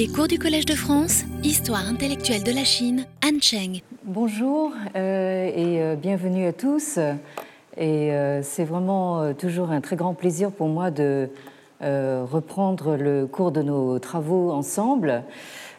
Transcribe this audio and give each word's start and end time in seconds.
Les 0.00 0.08
cours 0.08 0.28
du 0.28 0.38
Collège 0.38 0.64
de 0.64 0.72
France, 0.72 1.24
Histoire 1.44 1.86
intellectuelle 1.86 2.42
de 2.42 2.52
la 2.52 2.64
Chine, 2.64 3.04
Anne 3.20 3.42
Cheng. 3.42 3.82
Bonjour 4.02 4.72
euh, 4.96 5.50
et 5.54 5.82
euh, 5.82 5.94
bienvenue 5.94 6.46
à 6.46 6.54
tous. 6.54 6.96
Et 7.76 8.10
euh, 8.10 8.40
c'est 8.42 8.64
vraiment 8.64 9.34
toujours 9.34 9.70
un 9.70 9.82
très 9.82 9.96
grand 9.96 10.14
plaisir 10.14 10.52
pour 10.52 10.68
moi 10.68 10.90
de 10.90 11.28
reprendre 11.82 12.96
le 12.96 13.26
cours 13.26 13.52
de 13.52 13.60
nos 13.60 13.98
travaux 13.98 14.52
ensemble 14.52 15.22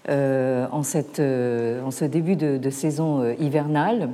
en, 0.08 0.84
cette, 0.84 1.20
en, 1.20 1.90
ce 1.90 2.06
début 2.06 2.36
de, 2.36 2.70
saison 2.70 3.34
hivernale. 3.40 4.10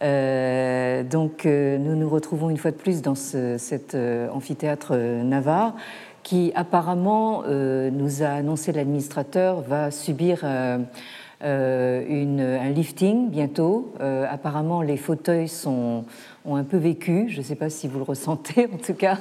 donc 0.00 1.44
nous 1.44 1.94
nous 1.94 2.08
retrouvons 2.08 2.50
une 2.50 2.58
fois 2.58 2.72
de 2.72 2.76
plus 2.76 3.00
dans 3.00 3.14
ce, 3.14 3.58
cet 3.58 3.96
amphithéâtre 4.32 4.96
Navarre 4.96 5.76
qui 6.26 6.50
apparemment, 6.56 7.44
euh, 7.46 7.88
nous 7.88 8.24
a 8.24 8.26
annoncé 8.26 8.72
l'administrateur, 8.72 9.60
va 9.60 9.92
subir 9.92 10.40
euh, 10.42 10.78
euh, 11.44 12.58
un 12.60 12.70
lifting 12.70 13.30
bientôt. 13.30 13.94
apparemment, 14.00 14.82
les 14.82 14.96
fauteuils 14.96 15.46
sont, 15.46 16.04
ont 16.44 16.56
un 16.56 16.64
peu 16.64 16.78
vécu. 16.78 17.26
Je 17.28 17.38
ne 17.38 17.42
sais 17.44 17.54
pas 17.54 17.70
si 17.70 17.86
vous 17.86 17.98
le 17.98 18.04
ressentez. 18.04 18.68
En 18.74 18.78
tout 18.78 18.94
cas, 18.94 19.18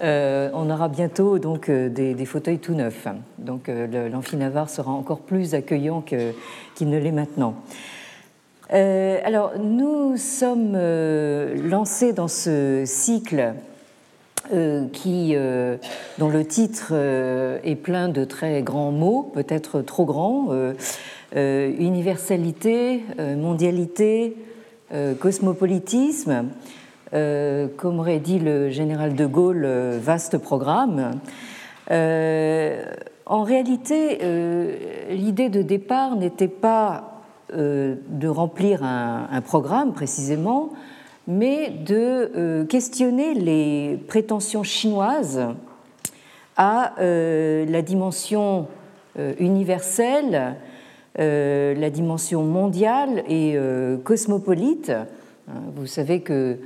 on 0.00 0.70
aura 0.70 0.88
bientôt 0.88 1.40
donc 1.40 1.68
des, 1.68 2.24
fauteuils 2.24 2.60
tout 2.60 2.74
neufs. 2.74 3.08
Donc, 3.38 3.68
l'amphi 4.12 4.36
Navarre 4.36 4.70
sera 4.70 4.92
encore 4.92 5.22
plus 5.22 5.54
accueillant 5.54 6.02
qu'il 6.02 6.88
ne 6.88 6.98
l'est 6.98 7.10
maintenant. 7.10 7.56
alors, 8.70 9.58
nous 9.58 10.16
sommes 10.16 10.78
lancés 11.68 12.12
dans 12.12 12.28
ce 12.28 12.84
cycle 12.86 13.54
euh, 14.52 14.88
qui, 14.92 15.32
euh, 15.34 15.78
dont 16.18 16.28
le 16.28 16.44
titre 16.44 16.88
euh, 16.92 17.58
est 17.64 17.76
plein 17.76 18.10
de 18.10 18.24
très 18.24 18.60
grands 18.60 18.90
mots, 18.90 19.30
peut-être 19.32 19.80
trop 19.80 20.04
grands, 20.04 20.50
universalité, 21.34 23.02
mondialité, 23.18 24.36
cosmopolitisme, 25.18 26.44
comme 27.10 27.98
aurait 27.98 28.20
dit 28.20 28.38
le 28.38 28.70
général 28.70 29.14
de 29.14 29.26
Gaulle, 29.26 29.66
vaste 30.00 30.38
programme. 30.38 31.12
en 31.90 33.42
réalité, 33.42 34.18
l'idée 35.10 35.48
de 35.48 35.62
départ 35.62 36.14
n'était 36.14 36.46
pas 36.46 37.22
de 37.52 38.28
remplir 38.28 38.84
un 38.84 39.40
programme 39.40 39.92
précisément, 39.92 40.70
mais 41.26 41.70
de 41.70 42.30
euh, 42.36 42.64
questionner 42.66 43.34
les 43.34 43.98
prétentions 44.08 44.62
chinoises 44.62 45.40
à 46.56 46.94
euh, 47.00 47.64
la 47.66 47.82
dimension 47.82 48.68
euh, 49.18 49.32
universelle, 49.38 50.56
la 51.16 51.90
dimension 51.90 52.42
mondiale 52.42 53.22
et 53.28 53.56
cosmopolite. 54.02 54.90
Hein, 54.90 55.60
vous 55.76 55.86
savez 55.86 56.22
que 56.22 56.58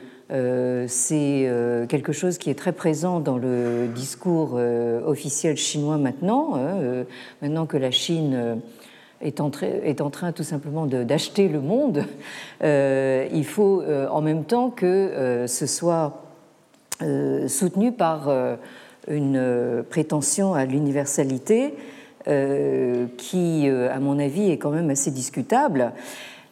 c'est 0.87 1.53
quelque 1.91 2.13
chose 2.13 2.39
qui 2.39 2.49
est 2.49 2.55
très 2.55 2.73
présent 2.73 3.21
dans 3.21 3.37
le 3.37 3.89
discours 3.95 4.59
officiel 5.05 5.59
chinois 5.59 5.99
maintenant, 5.99 6.55
hein, 6.57 7.05
maintenant 7.43 7.67
que 7.67 7.77
la 7.77 7.91
Chine 7.91 8.59
est 9.21 9.41
en, 9.41 9.51
est 9.61 10.01
en 10.01 10.11
train 10.11 10.33
tout 10.33 10.43
simplement 10.43 10.87
d'acheter 10.87 11.49
le 11.49 11.61
monde, 11.61 12.05
euh, 12.63 13.27
il 13.33 13.45
faut 13.45 13.81
euh, 13.81 14.09
en 14.09 14.21
même 14.21 14.45
temps 14.45 14.71
que 14.71 14.87
euh, 14.87 15.47
ce 15.47 15.67
soit 15.67 16.25
soutenu 17.47 17.93
par 17.93 18.29
une 19.07 19.85
prétention 19.89 20.55
à 20.55 20.65
l'universalité 20.65 21.75
qui, 22.27 23.69
à 23.69 24.01
mon 24.01 24.19
avis, 24.19 24.51
est 24.51 24.59
quand 24.59 24.73
même 24.73 24.91
assez 24.91 25.13
discutable. 25.13 25.93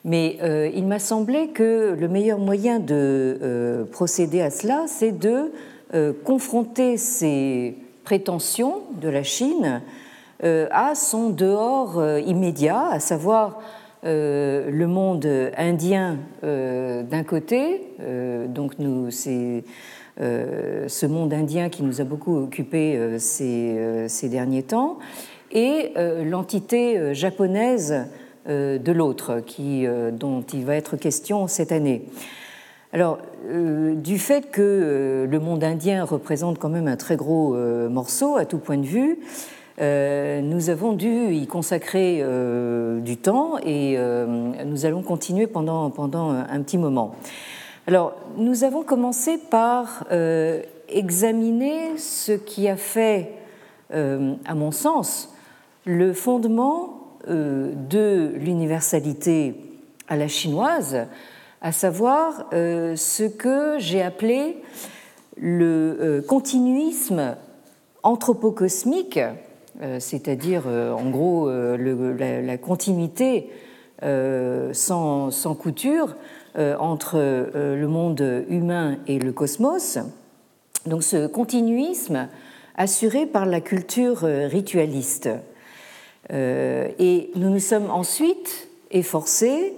Mais 0.04 0.38
il 0.72 0.86
m'a 0.86 1.00
semblé 1.00 1.48
que 1.48 1.96
le 1.98 2.06
meilleur 2.06 2.38
moyen 2.38 2.78
de 2.78 3.88
procéder 3.90 4.40
à 4.40 4.50
cela, 4.50 4.84
c'est 4.86 5.10
de 5.10 5.50
confronter 6.22 6.96
ces 6.96 7.76
prétentions 8.04 8.82
de 9.02 9.08
la 9.08 9.24
Chine 9.24 9.82
euh, 10.44 10.68
à 10.70 10.94
son 10.94 11.30
dehors 11.30 11.98
euh, 11.98 12.20
immédiat, 12.20 12.88
à 12.88 13.00
savoir 13.00 13.58
euh, 14.04 14.70
le 14.70 14.86
monde 14.86 15.26
indien 15.56 16.18
d'un 16.42 17.24
côté, 17.24 17.80
donc 18.48 18.74
c'est 19.10 19.64
ce 20.18 21.06
monde 21.06 21.32
indien 21.32 21.68
qui 21.70 21.82
nous 21.82 22.00
a 22.00 22.04
beaucoup 22.04 22.36
occupé 22.36 23.18
ces, 23.18 24.28
derniers 24.28 24.62
temps, 24.62 24.98
et 25.50 25.92
l'entité 26.24 27.14
japonaise 27.14 28.06
de 28.46 28.92
l'autre, 28.92 29.42
dont 30.12 30.42
il 30.42 30.64
va 30.64 30.76
être 30.76 30.96
question 30.96 31.48
cette 31.48 31.72
année. 31.72 32.04
Alors, 32.92 33.18
du 33.50 34.18
fait 34.18 34.50
que 34.50 35.26
le 35.28 35.40
monde 35.40 35.64
indien 35.64 36.04
représente 36.04 36.58
quand 36.58 36.68
même 36.68 36.86
un 36.86 36.96
très 36.96 37.16
gros 37.16 37.54
morceau 37.88 38.36
à 38.36 38.44
tout 38.44 38.58
point 38.58 38.78
de 38.78 38.86
vue, 38.86 39.18
euh, 39.78 40.40
nous 40.40 40.70
avons 40.70 40.94
dû 40.94 41.34
y 41.34 41.46
consacrer 41.46 42.20
euh, 42.22 42.98
du 43.00 43.18
temps 43.18 43.58
et 43.58 43.96
euh, 43.98 44.24
nous 44.64 44.86
allons 44.86 45.02
continuer 45.02 45.46
pendant, 45.46 45.90
pendant 45.90 46.30
un 46.30 46.62
petit 46.62 46.78
moment. 46.78 47.14
Alors, 47.86 48.14
nous 48.36 48.64
avons 48.64 48.82
commencé 48.82 49.38
par 49.38 50.04
examiner 50.88 51.96
ce 51.98 52.32
qui 52.32 52.68
a 52.68 52.76
fait, 52.76 53.30
à 53.92 54.54
mon 54.56 54.72
sens, 54.72 55.32
le 55.84 56.12
fondement 56.12 57.12
de 57.28 58.32
l'universalité 58.34 59.54
à 60.08 60.16
la 60.16 60.26
chinoise, 60.26 61.06
à 61.62 61.70
savoir 61.70 62.46
ce 62.50 63.22
que 63.22 63.76
j'ai 63.78 64.02
appelé 64.02 64.56
le 65.36 66.24
continuisme 66.26 67.36
anthropocosmique 68.02 69.20
c'est-à-dire 69.98 70.64
euh, 70.66 70.92
en 70.92 71.10
gros 71.10 71.48
euh, 71.48 72.42
la, 72.42 72.58
continuité 72.58 73.50
sans, 74.02 75.30
sans, 75.30 75.54
couture 75.54 76.16
entre 76.78 77.18
le 77.18 77.86
monde 77.86 78.44
humain 78.50 78.98
et 79.06 79.18
le 79.18 79.32
cosmos. 79.32 79.98
Donc 80.84 81.02
ce 81.02 81.26
continuisme 81.26 82.28
assuré 82.76 83.24
par 83.24 83.46
la 83.46 83.62
culture 83.62 84.18
ritualiste. 84.18 85.30
Et 86.30 87.30
nous 87.36 87.48
nous 87.48 87.58
sommes 87.58 87.90
ensuite 87.90 88.68
efforcés 88.90 89.72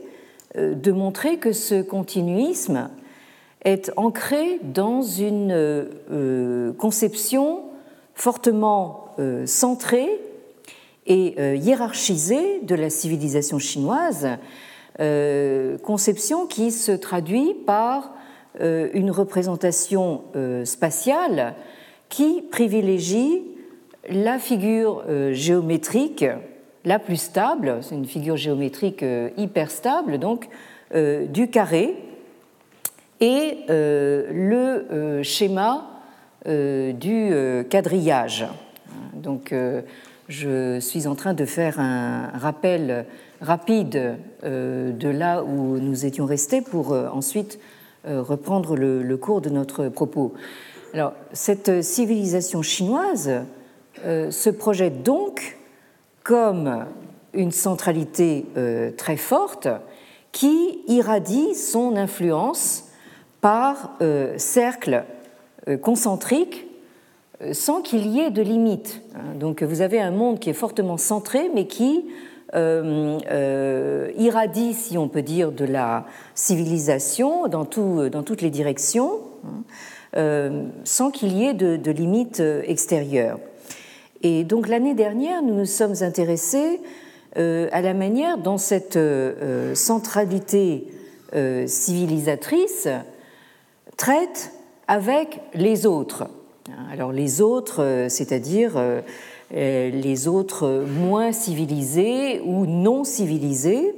de 0.56 0.90
montrer 0.90 1.36
que 1.36 1.52
ce 1.52 1.80
continuisme 1.80 2.90
est 3.64 3.92
ancré 3.96 4.58
dans 4.64 5.02
une 5.02 5.86
conception 6.76 7.62
fortement 8.14 9.07
euh, 9.07 9.07
centrée 9.46 10.20
et 11.08 11.34
euh, 11.38 11.56
hiérarchisée 11.56 12.60
de 12.62 12.74
la 12.74 12.90
civilisation 12.90 13.58
chinoise, 13.58 14.28
euh, 15.00 15.78
conception 15.78 16.46
qui 16.46 16.70
se 16.70 16.92
traduit 16.92 17.54
par 17.66 18.12
une 18.60 19.12
représentation 19.12 20.22
spatiale 20.64 21.54
qui 22.08 22.42
privilégie 22.50 23.44
la 24.10 24.40
figure 24.40 25.04
géométrique 25.30 26.24
la 26.84 26.98
plus 26.98 27.18
stable, 27.18 27.78
c'est 27.82 27.94
une 27.94 28.06
figure 28.06 28.36
géométrique 28.36 29.04
hyper 29.36 29.70
stable, 29.70 30.18
donc 30.18 30.48
du 30.92 31.50
carré, 31.50 31.94
et 33.20 33.58
le 33.68 35.20
schéma 35.22 35.86
du 36.44 37.32
quadrillage. 37.70 38.48
Donc, 39.14 39.52
euh, 39.52 39.82
je 40.28 40.78
suis 40.80 41.06
en 41.06 41.14
train 41.14 41.34
de 41.34 41.44
faire 41.44 41.80
un 41.80 42.28
rappel 42.34 43.06
rapide 43.40 44.16
euh, 44.44 44.92
de 44.92 45.08
là 45.08 45.42
où 45.42 45.78
nous 45.78 46.06
étions 46.06 46.26
restés 46.26 46.60
pour 46.60 46.92
euh, 46.92 47.08
ensuite 47.08 47.58
reprendre 48.04 48.76
le, 48.76 49.16
cours 49.16 49.42
de 49.42 49.50
notre 49.50 49.88
propos. 49.88 50.32
Alors, 50.94 51.12
cette 51.32 51.82
civilisation 51.82 52.62
chinoise 52.62 53.42
se 54.02 54.50
projette 54.50 55.02
donc 55.02 55.58
comme 56.22 56.86
une 57.34 57.50
centralité 57.50 58.46
très 58.96 59.16
forte 59.16 59.68
qui 60.32 60.78
irradie 60.86 61.54
son 61.54 61.96
influence 61.96 62.84
par 63.42 63.98
cercles 64.36 65.04
concentriques 65.82 66.64
euh, 66.64 66.67
sans 67.52 67.82
qu'il 67.82 68.06
y 68.08 68.20
ait 68.20 68.30
de 68.30 68.42
limite. 68.42 69.00
Donc 69.38 69.62
vous 69.62 69.80
avez 69.80 70.00
un 70.00 70.10
monde 70.10 70.40
qui 70.40 70.50
est 70.50 70.54
fortement 70.54 70.96
centré, 70.96 71.50
mais 71.54 71.66
qui 71.66 72.04
euh, 72.54 73.18
euh, 73.30 74.10
irradie, 74.16 74.72
si 74.72 74.96
on 74.96 75.08
peut 75.08 75.22
dire, 75.22 75.52
de 75.52 75.64
la 75.64 76.06
civilisation 76.34 77.46
dans, 77.46 77.64
tout, 77.64 78.08
dans 78.08 78.22
toutes 78.22 78.40
les 78.40 78.50
directions, 78.50 79.20
hein, 80.16 80.64
sans 80.84 81.10
qu'il 81.10 81.36
y 81.36 81.44
ait 81.44 81.54
de, 81.54 81.76
de 81.76 81.90
limites 81.90 82.42
extérieures. 82.64 83.38
Et 84.22 84.44
donc 84.44 84.66
l'année 84.66 84.94
dernière, 84.94 85.42
nous 85.42 85.54
nous 85.54 85.66
sommes 85.66 85.94
intéressés 86.00 86.80
à 87.36 87.80
la 87.82 87.94
manière 87.94 88.38
dont 88.38 88.58
cette 88.58 88.98
centralité 89.74 90.88
civilisatrice 91.66 92.88
traite 93.96 94.52
avec 94.88 95.40
les 95.54 95.86
autres. 95.86 96.28
Alors 96.90 97.12
les 97.12 97.40
autres, 97.40 98.06
c'est-à-dire 98.08 98.80
les 99.50 100.28
autres 100.28 100.84
moins 100.86 101.32
civilisés 101.32 102.40
ou 102.44 102.66
non 102.66 103.04
civilisés, 103.04 103.94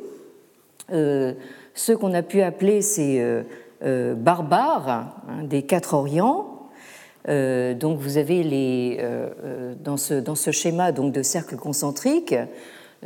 ceux 1.81 1.97
qu'on 1.97 2.15
a 2.15 2.23
pu 2.23 2.43
appeler 2.43 2.83
ces 2.83 3.21
euh, 3.21 3.43
euh, 3.83 4.15
barbares 4.15 4.89
hein, 5.29 5.45
des 5.45 5.63
quatre 5.63 5.95
Orients. 5.95 6.69
Euh, 7.29 7.75
donc 7.75 7.99
vous 7.99 8.17
avez 8.17 8.43
les, 8.43 9.01
dans, 9.83 9.97
ce, 9.97 10.15
dans 10.15 10.35
ce 10.35 10.51
schéma 10.51 10.93
donc, 10.93 11.13
de 11.13 11.23
cercle 11.23 11.57
concentrique, 11.57 12.35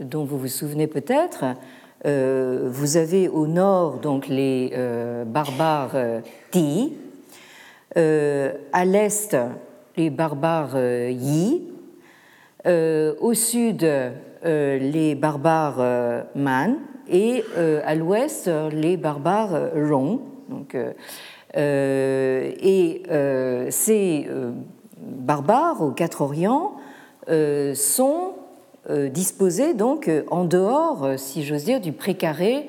dont 0.01 0.25
vous 0.25 0.39
vous 0.39 0.49
souvenez 0.49 0.87
peut-être, 0.87 1.45
vous 2.05 2.97
avez 2.99 3.29
au 3.29 3.47
nord 3.47 3.99
donc 3.99 4.29
les 4.29 4.73
barbares 5.27 5.97
Ti, 6.51 6.93
à 7.97 8.85
l'est 8.85 9.37
les 9.97 10.11
barbares 10.11 10.79
Yi, 10.79 11.73
au 12.67 13.35
sud 13.35 13.87
les 14.45 15.15
barbares 15.15 16.27
Man, 16.35 16.79
et 17.09 17.45
euh, 17.57 17.81
à 17.85 17.95
l'ouest 17.95 18.51
les 18.73 18.97
barbares 18.97 19.71
Rong. 19.75 20.21
Donc, 20.49 20.75
euh, 20.75 20.93
euh, 21.57 22.51
et 22.61 23.03
ces 23.71 24.29
barbares 24.99 25.83
aux 25.83 25.93
quatre 25.93 26.23
Orients 26.23 26.73
sont 27.75 28.33
disposés 28.89 29.75
donc 29.75 30.11
en 30.31 30.45
dehors, 30.45 31.13
si 31.17 31.45
j'ose 31.45 31.65
dire, 31.65 31.81
du 31.81 31.93
précaré 31.93 32.69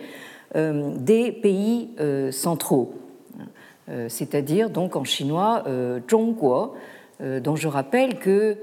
des 0.54 1.32
pays 1.32 1.90
centraux, 2.32 2.94
c'est-à-dire 4.08 4.70
donc 4.70 4.96
en 4.96 5.04
chinois 5.04 5.64
Zhongguo, 6.10 6.74
dont 7.20 7.56
je 7.56 7.68
rappelle 7.68 8.18
que 8.18 8.58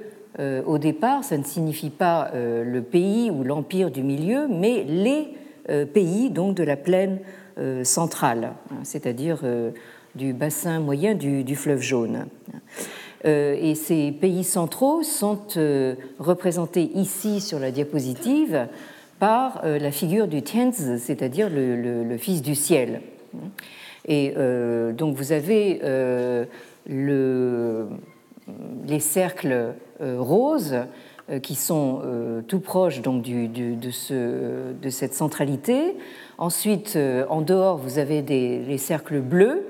au 0.67 0.79
départ, 0.79 1.23
ça 1.23 1.39
ne 1.39 1.45
signifie 1.45 1.91
pas 1.91 2.33
le 2.35 2.81
pays 2.81 3.31
ou 3.31 3.45
l'empire 3.45 3.91
du 3.91 4.03
milieu, 4.03 4.49
mais 4.49 4.83
les 4.83 5.29
euh, 5.71 5.87
pays 5.87 6.31
donc 6.31 6.57
de 6.57 6.65
la 6.65 6.77
plaine 6.77 7.21
euh, 7.57 7.85
centrale, 7.85 8.55
hein, 8.73 8.81
c'est-à-dire 8.83 9.41
euh, 9.45 9.71
du 10.17 10.33
bassin 10.33 10.81
moyen 10.81 11.15
du, 11.15 11.55
fleuve 11.55 11.81
jaune. 11.81 12.27
Et 13.25 13.77
ces 13.77 14.11
pays 14.11 14.43
centraux 14.43 15.05
sont 15.05 15.39
représentés 16.19 16.91
ici 16.97 17.41
sur 17.41 17.61
la 17.61 17.71
diapositive 17.71 18.67
par 19.21 19.63
la 19.65 19.93
figure 19.93 20.27
du 20.27 20.43
Tianzi, 20.43 20.99
c'est-à-dire 20.99 21.49
le, 21.49 22.17
fils 22.19 22.43
du 22.43 22.57
ciel. 22.57 23.01
Et 24.07 24.35
donc 24.97 25.17
vous 25.17 25.33
avez 25.33 25.81
le, 26.87 27.87
les 28.87 29.01
cercles 29.01 29.75
roses 30.01 30.77
euh, 31.31 31.39
qui 31.39 31.55
sont 31.55 32.01
euh, 32.05 32.43
tout 32.43 32.59
proches 32.59 33.01
donc, 33.01 33.23
de, 33.23 33.91
ce, 33.93 34.73
de, 34.73 34.91
cette 34.91 35.15
centralité. 35.15 35.97
Ensuite, 36.37 36.95
euh, 36.97 37.25
en 37.29 37.43
dehors, 37.43 37.77
vous 37.77 37.99
avez 37.99 38.23
les 38.23 38.79
cercles 38.79 39.21
bleus 39.21 39.63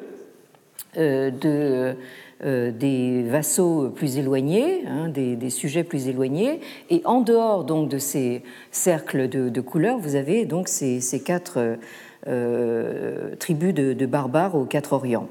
de, 0.97 1.95
des 2.43 3.23
vassaux 3.23 3.91
plus 3.95 4.17
éloignés, 4.17 4.87
hein, 4.87 5.09
des, 5.09 5.51
sujets 5.51 5.85
plus 5.85 6.09
éloignés. 6.09 6.61
Et 6.89 7.03
en 7.05 7.21
dehors 7.21 7.65
donc, 7.65 7.91
de 7.91 7.99
ces 7.99 8.43
cercles 8.71 9.29
de, 9.29 9.61
couleurs, 9.61 9.99
vous 9.99 10.17
avez 10.17 10.47
donc 10.47 10.69
ces 10.69 11.23
quatre 11.25 11.77
tribus 12.25 13.75
de, 13.75 14.07
barbares 14.07 14.55
aux 14.55 14.65
quatre 14.65 14.93
Orients. 14.93 15.29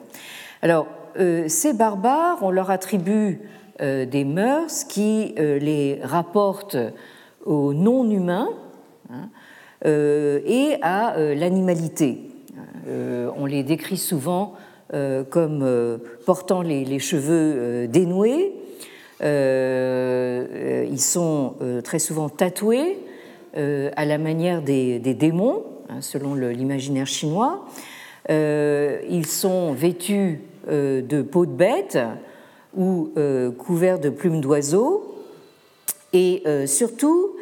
Alors, 0.62 0.88
ces 1.48 1.74
barbares, 1.74 2.40
on 2.42 2.52
leur 2.52 2.70
attribue 2.72 3.40
euh, 3.82 4.06
des 4.06 4.26
mœurs 4.26 4.84
qui 4.84 5.34
euh, 5.40 5.58
les 5.58 6.00
rapportent 6.04 6.78
au 7.46 7.74
non-humain 7.74 8.50
hein, 9.10 9.30
euh, 9.88 10.40
et 10.46 10.76
à 10.84 11.16
l'animalité. 11.18 12.28
On 13.38 13.46
les 13.46 13.64
décrit 13.64 13.98
souvent 13.98 14.56
comme 15.30 16.00
portant 16.26 16.62
les, 16.62 17.00
cheveux 17.00 17.88
dénoués. 17.88 18.54
Ils 19.22 21.00
sont 21.00 21.54
très 21.84 22.00
souvent 22.00 22.28
tatoués 22.28 22.98
à 23.54 24.06
la 24.06 24.18
manière 24.18 24.62
des, 24.64 25.00
démons, 25.00 25.64
selon 26.00 26.36
l'imaginaire 26.36 27.08
chinois. 27.08 27.66
Ils 28.30 29.26
sont 29.28 29.74
vêtus 29.74 30.40
de 30.68 31.22
peau 31.22 31.46
de 31.46 31.52
bête, 31.52 31.98
ou 32.76 33.12
euh, 33.18 33.52
couverts 33.52 34.00
de 34.00 34.10
plumes 34.10 34.42
d'oiseaux. 34.42 35.16
Et 36.14 36.44
euh, 36.46 36.68
surtout, 36.68 37.36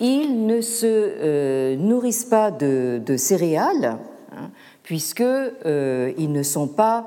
ils 0.00 0.46
ne 0.46 0.60
se 0.60 0.86
euh, 0.86 1.76
nourrissent 1.76 2.24
pas 2.24 2.50
de, 2.50 3.02
céréales, 3.16 3.98
hein, 4.32 4.50
puisqu'ils 4.82 6.32
ne 6.32 6.42
sont 6.42 6.68
pas 6.68 7.06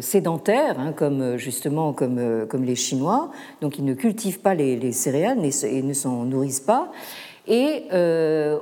sédentaires, 0.00 0.80
hein, 0.80 0.92
comme 0.92 1.36
justement 1.36 1.92
comme, 1.92 2.64
les 2.64 2.74
Chinois, 2.74 3.30
donc 3.60 3.78
ils 3.78 3.84
ne 3.84 3.94
cultivent 3.94 4.40
pas 4.40 4.54
les, 4.54 4.90
céréales 4.90 5.38
et 5.62 5.82
ne 5.82 5.92
s'en 5.92 6.24
nourrissent 6.24 6.58
pas. 6.58 6.90
Et 7.50 7.84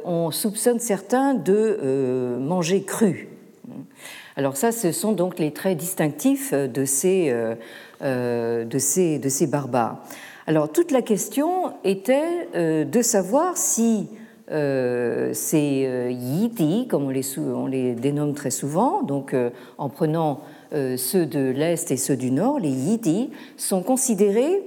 on 0.04 0.30
soupçonne 0.30 0.80
certains 0.80 1.34
de 1.34 2.38
manger 2.40 2.82
cru. 2.82 3.28
Alors 4.36 4.56
ça, 4.56 4.72
ce 4.72 4.92
sont 4.92 5.12
donc 5.12 5.38
les 5.38 5.52
traits 5.52 5.76
distinctifs 5.76 6.54
de 6.54 6.84
ces 6.84 7.30
euh, 8.00 8.64
de, 8.64 8.78
ces, 8.78 9.18
de 9.18 9.28
ces 9.28 9.48
barbares. 9.48 9.96
Alors 10.46 10.70
toute 10.70 10.92
la 10.92 11.02
question 11.02 11.72
était 11.82 12.48
euh, 12.54 12.84
de 12.84 13.02
savoir 13.02 13.56
si 13.56 14.06
euh, 14.52 15.32
ces 15.34 16.08
Yiti, 16.12 16.86
comme 16.88 17.06
on 17.06 17.10
les, 17.10 17.38
on 17.40 17.66
les, 17.66 17.94
dénomme 17.94 18.34
très 18.34 18.52
souvent, 18.52 19.02
donc 19.02 19.34
en 19.78 19.88
prenant 19.88 20.42
ceux 20.70 21.26
de 21.26 21.50
l'Est 21.50 21.90
et 21.90 21.96
ceux 21.96 22.14
du 22.14 22.30
Nord, 22.30 22.60
les 22.60 22.70
Yiti, 22.70 23.30
sont 23.56 23.82
considérés 23.82 24.62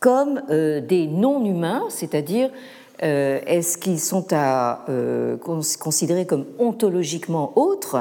comme 0.00 0.40
des 0.48 1.06
non-humains, 1.06 1.84
c'est-à-dire 1.90 2.50
est-ce 3.02 3.78
qu'ils 3.78 4.00
sont 4.00 4.26
à, 4.30 4.86
considérés 5.42 6.26
comme 6.26 6.46
ontologiquement 6.58 7.52
autres, 7.56 7.98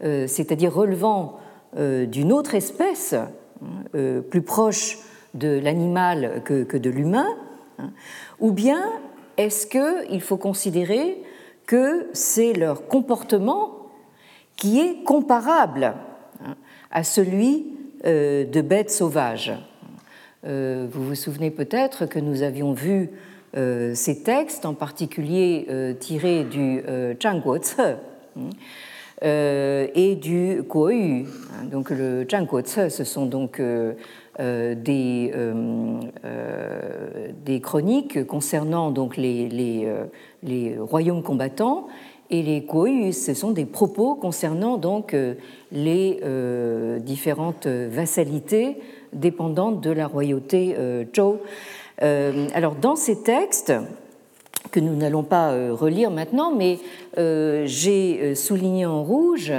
c'est-à-dire 0.00 0.72
relevant 0.72 1.38
d'une 1.76 2.32
autre 2.32 2.54
espèce 2.54 3.14
euh, 3.94 4.20
plus 4.20 4.42
proche 4.42 4.98
de 5.34 5.58
l'animal 5.58 6.42
que, 6.44 6.76
de 6.76 6.90
l'humain, 6.90 7.28
hein, 7.78 7.90
ou 8.40 8.52
bien 8.52 8.82
est-ce 9.36 9.66
qu'il 9.66 10.20
faut 10.20 10.36
considérer 10.36 11.22
que 11.66 12.08
c'est 12.12 12.52
leur 12.54 12.86
comportement 12.86 13.88
qui 14.56 14.80
est 14.80 15.04
comparable 15.04 15.94
hein, 16.44 16.56
à 16.90 17.04
celui 17.04 17.66
euh, 18.04 18.44
de 18.44 18.60
bêtes 18.60 18.90
sauvages? 18.90 19.52
Euh, 20.44 20.86
Vous 20.90 21.04
vous 21.04 21.14
souvenez 21.14 21.50
peut-être 21.50 22.06
que 22.06 22.18
nous 22.18 22.42
avions 22.42 22.72
vu 22.72 23.10
ces 23.54 24.22
textes, 24.22 24.64
en 24.64 24.74
particulier 24.74 25.66
tirés 26.00 26.44
du 26.44 26.82
Zhangguo 27.22 27.58
euh, 29.24 29.86
et 29.94 30.16
du 30.16 30.62
Guoyu. 30.68 31.26
Donc 31.70 31.90
le 31.90 32.26
Zhangguo 32.28 32.60
ce 32.64 33.04
sont 33.04 33.26
donc 33.26 33.60
euh, 33.60 33.92
euh, 34.40 34.74
des, 37.44 37.60
chroniques 37.60 38.26
concernant 38.26 38.90
donc 38.90 39.16
les, 39.16 39.86
royaumes 40.80 41.22
combattants 41.22 41.86
et 42.30 42.42
les 42.42 42.62
Guoyu, 42.62 43.12
ce 43.12 43.32
sont 43.32 43.52
des 43.52 43.66
propos 43.66 44.16
concernant 44.16 44.76
donc 44.76 45.14
les 45.70 46.20
différentes 47.00 47.68
vassalités 47.68 48.78
dépendantes 49.12 49.80
de 49.80 49.90
la 49.90 50.08
royauté 50.08 50.74
Zhou. 51.14 51.36
Alors 51.98 52.74
dans 52.74 52.96
ces 52.96 53.22
textes, 53.22 53.72
que 54.72 54.80
nous 54.80 54.96
n'allons 54.96 55.22
pas 55.22 55.52
euh, 55.52 55.72
relire 55.72 56.10
maintenant, 56.10 56.52
mais 56.52 56.78
euh, 57.18 57.64
j'ai 57.66 58.20
euh, 58.20 58.34
souligné 58.34 58.86
en 58.86 59.04
rouge 59.04 59.52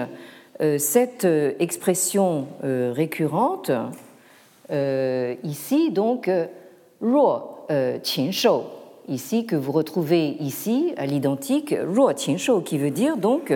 cette 0.77 1.27
expression 1.59 2.47
récurrente 2.61 3.71
ici, 5.43 5.91
donc 5.91 6.29
ruo 7.01 7.39
qin 7.67 8.31
shou, 8.31 8.61
ici 9.09 9.47
que 9.47 9.55
vous 9.55 9.71
retrouvez 9.71 10.37
ici 10.39 10.93
à 10.95 11.07
l'identique 11.07 11.75
ruo 11.85 12.11
qin 12.13 12.37
shou, 12.37 12.61
qui 12.61 12.77
veut 12.77 12.91
dire 12.91 13.17
donc 13.17 13.51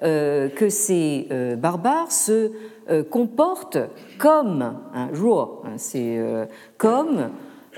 que 0.00 0.68
ces 0.70 1.28
barbares 1.58 2.10
se 2.10 2.52
comportent 3.10 3.78
comme 4.18 4.78
un 4.94 5.08
ruo, 5.12 5.60
hein, 5.66 5.76
c'est 5.76 6.18
comme 6.78 7.30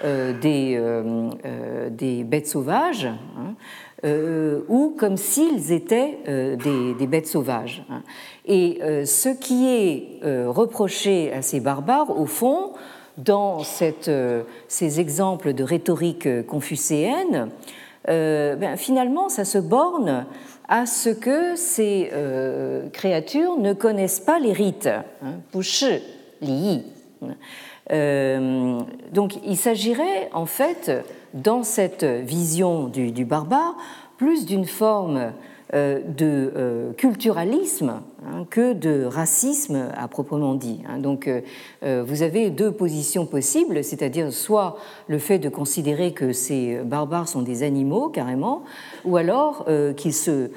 des, 0.03 0.81
des, 1.91 2.25
bêtes 2.25 2.47
sauvages, 2.47 3.07
hein, 3.07 3.55
ou 4.69 4.95
comme 4.99 5.17
s'ils 5.17 5.73
étaient 5.73 6.19
des, 6.27 6.95
des, 6.95 7.07
bêtes 7.07 7.27
sauvages. 7.27 7.85
Hein. 7.91 8.03
Et 8.47 8.81
ce 9.05 9.29
qui 9.29 9.69
est 9.69 10.21
reproché 10.47 11.33
à 11.33 11.43
ces 11.43 11.61
barbares, 11.61 12.19
au 12.19 12.27
fond, 12.27 12.73
dans 13.19 13.61
cette, 13.61 14.11
ces 14.69 15.01
exemples 15.01 15.53
de 15.53 15.63
rhétorique 15.63 16.47
confucéenne, 16.47 17.51
ben, 18.07 18.77
finalement, 18.77 19.29
ça 19.29 19.45
se 19.45 19.59
borne 19.59 20.27
à 20.73 20.87
ce 20.87 21.11
que 21.11 21.55
ces 21.55 22.09
euh, 22.15 22.89
créatures 22.89 23.59
ne 23.59 23.75
connaissent 23.75 24.21
pas 24.21 24.39
les 24.39 24.55
rites, 24.55 24.89
hein, 25.23 25.35
li. 26.41 26.83
Euh, 27.93 28.81
donc 29.13 29.39
il 29.45 29.57
s'agirait 29.57 30.31
en 30.33 30.47
fait, 30.47 30.91
dans 31.35 31.63
cette 31.63 32.05
vision 32.05 32.89
du, 32.89 33.25
barbare, 33.25 33.77
plus 34.17 34.47
d'une 34.47 34.65
forme 34.65 35.33
euh, 35.75 36.01
de 36.07 36.93
culturalisme 36.97 38.01
hein, 38.25 38.47
que 38.51 38.73
de 38.73 39.05
racisme 39.05 39.89
à 39.97 40.09
proprement 40.09 40.55
dit. 40.55 40.81
Hein. 40.89 40.99
Donc 40.99 41.29
vous 41.83 42.23
avez 42.23 42.51
deux 42.51 42.73
positions 42.73 43.27
possibles, 43.27 43.83
c'est-à-dire 43.85 44.33
soit 44.33 44.77
le 45.09 45.19
fait 45.19 45.39
de 45.39 45.49
considérer 45.49 46.13
que 46.13 46.33
ces 46.33 46.79
barbares 46.85 47.29
sont 47.29 47.43
des 47.43 47.63
animaux 47.63 48.09
carrément, 48.09 48.63
ou 49.05 49.17
alors 49.17 49.67
qu'ils 49.97 50.15
se 50.15 50.51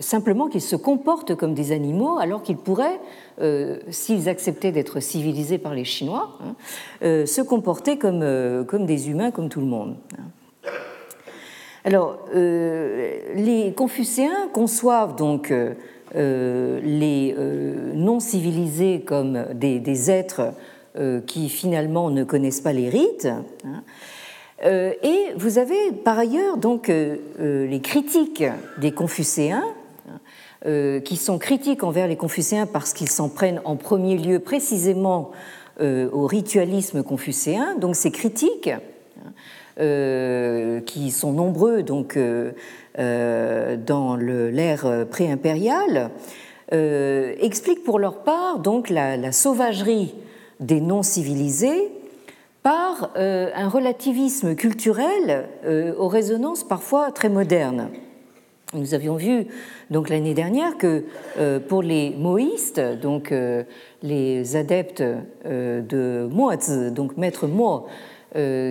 simplement 0.00 0.48
qu'ils 0.48 0.60
se 0.60 0.76
comportent 0.76 1.34
comme 1.34 1.54
des 1.54 1.72
animaux 1.72 2.18
alors 2.18 2.42
qu'ils 2.42 2.56
pourraient, 2.56 3.00
euh, 3.40 3.78
s'ils 3.90 4.28
acceptaient 4.28 4.72
d'être 4.72 5.00
civilisés 5.00 5.58
par 5.58 5.74
les 5.74 5.84
Chinois, 5.84 6.38
hein, 6.40 6.54
euh, 7.02 7.26
se 7.26 7.40
comporter 7.40 7.98
comme, 7.98 8.22
euh, 8.22 8.64
comme 8.64 8.86
des 8.86 9.10
humains, 9.10 9.30
comme 9.30 9.48
tout 9.48 9.60
le 9.60 9.66
monde. 9.66 9.96
Hein. 10.18 10.22
Alors, 11.86 12.18
les 12.32 13.74
Confucéens 13.76 14.48
conçoivent 14.54 15.16
donc 15.16 15.52
les 16.14 17.36
non-civilisés 17.94 19.02
comme 19.02 19.44
des, 19.52 20.10
êtres 20.10 20.54
qui 21.26 21.50
finalement 21.50 22.08
ne 22.08 22.24
connaissent 22.24 22.62
pas 22.62 22.72
les 22.72 22.88
rites. 22.88 23.28
Hein. 23.66 23.82
Et 24.64 25.34
vous 25.36 25.58
avez 25.58 25.92
par 25.92 26.18
ailleurs 26.18 26.56
donc 26.56 26.88
les 26.88 27.80
critiques 27.82 28.44
des 28.78 28.92
Confucéens 28.92 29.64
euh, 30.66 30.98
qui 31.00 31.16
sont 31.16 31.36
critiques 31.36 31.84
envers 31.84 32.08
les 32.08 32.16
confucéens 32.16 32.64
parce 32.64 32.94
qu'ils 32.94 33.10
s'en 33.10 33.28
prennent 33.28 33.60
en 33.66 33.76
premier 33.76 34.16
lieu 34.16 34.38
précisément 34.38 35.30
euh, 35.82 36.08
au 36.10 36.26
ritualisme 36.26 37.02
confucéen. 37.02 37.74
Donc 37.78 37.96
ces 37.96 38.10
critiques, 38.10 38.70
euh, 39.78 40.80
qui 40.80 41.10
sont 41.10 41.32
nombreux 41.32 41.82
donc, 41.82 42.18
dans 42.96 44.16
l'ère 44.16 45.06
pré-impériale, 45.10 46.10
expliquent 46.70 47.84
pour 47.84 47.98
leur 47.98 48.22
part 48.22 48.58
donc 48.58 48.88
la, 48.88 49.18
la 49.18 49.32
sauvagerie 49.32 50.14
des 50.60 50.80
non-civilisés 50.80 51.92
par 52.64 53.10
un 53.16 53.68
relativisme 53.68 54.56
culturel 54.56 55.48
aux 55.98 56.08
résonances 56.08 56.64
parfois 56.64 57.12
très 57.12 57.28
modernes. 57.28 57.90
Nous 58.74 58.92
avions 58.92 59.14
vu 59.14 59.46
donc 59.90 60.08
l'année 60.08 60.34
dernière 60.34 60.76
que 60.76 61.04
euh, 61.38 61.60
pour 61.60 61.80
les 61.80 62.10
moïstes, 62.10 62.80
donc 62.80 63.30
euh, 63.30 63.62
les 64.02 64.56
adeptes 64.56 65.04
euh, 65.46 65.80
de 65.80 66.28
Moaz, 66.32 66.90
donc 66.90 67.16
maître 67.16 67.46
Mo, 67.46 67.86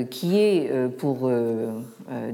qui 0.09 0.39
est 0.39 0.69
pour, 0.97 1.31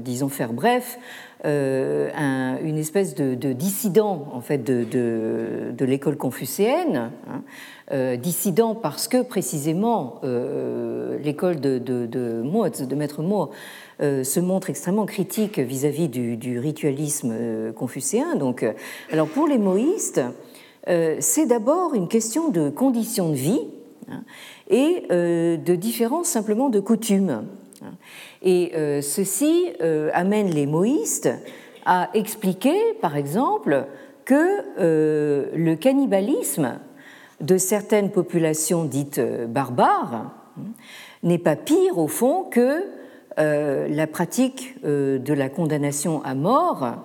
disons 0.00 0.28
faire 0.28 0.52
bref, 0.52 0.98
une 1.44 2.78
espèce 2.78 3.14
de, 3.14 3.52
dissident 3.52 4.28
en 4.32 4.40
fait 4.40 4.58
de, 4.58 5.84
l'école 5.84 6.16
confucéenne, 6.16 7.10
hein, 7.90 8.16
dissident 8.16 8.74
parce 8.74 9.08
que 9.08 9.22
précisément 9.22 10.20
l'école 11.22 11.60
de, 11.60 11.78
de, 11.78 12.06
de 12.06 12.94
maître 12.94 13.22
Mo, 13.22 13.50
euh, 14.02 14.24
se 14.24 14.40
montre 14.40 14.70
extrêmement 14.70 15.04
critique 15.04 15.58
vis-à-vis 15.58 16.08
du, 16.08 16.58
ritualisme 16.58 17.34
euh, 17.38 17.72
confucéen. 17.72 18.34
Donc, 18.34 18.62
euh, 18.62 18.72
alors 19.12 19.28
pour 19.28 19.46
les 19.46 19.58
moïstes, 19.58 20.22
c'est 21.20 21.46
d'abord 21.46 21.94
une 21.94 22.08
question 22.08 22.48
de 22.48 22.70
conditions 22.70 23.28
de 23.28 23.34
vie 23.34 23.60
hein, 24.10 24.24
et 24.68 25.04
de 25.10 25.74
différence 25.76 26.26
simplement 26.26 26.68
de 26.70 26.80
coutumes. 26.80 27.44
Hein. 27.82 27.92
Et 28.42 28.72
ceci 29.02 29.68
amène 30.14 30.50
les 30.50 30.66
moïstes 30.66 31.30
à 31.84 32.08
expliquer, 32.14 32.94
par 33.02 33.16
exemple, 33.16 33.86
que 34.24 35.54
le 35.54 35.74
cannibalisme 35.74 36.78
de 37.40 37.58
certaines 37.58 38.10
populations 38.10 38.84
dites 38.84 39.20
barbares 39.48 40.14
hein, 40.14 40.62
n'est 41.22 41.38
pas 41.38 41.56
pire 41.56 41.98
au 41.98 42.08
fond 42.08 42.44
que 42.44 42.84
euh, 43.38 43.88
la 43.88 44.06
pratique 44.06 44.74
euh, 44.84 45.18
de 45.18 45.32
la 45.32 45.48
condamnation 45.48 46.22
à 46.24 46.34
mort 46.34 46.96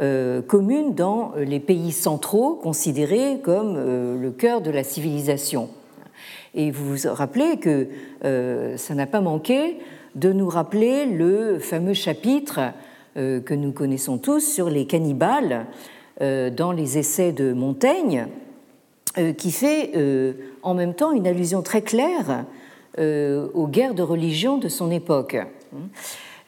euh, 0.00 0.40
commune 0.42 0.94
dans 0.94 1.32
les 1.36 1.60
pays 1.60 1.92
centraux 1.92 2.54
considérés 2.54 3.40
comme 3.42 3.76
le 3.76 4.30
cœur 4.30 4.60
de 4.60 4.70
la 4.70 4.84
civilisation. 4.84 5.68
Et 6.54 6.70
vous 6.70 6.96
vous 6.96 7.08
rappelez 7.12 7.58
que 7.58 7.88
ça 8.76 8.94
n'a 8.94 9.06
pas 9.06 9.20
manqué 9.20 9.76
de 10.14 10.32
nous 10.32 10.48
rappeler 10.48 11.06
le 11.06 11.58
fameux 11.58 11.94
chapitre 11.94 12.72
que 13.14 13.54
nous 13.54 13.72
connaissons 13.72 14.18
tous 14.18 14.40
sur 14.40 14.70
les 14.70 14.86
cannibales 14.86 15.66
dans 16.20 16.72
les 16.72 16.98
essais 16.98 17.32
de 17.32 17.52
Montaigne, 17.52 18.26
qui 19.36 19.50
fait 19.50 19.92
en 20.62 20.74
même 20.74 20.94
temps 20.94 21.12
une 21.12 21.26
allusion 21.26 21.62
très 21.62 21.82
claire 21.82 22.44
euh, 22.98 23.46
aux 23.54 23.68
guerres 23.68 23.94
de 23.94 24.02
religion 24.02 24.58
de 24.58 24.68
son 24.68 24.90
époque. 24.90 25.36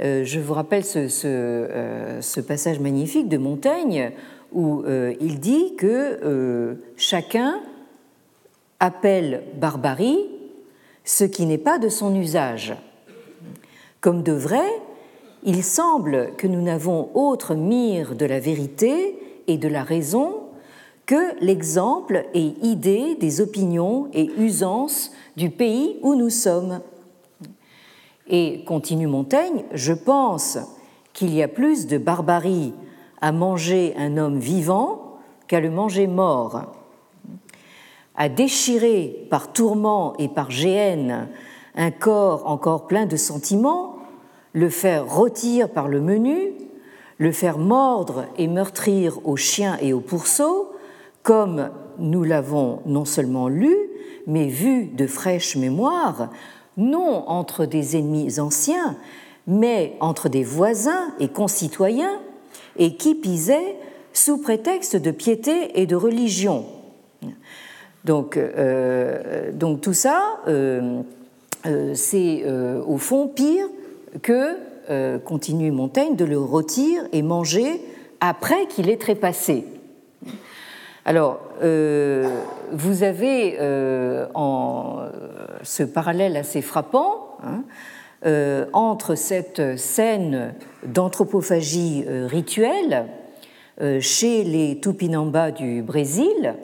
Euh, 0.00 0.25
je 0.25 0.40
vous 0.40 0.55
rappelle 0.55 0.83
euh, 0.97 2.21
ce, 2.21 2.40
passage 2.40 2.81
magnifique 2.81 3.29
de 3.29 3.38
Montaigne 3.38 4.11
où 4.52 4.83
il 5.21 5.38
dit 5.38 5.76
que 5.76 6.76
chacun 6.97 7.61
appelle 8.81 9.45
barbarie 9.55 10.26
ce 11.05 11.23
qui 11.23 11.47
n'est 11.47 11.57
pas 11.57 11.79
de 11.79 11.88
son 11.88 12.17
usage. 12.17 12.75
Comme 14.00 14.23
de 14.23 14.33
vrai, 14.33 14.66
il 15.42 15.62
semble 15.62 16.35
que 16.37 16.47
nous 16.47 16.62
n'avons 16.62 17.11
autre 17.14 17.54
mire 17.54 18.14
de 18.14 18.25
la 18.25 18.40
vérité 18.40 19.19
et 19.47 19.59
de 19.59 19.69
la 19.69 19.83
raison 19.83 20.40
que 21.04 21.45
l'exemple 21.45 22.25
et 22.35 22.54
idée 22.62 23.16
des 23.16 23.40
opinions 23.40 24.09
et 24.14 24.30
usances 24.38 25.11
du 25.37 25.50
pays 25.50 25.99
où 26.02 26.14
nous 26.14 26.30
sommes. 26.30 26.80
Et 28.28 28.64
continue 28.64 29.07
Montaigne, 29.07 29.64
je 29.73 29.92
pense 29.92 30.57
qu'il 31.12 31.35
y 31.35 31.42
a 31.42 31.49
plus 31.49 31.87
de 31.87 31.99
barbarie 31.99 32.73
à 33.21 33.33
manger 33.33 33.95
un 33.99 34.16
homme 34.16 34.38
vivant 34.38 35.19
qu'à 35.47 35.61
le 35.61 35.71
manger 35.71 36.07
mort, 36.07 36.73
à 38.14 38.28
déchirer 38.28 39.26
par 39.30 39.52
tourment 39.52 40.16
et 40.19 40.28
par 40.28 40.50
géhenne 40.50 41.28
un 41.77 41.91
corps 41.91 42.47
encore 42.47 42.87
plein 42.87 43.07
de 43.07 43.17
sentiments, 43.17 43.97
le 44.53 44.69
faire 44.69 45.07
rôtir 45.07 45.71
par 45.71 45.89
le 45.89 46.00
menu, 46.00 46.53
le 47.19 47.33
faire 47.33 47.59
mordre 47.59 48.25
et 48.39 48.49
meurtrir 48.49 49.19
aux 49.25 49.37
chiens 49.37 49.77
et 49.81 49.93
aux 49.93 50.00
pourceaux, 50.00 50.73
comme 51.23 51.71
nous 51.99 52.25
l'avons 52.25 52.81
non 52.87 53.05
seulement 53.05 53.49
lu, 53.49 53.77
mais 54.27 54.49
vu 54.49 54.87
de 54.87 55.07
fraîche 55.07 55.57
mémoire, 55.57 56.31
non 56.77 57.29
entre 57.29 57.67
des 57.67 57.97
ennemis 57.97 58.41
anciens, 58.41 58.97
mais 59.47 59.97
entre 60.00 60.29
des 60.29 60.45
voisins 60.45 61.12
et 61.19 61.29
concitoyens, 61.29 62.21
et 62.77 62.97
qui 62.97 63.15
pisaient 63.15 63.77
sous 64.12 64.39
prétexte 64.39 64.97
de 64.97 65.11
piété 65.11 65.81
et 65.81 65.87
de 65.87 65.97
religion. 65.97 66.65
Donc, 68.05 68.37
euh, 68.37 69.53
tout 69.83 69.93
ça, 69.93 70.41
euh, 70.49 71.03
c'est 71.95 72.45
au 72.87 72.99
fond 72.99 73.29
pire 73.29 73.67
que, 74.23 75.19
continue 75.25 75.71
Montaigne, 75.71 76.17
de 76.17 76.25
le 76.25 76.38
rôtir 76.38 77.02
et 77.12 77.23
manger 77.23 77.81
après 78.21 78.67
qu'il 78.67 78.88
ait 78.90 78.97
trépassé. 78.97 79.64
Alors, 81.05 81.40
euh, 81.62 82.29
vous 82.73 83.02
avez 83.02 83.57
euh, 83.59 84.26
en, 84.35 85.07
ce 85.62 85.83
parallèle 85.83 86.37
assez 86.37 86.61
frappant 86.61 87.38
hein, 87.43 87.62
euh, 88.26 88.67
entre 88.73 89.14
cette 89.14 89.79
scène 89.79 90.55
d'anthropophagie 90.85 92.05
rituelle 92.26 93.07
chez 94.00 94.45
les 94.45 94.79
Tupinamba 94.79 95.52
du 95.52 95.81
Brésil, 95.81 96.55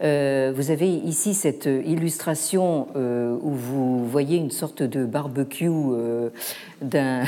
vous 0.00 0.70
avez 0.70 0.88
ici 0.88 1.34
cette 1.34 1.66
illustration 1.66 2.88
où 2.94 3.50
vous 3.50 4.06
voyez 4.06 4.36
une 4.36 4.50
sorte 4.50 4.82
de 4.82 5.04
barbecue 5.04 5.70
d'un 6.82 7.24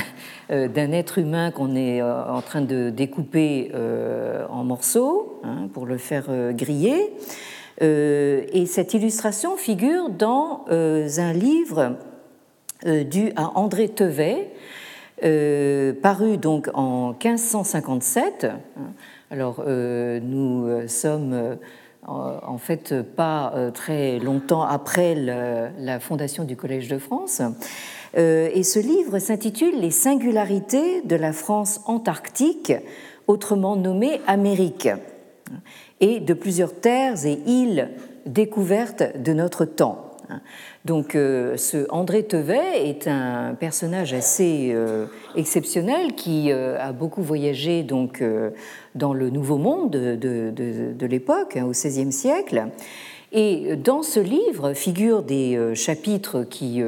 être 0.92 1.18
humain 1.18 1.50
qu'on 1.50 1.74
est 1.74 2.00
en 2.02 2.40
train 2.42 2.60
de 2.60 2.90
découper 2.90 3.72
en 4.48 4.64
morceaux 4.64 5.40
hein, 5.42 5.68
pour 5.72 5.86
le 5.86 5.98
faire 5.98 6.26
griller. 6.52 7.12
et 7.80 8.66
cette 8.66 8.94
illustration 8.94 9.56
figure 9.56 10.08
dans 10.08 10.64
un 10.68 11.32
livre 11.32 11.96
dû 12.84 13.32
à 13.36 13.58
André 13.58 13.88
Tevet, 13.88 14.52
euh, 15.22 15.92
paru 15.92 16.38
donc 16.38 16.70
en 16.72 17.10
1557. 17.10 18.46
Alors 19.30 19.62
euh, 19.66 20.18
nous 20.22 20.66
euh, 20.66 20.88
sommes 20.88 21.58
en 22.10 22.58
fait 22.58 23.02
pas 23.02 23.52
très 23.74 24.18
longtemps 24.18 24.62
après 24.62 25.14
la 25.14 26.00
fondation 26.00 26.44
du 26.44 26.56
Collège 26.56 26.88
de 26.88 26.98
France. 26.98 27.42
Et 28.16 28.62
ce 28.62 28.78
livre 28.80 29.18
s'intitule 29.18 29.78
Les 29.78 29.90
singularités 29.90 31.02
de 31.02 31.16
la 31.16 31.32
France 31.32 31.80
antarctique, 31.86 32.72
autrement 33.26 33.76
nommée 33.76 34.20
Amérique, 34.26 34.88
et 36.00 36.20
de 36.20 36.34
plusieurs 36.34 36.74
terres 36.74 37.24
et 37.24 37.40
îles 37.46 37.90
découvertes 38.26 39.16
de 39.22 39.32
notre 39.32 39.64
temps. 39.64 40.10
Donc, 40.84 41.14
euh, 41.14 41.56
ce 41.56 41.86
André 41.90 42.22
Tevet 42.22 42.88
est 42.88 43.06
un 43.08 43.54
personnage 43.54 44.14
assez 44.14 44.70
euh, 44.72 45.06
exceptionnel 45.36 46.14
qui 46.14 46.52
euh, 46.52 46.78
a 46.78 46.92
beaucoup 46.92 47.22
voyagé 47.22 47.82
donc 47.82 48.22
dans 48.94 49.12
le 49.12 49.30
Nouveau 49.30 49.56
Monde 49.56 49.90
de, 49.90 51.06
l'époque, 51.06 51.56
hein, 51.56 51.64
au 51.64 51.70
XVIe 51.70 52.12
siècle. 52.12 52.66
Et 53.32 53.76
dans 53.76 54.02
ce 54.02 54.18
livre 54.18 54.72
figurent 54.72 55.22
des 55.22 55.74
chapitres 55.76 56.42
qui 56.42 56.82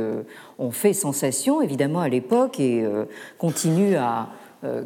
ont 0.59 0.71
fait 0.73 0.92
sensation, 0.92 1.62
évidemment, 1.62 2.00
à 2.00 2.09
l'époque 2.09 2.59
et 2.59 2.85
continuent 3.38 3.94
à 3.94 4.28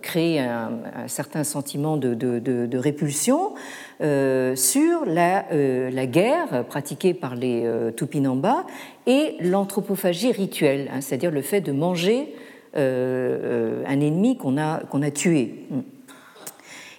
créer 0.03 0.39
un, 0.41 0.71
certain 1.07 1.45
sentiment 1.45 1.97
de 1.97 2.77
répulsion. 2.77 3.55
Euh, 4.03 4.55
sur 4.57 5.07
la, 5.07 5.47
euh, 5.53 6.05
guerre 6.05 6.67
pratiquée 6.69 7.15
par 7.15 7.35
les 7.35 7.63
euh, 7.65 7.91
Tupinamba 7.93 8.67
et 9.07 9.37
l'anthropophagie 9.41 10.33
rituelle, 10.33 10.91
hein, 10.93 11.01
c'est-à-dire 11.01 11.31
le 11.31 11.41
fait 11.41 11.63
de 11.63 11.73
manger 11.73 12.35
un 12.75 14.01
ennemi 14.01 14.37
qu'on 14.37 14.59
a 14.59 15.11
tué. 15.11 15.67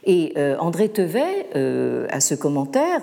Et 0.07 0.33
André 0.59 0.89
Tevet, 0.89 1.47
à 2.09 2.19
ce 2.21 2.33
commentaire, 2.33 3.01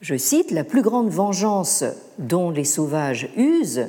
je 0.00 0.16
cite, 0.16 0.52
La 0.52 0.64
plus 0.64 0.82
grande 0.82 1.10
vengeance 1.10 1.84
dont 2.18 2.50
les 2.50 2.64
sauvages 2.64 3.28
usent 3.36 3.88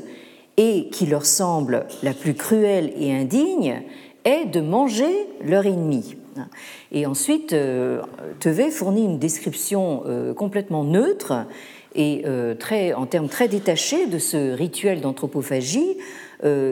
et 0.57 0.89
qui 0.89 1.05
leur 1.05 1.25
semble 1.25 1.85
la 2.03 2.13
plus 2.13 2.33
cruelle 2.33 2.91
et 2.97 3.13
indigne 3.13 3.83
est 4.25 4.45
de 4.45 4.61
manger 4.61 5.27
leur 5.43 5.65
ennemi. 5.65 6.15
Et 6.91 7.05
ensuite, 7.05 7.53
euh, 7.53 8.01
Tevet 8.39 8.69
fournit 8.69 9.05
une 9.05 9.19
description 9.19 10.03
euh, 10.05 10.33
complètement 10.33 10.83
neutre 10.83 11.45
et 11.95 12.23
euh, 12.25 12.53
très, 12.55 12.93
en 12.93 13.05
termes 13.05 13.27
très 13.27 13.47
détachés 13.47 14.05
de 14.05 14.17
ce 14.17 14.53
rituel 14.53 15.01
d'anthropophagie, 15.01 15.97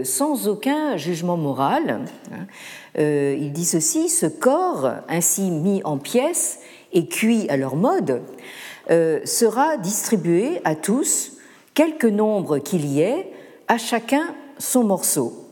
sans 0.04 0.48
aucun 0.48 0.98
jugement 0.98 1.38
moral. 1.38 2.02
Il 2.98 3.52
dit 3.52 3.66
ceci 3.66 4.10
ce 4.10 4.26
corps, 4.26 4.92
ainsi 5.08 5.52
mis 5.52 5.82
en 5.84 5.98
pièces 5.98 6.60
et 6.94 7.08
cuit 7.08 7.48
à 7.50 7.58
leur 7.58 7.76
mode, 7.76 8.22
sera 8.90 9.78
distribué 9.78 10.60
à 10.64 10.76
tous, 10.76 11.34
quelque 11.74 12.08
nombre 12.08 12.58
qu'il 12.58 12.86
y 12.86 13.02
ait, 13.02 13.32
à 13.68 13.78
chacun 13.78 14.34
son 14.58 14.84
morceau. 14.84 15.46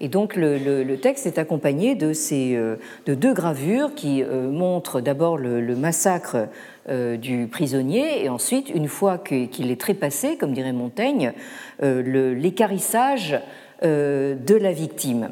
Et 0.00 0.08
donc 0.08 0.34
le, 0.34 0.96
texte 0.96 1.26
est 1.26 1.38
accompagné 1.38 1.94
de, 1.94 2.12
ces, 2.12 2.56
euh, 2.56 2.76
de 3.06 3.14
deux 3.14 3.32
gravures 3.32 3.94
qui 3.94 4.22
euh, 4.22 4.50
montrent 4.50 5.00
d'abord 5.00 5.38
le, 5.38 5.76
massacre 5.76 6.34
euh, 6.34 6.46
du 6.88 7.46
prisonnier 7.46 8.24
et 8.24 8.28
ensuite, 8.28 8.68
une 8.68 8.88
fois 8.88 9.18
qu'il 9.18 9.70
est 9.70 9.80
trépassé, 9.80 10.36
comme 10.36 10.52
dirait 10.52 10.72
Montaigne, 10.72 11.32
l'écarissage 11.80 13.38
de 13.82 14.54
la 14.54 14.72
victime. 14.72 15.30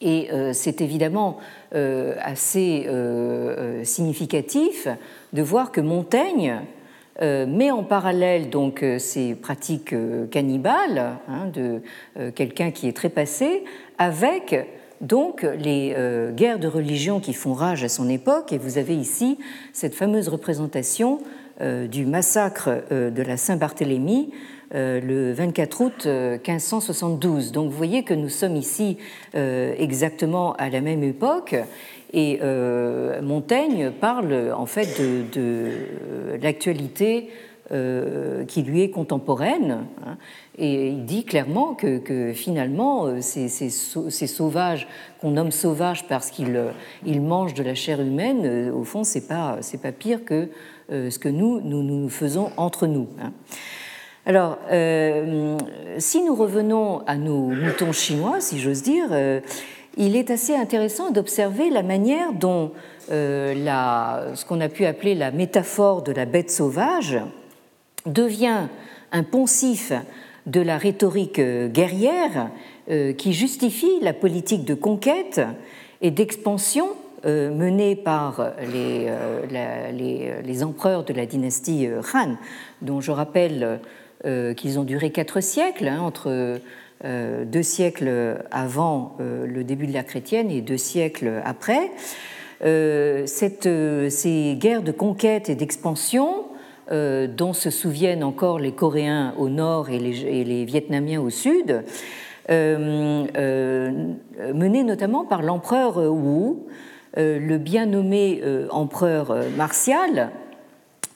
Et 0.00 0.28
c'est 0.52 0.80
évidemment 0.80 1.38
assez 1.72 2.88
significatif 3.84 4.88
de 5.32 5.42
voir 5.42 5.70
que 5.70 5.80
Montaigne 5.80 6.60
euh, 7.22 7.46
met 7.46 7.70
en 7.70 7.82
parallèle 7.82 8.50
donc 8.50 8.82
euh, 8.82 8.98
ces 8.98 9.34
pratiques 9.34 9.94
euh, 9.94 10.26
cannibales 10.26 11.16
hein, 11.28 11.46
de 11.46 11.80
quelqu'un 12.34 12.70
qui 12.70 12.88
est 12.88 12.92
trépassé 12.92 13.64
avec 13.96 14.54
donc 15.00 15.42
les 15.42 15.94
guerres 16.34 16.58
de 16.58 16.68
religion 16.68 17.20
qui 17.20 17.32
font 17.32 17.52
rage 17.52 17.84
à 17.84 17.88
son 17.88 18.08
époque. 18.08 18.52
Et 18.52 18.58
vous 18.58 18.78
avez 18.78 18.94
ici 18.94 19.38
cette 19.72 19.94
fameuse 19.94 20.28
représentation 20.28 21.18
du 21.60 22.06
massacre 22.06 22.82
de 22.90 23.22
la 23.22 23.36
Saint-Barthélemy 23.36 24.30
le 24.72 25.32
24 25.32 25.80
août 25.80 26.06
1572. 26.06 27.52
Donc 27.52 27.70
vous 27.70 27.76
voyez 27.76 28.02
que 28.02 28.14
nous 28.14 28.28
sommes 28.28 28.56
ici 28.56 28.98
exactement 29.34 30.54
à 30.54 30.70
la 30.70 30.80
même 30.80 31.02
époque 31.02 31.56
et 32.12 32.38
euh, 32.42 33.20
Montaigne 33.20 33.90
parle 33.90 34.52
en 34.56 34.66
fait 34.66 35.00
de, 35.32 35.72
l'actualité 36.40 37.28
euh, 37.72 38.44
qui 38.44 38.62
lui 38.62 38.82
est 38.82 38.90
contemporaine. 38.90 39.86
Hein, 40.06 40.16
et 40.58 40.88
il 40.88 41.04
dit 41.04 41.24
clairement 41.24 41.74
que, 41.74 42.32
finalement, 42.32 43.06
euh, 43.06 43.20
ces, 43.20 43.68
sauvages 43.68 44.86
qu'on 45.20 45.32
nomme 45.32 45.50
sauvages 45.50 46.06
parce 46.06 46.30
qu'ils 46.30 46.60
ils 47.04 47.20
mangent 47.20 47.54
de 47.54 47.62
la 47.62 47.74
chair 47.74 48.00
humaine, 48.00 48.70
au 48.70 48.84
fond, 48.84 49.04
c'est 49.04 49.26
pas 49.26 49.58
c'est 49.60 49.80
pas 49.80 49.92
pire 49.92 50.24
que 50.24 50.48
ce 50.90 51.18
que 51.18 51.28
nous 51.28 51.60
nous, 51.60 51.82
nous 51.82 52.08
faisons 52.08 52.50
entre 52.56 52.86
nous. 52.86 53.08
Hein. 53.20 53.32
Alors, 54.26 54.58
si 55.98 56.22
nous 56.22 56.34
revenons 56.34 57.00
à 57.06 57.16
nos 57.16 57.48
moutons 57.48 57.92
chinois, 57.92 58.40
si 58.40 58.58
j'ose 58.58 58.82
dire, 58.82 59.08
il 59.96 60.16
est 60.16 60.30
assez 60.30 60.54
intéressant 60.54 61.10
d'observer 61.10 61.70
la 61.70 61.82
manière 61.82 62.32
dont 62.32 62.72
euh, 63.10 64.34
ce 64.34 64.44
qu'on 64.44 64.60
a 64.60 64.68
pu 64.68 64.84
appeler 64.84 65.14
la 65.14 65.30
métaphore 65.30 66.02
de 66.02 66.12
la 66.12 66.26
bête 66.26 66.50
sauvage 66.50 67.18
devient 68.06 68.68
un 69.12 69.22
poncif 69.22 69.92
de 70.46 70.60
la 70.60 70.78
rhétorique 70.78 71.38
euh, 71.38 71.68
guerrière 71.68 72.50
euh, 72.88 73.12
qui 73.12 73.32
justifie 73.32 74.00
la 74.00 74.12
politique 74.12 74.64
de 74.64 74.74
conquête 74.74 75.40
et 76.00 76.10
d'expansion 76.10 76.88
menée 77.24 77.96
par 77.96 78.52
les, 78.72 80.62
empereurs 80.62 81.02
de 81.02 81.12
la 81.12 81.26
dynastie 81.26 81.88
Han, 82.14 82.36
dont 82.82 83.00
je 83.00 83.10
rappelle 83.10 83.80
qu'ils 84.22 84.78
ont 84.78 84.84
duré 84.84 85.10
quatre 85.10 85.40
siècles, 85.40 85.88
hein, 85.88 85.98
entre 86.02 86.60
euh, 87.04 87.44
deux 87.44 87.62
siècles 87.62 88.38
avant 88.50 89.16
euh, 89.20 89.46
le 89.46 89.64
début 89.64 89.86
de 89.86 89.92
la 89.92 90.02
chrétienne 90.02 90.50
et 90.50 90.62
deux 90.62 90.78
siècles 90.78 91.42
après. 91.44 91.90
Euh, 92.64 93.26
ces 93.26 94.56
guerres 94.58 94.82
de 94.82 94.92
conquête 94.92 95.50
et 95.50 95.54
d'expansion, 95.54 96.46
dont 96.90 97.52
se 97.52 97.70
souviennent 97.70 98.22
encore 98.22 98.58
les 98.58 98.72
Coréens 98.72 99.34
au 99.38 99.48
nord 99.48 99.90
et 99.90 99.98
les, 99.98 100.64
Vietnamiens 100.64 101.20
au 101.20 101.30
sud, 101.30 101.82
menées 102.48 103.32
notamment 104.84 105.24
par 105.24 105.42
l'empereur 105.42 105.98
Wu, 105.98 106.58
le 107.16 107.56
bien 107.58 107.86
nommé 107.86 108.40
empereur 108.70 109.34
martial, 109.56 110.30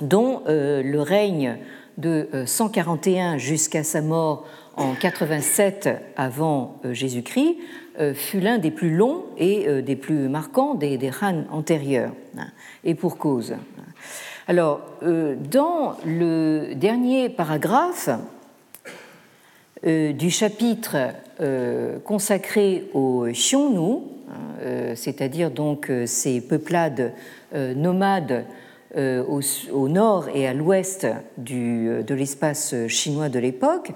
dont 0.01 0.43
le 0.47 0.99
règne 0.99 1.59
de 1.99 2.29
141 2.47 3.39
jusqu'à 3.39 3.85
sa 3.85 4.03
mort 4.03 4.45
en 4.77 4.95
87 4.95 5.91
avant 6.17 6.81
euh, 6.85 6.95
Jésus-Christ 6.95 7.57
euh, 7.99 8.15
fut 8.15 8.41
l'un 8.41 8.59
des 8.59 8.71
plus 8.71 8.95
longs 8.95 9.25
et 9.37 9.69
euh, 9.69 9.83
des 9.83 9.97
plus 9.97 10.29
marquants 10.29 10.75
des, 10.75 10.99
Han 11.23 11.45
antérieurs, 11.51 12.13
hein, 12.39 12.49
et 12.85 12.95
pour 12.95 13.19
cause. 13.19 13.57
Alors, 14.51 14.81
dans 15.01 15.95
le 16.05 16.75
dernier 16.75 17.29
paragraphe 17.29 18.11
du 19.85 20.29
chapitre 20.29 20.97
consacré 22.03 22.89
aux 22.93 23.29
Xiongnu, 23.29 23.99
hein, 24.29 24.95
c'est-à-dire 24.97 25.53
donc 25.53 25.89
ces 26.05 26.41
peuplades 26.41 27.13
nomades 27.55 28.45
au, 28.97 29.89
nord 29.89 30.29
et 30.35 30.49
à 30.49 30.53
l'ouest 30.53 31.07
de 31.39 32.15
l'espace 32.15 32.75
chinois 32.89 33.29
de 33.29 33.39
l'époque, 33.39 33.93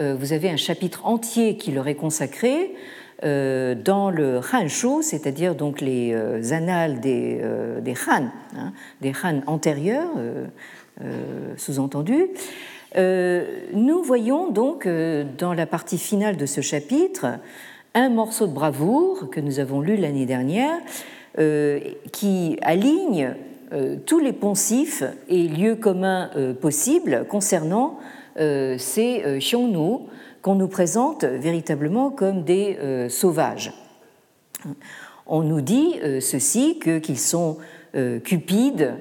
euh, 0.00 0.14
vous 0.18 0.32
avez 0.32 0.48
un 0.48 0.56
chapitre 0.56 1.06
entier 1.06 1.56
qui 1.56 1.72
leur 1.72 1.88
est 1.88 1.96
consacré 1.96 2.54
euh, 2.54 2.97
dans 3.22 4.10
le 4.10 4.40
Han 4.52 4.68
c'est-à-dire 5.02 5.56
donc 5.56 5.80
les 5.80 6.12
euh, 6.14 6.52
annales 6.52 7.00
des, 7.00 7.40
des 7.82 7.94
Han, 8.06 8.28
hein, 8.56 8.72
des 9.00 9.12
Han 9.24 9.40
antérieurs, 9.46 10.10
sous-entendu. 11.56 12.26
nous 12.96 14.02
voyons 14.02 14.50
donc 14.50 14.88
dans 15.38 15.52
la 15.52 15.66
partie 15.66 15.98
finale 15.98 16.36
de 16.36 16.46
ce 16.46 16.60
chapitre 16.60 17.26
un 17.94 18.08
morceau 18.08 18.46
de 18.46 18.52
bravoure 18.52 19.30
que 19.30 19.40
nous 19.40 19.60
avons 19.60 19.80
lu 19.80 19.96
l'année 19.96 20.26
dernière 20.26 20.78
qui 22.12 22.58
aligne 22.62 23.34
tous 24.06 24.18
les 24.18 24.32
poncifs 24.32 25.04
et 25.28 25.46
lieux 25.46 25.76
communs 25.76 26.30
possibles 26.60 27.26
concernant 27.28 27.98
ces 28.36 29.22
Xiongnu 29.38 30.08
qu'on 30.42 30.54
nous 30.54 30.68
présente 30.68 31.24
véritablement 31.24 32.10
comme 32.10 32.44
des 32.44 33.08
sauvages 33.08 33.72
on 35.28 35.42
nous 35.42 35.60
dit 35.60 35.94
euh, 36.02 36.20
ceci, 36.20 36.80
qu'ils 36.80 37.18
sont 37.18 37.58
euh, 37.94 38.18
cupides, 38.18 38.94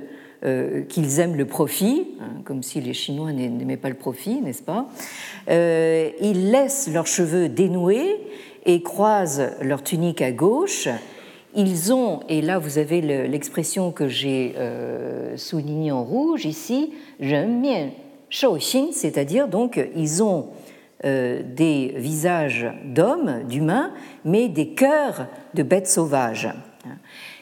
euh, 0.45 0.83
qu'ils 0.83 1.19
aiment 1.19 1.35
le 1.35 1.45
profit, 1.45 2.09
hein, 2.19 2.41
comme 2.43 2.61
si 2.61 2.81
les 2.81 2.93
Chinois 2.93 3.31
n'aimaient 3.31 3.77
pas 3.77 3.89
le 3.89 3.95
profit, 3.95 4.41
n'est-ce 4.41 4.61
pas? 4.61 4.87
Ils 5.49 6.51
laissent 6.51 6.89
leurs 6.91 7.07
cheveux 7.07 7.49
dénoués 7.49 8.19
et 8.65 8.83
croisent 8.83 9.51
leur 9.61 9.81
tunique 9.81 10.21
à 10.21 10.31
gauche. 10.31 10.89
Ils 11.55 11.91
ont, 11.91 12.19
et 12.29 12.41
là 12.41 12.59
vous 12.59 12.77
avez 12.77 13.01
l'expression 13.01 13.91
que 13.91 14.07
j'ai 14.07 14.53
soulignée 15.37 15.91
en 15.91 16.03
rouge 16.03 16.45
ici, 16.45 16.93
c'est-à-dire 18.91 19.47
donc 19.47 19.79
ils 19.95 20.21
ont 20.21 20.49
euh, 21.05 21.43
des 21.43 21.93
visages 21.95 22.65
d'hommes, 22.83 23.43
d'humains, 23.43 23.91
mais 24.25 24.47
des 24.47 24.69
cœurs 24.69 25.27
de 25.53 25.61
bêtes 25.61 25.87
sauvages. 25.87 26.49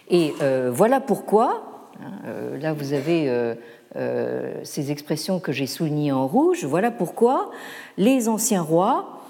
Et 0.09 0.33
euh, 0.41 0.69
voilà 0.73 0.99
pourquoi, 0.99 1.89
euh, 2.25 2.57
là 2.59 2.73
vous 2.73 2.91
avez 2.91 3.31
ces 4.63 4.91
expressions 4.91 5.39
que 5.39 5.53
j'ai 5.53 5.67
soulignées 5.67 6.11
en 6.11 6.27
rouge, 6.27 6.65
voilà 6.65 6.91
pourquoi 6.91 7.49
les 7.97 8.27
anciens 8.27 8.61
rois 8.61 9.21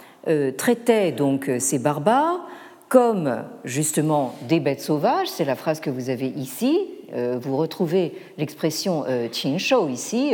traitaient 0.57 1.11
donc 1.11 1.51
ces 1.59 1.77
barbares 1.77 2.47
comme 2.89 3.43
justement 3.63 4.33
des 4.49 4.59
bêtes 4.59 4.81
sauvages, 4.81 5.27
c'est 5.27 5.45
la 5.45 5.55
phrase 5.55 5.79
que 5.79 5.91
vous 5.91 6.09
avez 6.09 6.29
ici, 6.29 6.79
vous 7.13 7.57
retrouvez 7.57 8.13
l'expression 8.39 9.05
Qin 9.31 9.59
Shou 9.59 9.87
ici, 9.87 10.33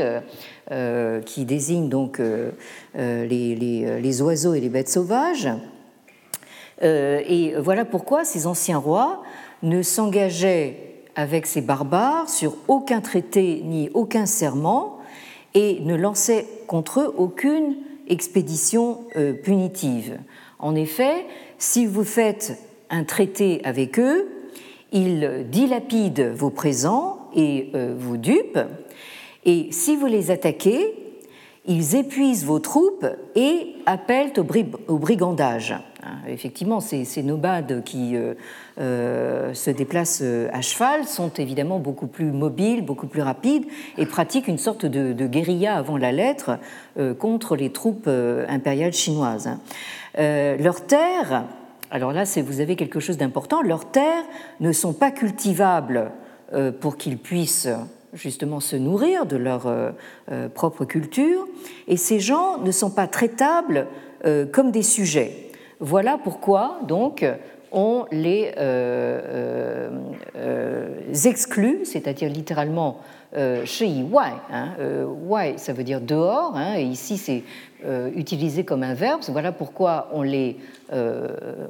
euh, 0.71 1.19
qui 1.19 1.43
désigne 1.43 1.89
donc 1.89 2.21
euh, 2.21 2.51
euh, 2.97 3.25
les, 3.25 4.21
oiseaux 4.21 4.53
et 4.53 4.61
les 4.61 4.69
bêtes 4.69 4.87
sauvages. 4.87 5.49
et 6.81 7.53
voilà 7.59 7.83
pourquoi 7.83 8.23
ces 8.23 8.47
anciens 8.47 8.77
rois 8.77 9.21
ne 9.63 9.81
s'engageaient 9.81 10.77
avec 11.15 11.45
ces 11.45 11.59
barbares 11.59 12.29
sur 12.29 12.55
aucun 12.69 13.01
traité 13.01 13.61
ni 13.65 13.89
aucun 13.93 14.25
serment 14.25 14.99
et 15.55 15.81
ne 15.81 15.95
lançaient 15.95 16.47
contre 16.67 17.01
eux 17.01 17.13
aucune 17.17 17.75
expédition 18.07 18.99
punitive. 19.43 20.19
En 20.57 20.73
effet, 20.73 21.25
si 21.57 21.85
vous 21.85 22.05
faites 22.05 22.57
un 22.89 23.03
traité 23.03 23.59
avec 23.65 23.99
eux, 23.99 24.29
ils 24.93 25.45
dilapident 25.49 26.31
vos 26.33 26.49
présents 26.49 27.29
et 27.35 27.71
vous 27.97 28.15
dupent, 28.15 28.67
et 29.43 29.71
si 29.71 29.95
vous 29.95 30.05
les 30.05 30.31
attaquez, 30.31 31.01
ils 31.65 31.95
épuisent 31.95 32.45
vos 32.45 32.59
troupes 32.59 33.05
et 33.35 33.75
appellent 33.85 34.33
au, 34.37 34.97
brigandage. 34.97 35.75
Hein, 36.03 36.15
effectivement, 36.27 36.79
ces, 36.79 37.05
nomades 37.21 37.83
qui 37.83 38.15
euh, 38.15 38.33
euh, 38.79 39.53
se 39.53 39.69
déplacent 39.69 40.21
euh, 40.23 40.49
à 40.53 40.61
cheval 40.61 41.05
sont 41.05 41.31
évidemment 41.37 41.77
beaucoup 41.77 42.07
plus 42.07 42.31
mobiles, 42.31 42.83
beaucoup 42.83 43.05
plus 43.05 43.21
rapides 43.21 43.65
et 43.99 44.07
pratiquent 44.07 44.47
une 44.47 44.57
sorte 44.57 44.87
de, 44.87 45.27
guérilla 45.27 45.75
avant 45.75 45.97
la 45.97 46.11
lettre 46.11 46.57
contre 47.19 47.55
les 47.55 47.71
troupes 47.71 48.09
impériales 48.47 48.93
chinoises. 48.93 49.49
leurs 50.17 50.85
terres, 50.85 51.45
alors 51.91 52.11
là, 52.11 52.23
vous 52.43 52.59
avez 52.59 52.75
quelque 52.75 52.99
chose 52.99 53.17
d'important, 53.17 53.61
leurs 53.61 53.85
terres 53.91 54.23
ne 54.59 54.71
sont 54.71 54.93
pas 54.93 55.11
cultivables 55.11 56.11
pour 56.79 56.97
qu'ils 56.97 57.17
puissent 57.17 57.69
justement 58.13 58.59
se 58.59 58.75
nourrir 58.75 59.25
de 59.25 59.37
leur 59.37 59.67
euh, 59.67 59.91
euh, 60.31 60.49
propre 60.49 60.85
culture, 60.85 61.47
et 61.87 61.97
ces 61.97 62.19
gens 62.19 62.57
ne 62.59 62.71
sont 62.71 62.89
pas 62.89 63.07
traitables 63.07 63.87
euh, 64.25 64.45
comme 64.45 64.71
des 64.71 64.83
sujets. 64.83 65.49
Voilà 65.79 66.19
pourquoi 66.23 66.79
donc 66.87 67.25
on 67.71 68.05
les 68.11 68.51
exclut, 71.25 71.79
c'est-à-dire 71.85 72.29
littéralement 72.29 72.99
shi 73.65 74.03
wai. 74.03 74.33
Hein, 74.51 74.75
ça 75.55 75.73
veut 75.73 75.83
dire 75.83 76.01
dehors, 76.01 76.55
hein, 76.55 76.75
et 76.77 76.83
ici 76.83 77.17
c'est 77.17 77.43
utilisé 78.15 78.63
comme 78.63 78.83
un 78.83 78.93
verbe. 78.93 79.21
Voilà 79.29 79.51
pourquoi 79.51 80.09
on 80.13 80.21
les 80.21 80.57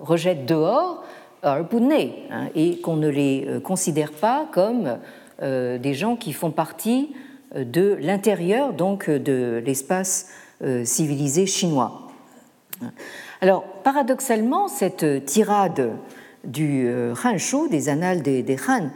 rejette 0.02 0.46
dehors, 0.46 1.06
hein, 1.44 1.60
et 2.54 2.82
qu'on 2.82 2.98
ne 2.98 3.08
les 3.08 3.48
considère 3.64 4.12
pas 4.12 4.48
comme 4.52 4.98
des 5.42 5.94
gens 5.94 6.16
qui 6.16 6.34
font 6.34 6.52
partie 6.52 7.10
euh, 7.56 7.64
de 7.64 7.98
l'intérieur 8.00 8.74
donc 8.74 9.10
euh, 9.10 9.20
de 9.20 9.62
l'espace 9.66 10.30
civilisé 10.84 11.48
chinois. 11.48 12.08
Alors 13.42 13.64
paradoxalement, 13.84 14.68
cette 14.68 15.26
tirade 15.26 15.90
du 16.44 16.88
Han 17.24 17.40
Shu, 17.40 17.68
des 17.68 17.90
annales 17.90 18.22
des, 18.22 18.58
Han, 18.68 18.92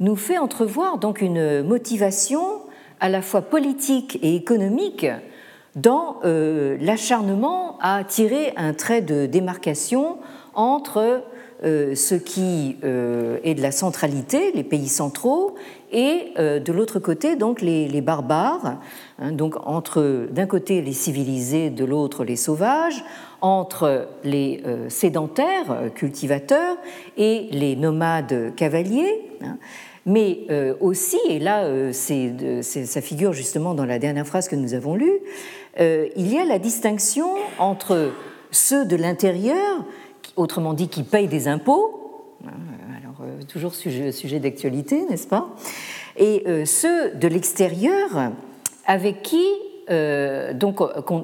nous 0.00 0.16
fait 0.16 0.38
entrevoir 0.38 0.96
donc 0.96 1.20
une 1.20 1.62
motivation 1.62 2.62
à 2.98 3.10
la 3.10 3.20
fois 3.20 3.42
politique 3.42 4.18
et 4.22 4.36
économique 4.36 5.04
dans 5.76 6.16
l'acharnement 6.24 7.76
à 7.82 8.04
tirer 8.04 8.54
un 8.56 8.72
trait 8.72 9.02
de 9.02 9.26
démarcation 9.26 10.16
entre 10.54 11.22
ce 11.62 12.14
qui 12.14 12.78
est 12.82 13.54
de 13.54 13.62
la 13.62 13.70
centralité, 13.70 14.50
les 14.52 14.64
pays 14.64 14.88
centraux, 14.88 15.56
et 15.92 16.32
euh, 16.38 16.58
de 16.58 16.72
l'autre 16.72 16.98
côté 16.98 17.36
donc 17.36 17.60
les, 17.60 18.00
barbares, 18.00 18.78
hein, 19.18 19.32
donc 19.32 19.54
entre 19.66 20.26
d'un 20.30 20.46
côté 20.46 20.82
les 20.82 20.92
civilisés, 20.92 21.70
de 21.70 21.84
l'autre 21.84 22.24
les 22.24 22.36
sauvages, 22.36 23.04
entre 23.40 24.08
les 24.24 24.62
euh, 24.66 24.88
sédentaires 24.88 25.70
euh, 25.70 25.88
cultivateurs 25.88 26.76
et 27.16 27.48
les 27.52 27.76
nomades 27.76 28.54
cavaliers. 28.56 29.28
Hein. 29.44 29.58
mais 30.06 30.46
aussi, 30.80 31.18
et 31.28 31.38
là 31.40 31.92
ça 31.92 33.00
figure 33.00 33.32
justement 33.32 33.74
dans 33.74 33.84
la 33.84 33.98
dernière 33.98 34.26
phrase 34.26 34.48
que 34.48 34.56
nous 34.56 34.74
avons 34.74 34.94
lue, 34.94 35.18
il 35.78 36.32
y 36.32 36.38
a 36.38 36.44
la 36.44 36.58
distinction 36.58 37.26
entre 37.58 38.12
ceux 38.52 38.84
de 38.84 38.94
l'intérieur, 38.94 39.84
autrement 40.36 40.74
dit 40.74 40.88
qui 40.88 41.02
payent 41.02 41.28
des 41.28 41.48
impôts, 41.48 42.02
euh, 42.44 42.48
toujours 43.46 43.74
sujet, 43.74 44.38
d'actualité, 44.38 45.04
n'est-ce 45.08 45.26
pas? 45.26 45.48
Et 46.16 46.42
euh, 46.46 46.64
ceux 46.64 47.10
de 47.10 47.28
l'extérieur 47.28 48.32
avec 48.86 49.22
qui 49.22 49.44
euh, 49.90 50.54
donc, 50.54 50.78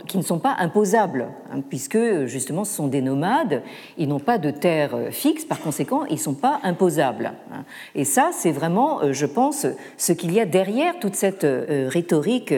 qui 0.06 0.18
ne 0.18 0.22
sont 0.22 0.40
pas 0.40 0.56
imposables, 0.58 1.28
hein, 1.52 1.60
puisque 1.68 2.26
justement 2.26 2.64
ce 2.64 2.74
sont 2.74 2.88
des 2.88 3.00
nomades, 3.00 3.62
ils 3.96 4.08
n'ont 4.08 4.18
pas 4.18 4.36
de 4.36 4.50
terre 4.50 4.96
fixe, 5.12 5.44
par 5.44 5.60
conséquent 5.60 6.04
ils 6.06 6.14
ne 6.14 6.20
sont 6.20 6.34
pas 6.34 6.58
imposables. 6.64 7.32
Hein. 7.52 7.64
Et 7.94 8.04
ça, 8.04 8.30
c'est 8.32 8.50
vraiment, 8.50 9.12
je 9.12 9.26
pense, 9.26 9.66
ce 9.96 10.12
qu'il 10.12 10.32
y 10.32 10.40
a 10.40 10.44
derrière 10.44 10.98
toute 10.98 11.14
cette 11.14 11.46
rhétorique 11.88 12.52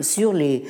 sur 0.00 0.32
les, 0.32 0.64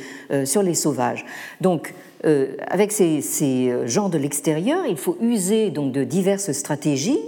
sur 0.44 0.62
les 0.62 0.74
sauvages. 0.74 1.24
Donc, 1.62 1.94
avec 2.22 2.92
ces, 2.92 3.22
ces, 3.22 3.72
gens 3.86 4.10
de 4.10 4.18
l'extérieur, 4.18 4.84
il 4.86 4.98
faut 4.98 5.16
user 5.22 5.70
donc 5.70 5.92
de 5.92 6.04
diverses 6.04 6.52
stratégies 6.52 7.18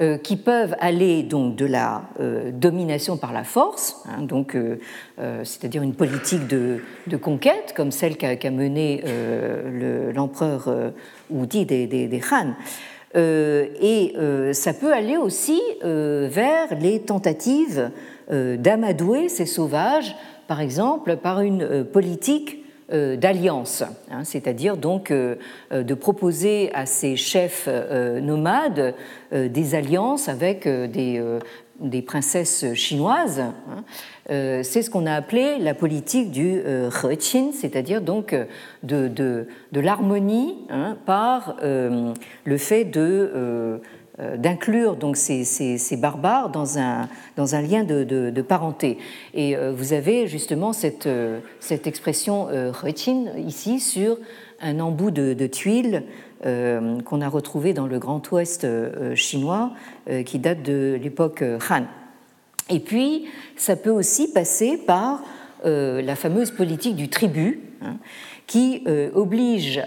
euh, 0.00 0.18
qui 0.18 0.36
peuvent 0.36 0.76
aller 0.78 1.24
donc 1.24 1.56
de 1.56 1.66
la 1.66 2.02
euh, 2.20 2.52
domination 2.52 3.16
par 3.16 3.32
la 3.32 3.42
force, 3.42 4.04
hein, 4.06 4.22
donc 4.22 4.54
euh, 4.54 4.76
c'est-à-dire 5.42 5.82
une 5.82 5.94
politique 5.94 6.46
de, 6.46 6.80
conquête 7.20 7.74
comme 7.76 7.90
celle 7.90 8.16
qu'a 8.16 8.50
menée 8.52 9.02
l'empereur 10.14 10.92
Wudi 11.28 11.66
des, 11.66 11.86
des, 11.86 12.20
Han. 12.30 12.54
et 13.14 14.14
ça 14.52 14.72
peut 14.72 14.92
aller 14.92 15.16
aussi 15.16 15.60
vers 15.82 16.68
les 16.80 17.00
tentatives 17.00 17.90
d'amadouer 18.30 19.28
ces 19.28 19.46
sauvages, 19.46 20.14
par 20.46 20.60
exemple 20.60 21.16
par 21.16 21.40
une 21.40 21.84
politique 21.84 22.59
d'alliance, 22.90 23.84
hein, 24.10 24.24
c'est-à-dire 24.24 24.76
donc 24.76 25.10
euh, 25.10 25.36
euh, 25.72 25.82
de 25.82 25.94
proposer 25.94 26.70
à 26.74 26.86
ces 26.86 27.16
chefs 27.16 27.68
nomades 27.68 28.94
des 29.32 29.74
alliances 29.74 30.28
avec 30.28 30.66
des, 30.66 32.02
princesses 32.06 32.74
chinoises. 32.74 33.40
Hein. 33.40 33.84
C'est 34.62 34.82
ce 34.82 34.90
qu'on 34.90 35.06
a 35.06 35.14
appelé 35.14 35.58
la 35.58 35.74
politique 35.74 36.30
du 36.30 36.60
Heqin, 37.04 37.50
c'est-à-dire 37.52 38.00
donc 38.00 38.34
de 38.82 39.46
l'harmonie 39.72 40.58
hein, 40.68 40.96
par 41.06 41.56
le 41.62 42.56
fait 42.56 42.84
de 42.84 43.80
d'inclure 44.36 44.96
donc 44.96 45.16
ces, 45.16 45.44
ces, 45.44 45.96
barbares 45.96 46.50
dans 46.50 46.78
un, 46.78 47.08
dans 47.36 47.54
un 47.54 47.62
lien 47.62 47.84
de, 47.84 48.04
de, 48.04 48.42
parenté. 48.42 48.98
Et 49.34 49.56
vous 49.56 49.92
avez 49.92 50.26
justement 50.26 50.72
cette, 50.72 51.08
cette 51.60 51.86
expression 51.86 52.46
retin 52.70 53.26
ici 53.36 53.80
sur 53.80 54.18
un 54.60 54.80
embout 54.80 55.10
de, 55.10 55.46
tuiles 55.46 56.04
qu'on 56.42 57.20
a 57.20 57.28
retrouvé 57.28 57.72
dans 57.72 57.86
le 57.86 57.98
Grand 57.98 58.30
Ouest 58.32 58.66
chinois 59.14 59.72
qui 60.24 60.38
date 60.38 60.62
de 60.62 60.98
l'époque 61.00 61.42
Han. 61.70 61.84
Et 62.70 62.80
puis, 62.80 63.26
ça 63.56 63.76
peut 63.76 63.90
aussi 63.90 64.32
passer 64.32 64.76
par 64.76 65.22
la 65.64 66.16
fameuse 66.16 66.50
politique 66.50 66.96
du 66.96 67.08
tribut, 67.08 67.60
hein, 67.82 67.96
qui 68.50 68.82
euh, 68.88 69.10
oblige 69.14 69.80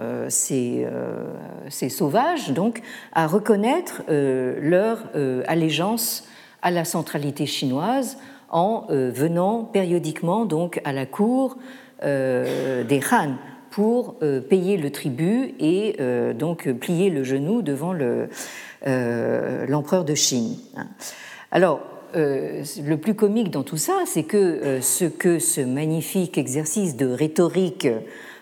euh, 0.00 0.24
ces, 0.30 0.86
euh, 0.86 1.34
ces, 1.68 1.90
sauvages 1.90 2.50
donc, 2.50 2.80
à 3.12 3.26
reconnaître 3.26 4.02
leur 4.08 5.04
allégeance 5.46 6.26
à 6.62 6.70
la 6.70 6.86
centralité 6.86 7.44
chinoise 7.44 8.16
en 8.48 8.86
venant 8.88 9.64
périodiquement 9.64 10.46
donc, 10.46 10.80
à 10.84 10.94
la 10.94 11.04
cour 11.04 11.58
des 12.02 13.00
Han 13.12 13.34
pour 13.70 14.16
payer 14.48 14.78
le 14.78 14.90
tribut 14.90 15.54
et 15.60 15.96
donc 16.34 16.72
plier 16.72 17.10
le 17.10 17.22
genou 17.22 17.60
devant 17.60 17.92
l'empereur 18.82 20.04
de 20.04 20.14
Chine. 20.14 20.56
Alors, 21.52 21.80
euh, 22.16 22.64
le 22.84 22.96
plus 22.96 23.14
comique 23.14 23.50
dans 23.50 23.62
tout 23.62 23.76
ça, 23.76 24.02
c'est 24.06 24.24
que 24.24 24.36
euh, 24.36 24.80
ce 24.80 25.04
que 25.04 25.38
ce 25.38 25.60
magnifique 25.60 26.38
exercice 26.38 26.96
de 26.96 27.06
rhétorique 27.06 27.88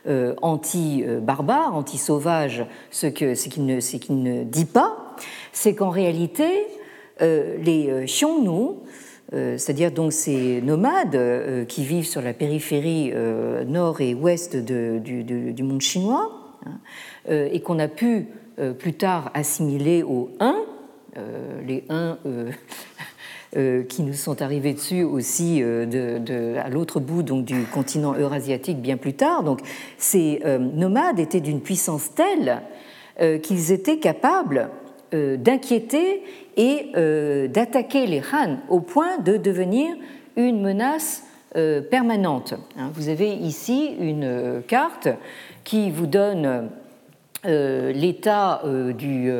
euh, 0.07 0.35
anti-barbare, 0.41 1.75
anti-sauvage, 1.75 2.65
ce 2.91 3.07
qu'il 3.07 3.67
ne, 3.67 4.45
dit 4.45 4.65
pas, 4.65 5.17
c'est 5.53 5.75
qu'en 5.75 5.91
réalité, 5.91 6.49
les 7.21 8.05
Xiongnu, 8.07 8.77
c'est-à-dire 9.33 9.91
donc 9.91 10.13
ces 10.13 10.63
nomades 10.63 11.67
qui 11.67 11.83
vivent 11.83 12.07
sur 12.07 12.23
la 12.23 12.33
périphérie 12.33 13.13
nord 13.67 14.01
et 14.01 14.15
ouest 14.15 14.57
du, 14.57 15.63
monde 15.65 15.81
chinois, 15.81 16.31
hein, 16.65 16.79
et 17.29 17.61
qu'on 17.61 17.81
a 17.81 17.89
pu 17.89 18.29
plus 18.79 18.93
tard 18.93 19.33
assimiler 19.35 20.05
aux 20.05 20.31
Huns, 20.39 20.65
les 21.67 21.83
Huns 21.91 22.19
euh, 23.57 23.83
qui 23.83 24.03
nous 24.03 24.13
sont 24.13 24.43
arrivés 24.43 24.75
dessus 24.75 25.03
aussi 25.03 25.61
euh, 25.63 26.61
à 26.63 26.69
l'autre 26.69 27.01
bout 27.01 27.23
donc, 27.23 27.47
du 27.47 27.63
continent 27.63 28.13
eurasiatique 28.13 28.83
bien 28.83 28.99
plus 28.99 29.15
tard. 29.15 29.43
Donc, 29.43 29.61
ces 29.97 30.43
euh, 30.45 30.59
nomades 30.59 31.19
étaient 31.19 31.41
d'une 31.41 31.63
puissance 31.63 32.15
telle 32.15 32.61
qu'ils 33.43 33.73
étaient 33.73 33.99
capables 33.99 34.71
d'inquiéter 35.11 36.23
et 36.57 36.93
d'attaquer 37.49 38.07
les 38.07 38.23
Han 38.33 38.59
au 38.69 38.79
point 38.79 39.19
de 39.19 39.37
devenir 39.37 39.97
une 40.37 40.63
menace 40.63 41.25
permanente. 41.91 42.55
Hein. 42.79 42.93
Vous 42.95 43.09
avez 43.09 43.33
ici 43.33 43.97
une 43.99 44.63
carte 44.69 45.09
qui 45.65 45.91
vous 45.91 46.07
donne 46.07 46.71
l'état 47.43 48.63
du, 48.97 49.33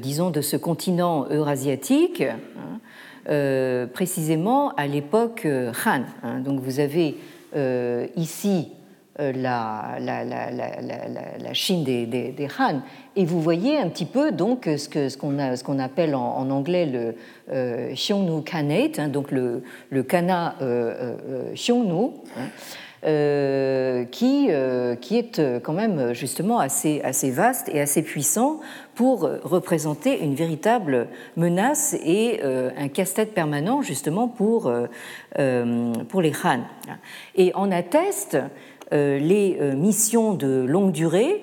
disons, 0.00 0.30
de 0.30 0.40
ce 0.40 0.56
continent 0.56 1.28
eurasiatique. 1.30 2.22
Hein. 2.22 2.80
Euh, 3.28 3.86
précisément 3.86 4.70
à 4.70 4.88
l'époque 4.88 5.42
euh, 5.44 5.72
Han. 5.86 6.02
Hein. 6.24 6.40
Donc 6.40 6.58
vous 6.58 6.80
avez 6.80 7.16
euh, 7.54 8.08
ici 8.16 8.72
la, 9.18 9.98
la, 10.00 10.24
la, 10.24 10.50
la, 10.50 11.54
Chine 11.54 11.84
des, 11.84 12.06
des, 12.06 12.48
Han, 12.58 12.80
et 13.14 13.24
vous 13.26 13.40
voyez 13.40 13.76
un 13.76 13.88
petit 13.90 14.06
peu 14.06 14.32
donc 14.32 14.64
ce 14.64 14.88
qu'on 15.16 15.54
ce 15.54 15.62
qu'on 15.62 15.78
appelle 15.78 16.14
en, 16.14 16.50
anglais 16.50 16.86
le 16.86 17.92
Xiongnu 17.92 18.42
Khanate, 18.42 18.98
hein, 18.98 19.08
donc 19.08 19.30
le, 19.30 19.62
le 19.90 20.02
Kana 20.02 20.56
euh, 20.62 21.52
Xiongnu. 21.52 22.12
Hein, 22.38 22.48
euh, 23.04 24.04
qui, 24.04 24.46
euh, 24.50 24.94
qui 24.94 25.18
est 25.18 25.40
euh, 25.40 25.58
quand 25.58 25.72
même 25.72 26.14
justement 26.14 26.60
assez, 26.60 27.00
assez 27.02 27.32
vaste 27.32 27.68
et 27.68 27.80
assez 27.80 28.00
puissant 28.00 28.60
pour 28.94 29.28
représenter 29.42 30.22
une 30.22 30.36
véritable 30.36 31.08
menace 31.36 31.96
et 32.04 32.40
un 32.42 32.88
casse-tête 32.88 33.32
permanent 33.32 33.80
justement 33.80 34.28
pour, 34.28 34.70
pour 35.34 36.22
les 36.22 36.32
Han. 36.44 36.60
Et 37.34 37.52
en 37.54 37.72
attestent 37.72 38.38
les 38.90 39.58
missions 39.74 40.34
de 40.34 40.62
longue 40.68 40.92
durée 40.92 41.42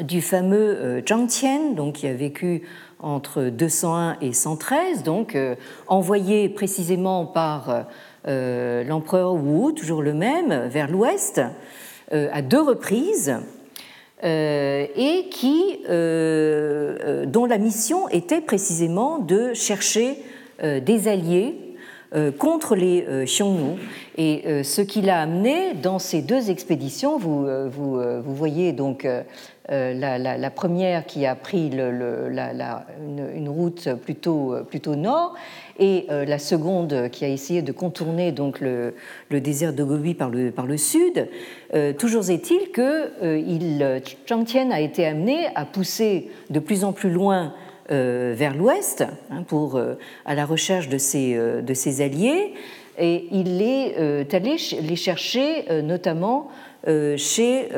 du 0.00 0.20
fameux 0.20 1.00
Zhang 1.08 1.28
Qian, 1.28 1.74
donc 1.74 1.94
qui 1.94 2.08
a 2.08 2.14
vécu 2.14 2.62
entre 3.02 3.44
201 3.44 4.16
et 4.20 4.32
113, 4.32 5.02
donc 5.02 5.36
envoyé 5.88 6.48
précisément 6.48 7.26
par 7.26 7.86
euh, 8.28 8.84
l'empereur 8.84 9.34
Wu, 9.34 9.74
toujours 9.74 10.02
le 10.02 10.14
même, 10.14 10.68
vers 10.68 10.88
l'ouest, 10.88 11.40
euh, 12.12 12.28
à 12.32 12.42
deux 12.42 12.60
reprises, 12.60 13.34
euh, 14.22 14.86
et 14.94 15.28
qui, 15.30 15.80
dont 15.88 17.46
la 17.46 17.58
mission 17.58 18.08
était 18.10 18.40
précisément 18.40 19.18
de 19.18 19.52
chercher 19.54 20.18
des 20.62 21.08
alliés 21.08 21.56
contre 22.38 22.74
les 22.74 23.04
Xiongnu. 23.24 23.78
Et 24.18 24.62
ce 24.62 24.82
qui 24.82 25.00
l'a 25.02 25.20
amené 25.20 25.74
dans 25.74 25.98
ces 25.98 26.22
deux 26.22 26.50
expéditions, 26.50 27.18
vous, 27.18 27.46
voyez 28.24 28.72
donc 28.72 29.06
la, 29.68 30.50
première 30.50 31.06
qui 31.06 31.26
a 31.26 31.34
pris 31.34 31.70
une, 31.70 33.48
route 33.48 33.88
plutôt, 34.04 34.96
nord, 34.96 35.34
et 35.78 36.06
euh, 36.10 36.24
la 36.24 36.38
seconde 36.38 37.08
qui 37.10 37.24
a 37.24 37.28
essayé 37.28 37.62
de 37.62 37.72
contourner 37.72 38.32
donc 38.32 38.60
le, 38.60 38.94
désert 39.30 39.72
de 39.72 39.82
Gobi 39.82 40.14
par 40.14 40.30
le, 40.30 40.76
sud. 40.76 41.28
Euh, 41.74 41.92
toujours 41.92 42.30
est-il 42.30 42.70
que 42.70 43.10
euh, 43.22 43.38
il, 43.38 44.02
Tian 44.26 44.70
a 44.70 44.80
été 44.80 45.06
amené 45.06 45.46
à 45.54 45.64
pousser 45.64 46.30
de 46.50 46.58
plus 46.58 46.84
en 46.84 46.92
plus 46.92 47.10
loin 47.10 47.54
vers 47.92 48.54
l'ouest 48.54 49.04
hein, 49.30 49.42
pour 49.46 49.80
à 50.24 50.34
la 50.34 50.46
recherche 50.46 50.88
de 50.88 50.98
ses, 50.98 51.34
de 51.34 51.74
ses 51.74 52.00
alliés 52.00 52.54
et 52.98 53.26
il 53.30 53.60
est 53.62 54.34
allé 54.34 54.56
les 54.80 54.96
chercher 54.96 55.82
notamment 55.82 56.48
chez 57.16 57.68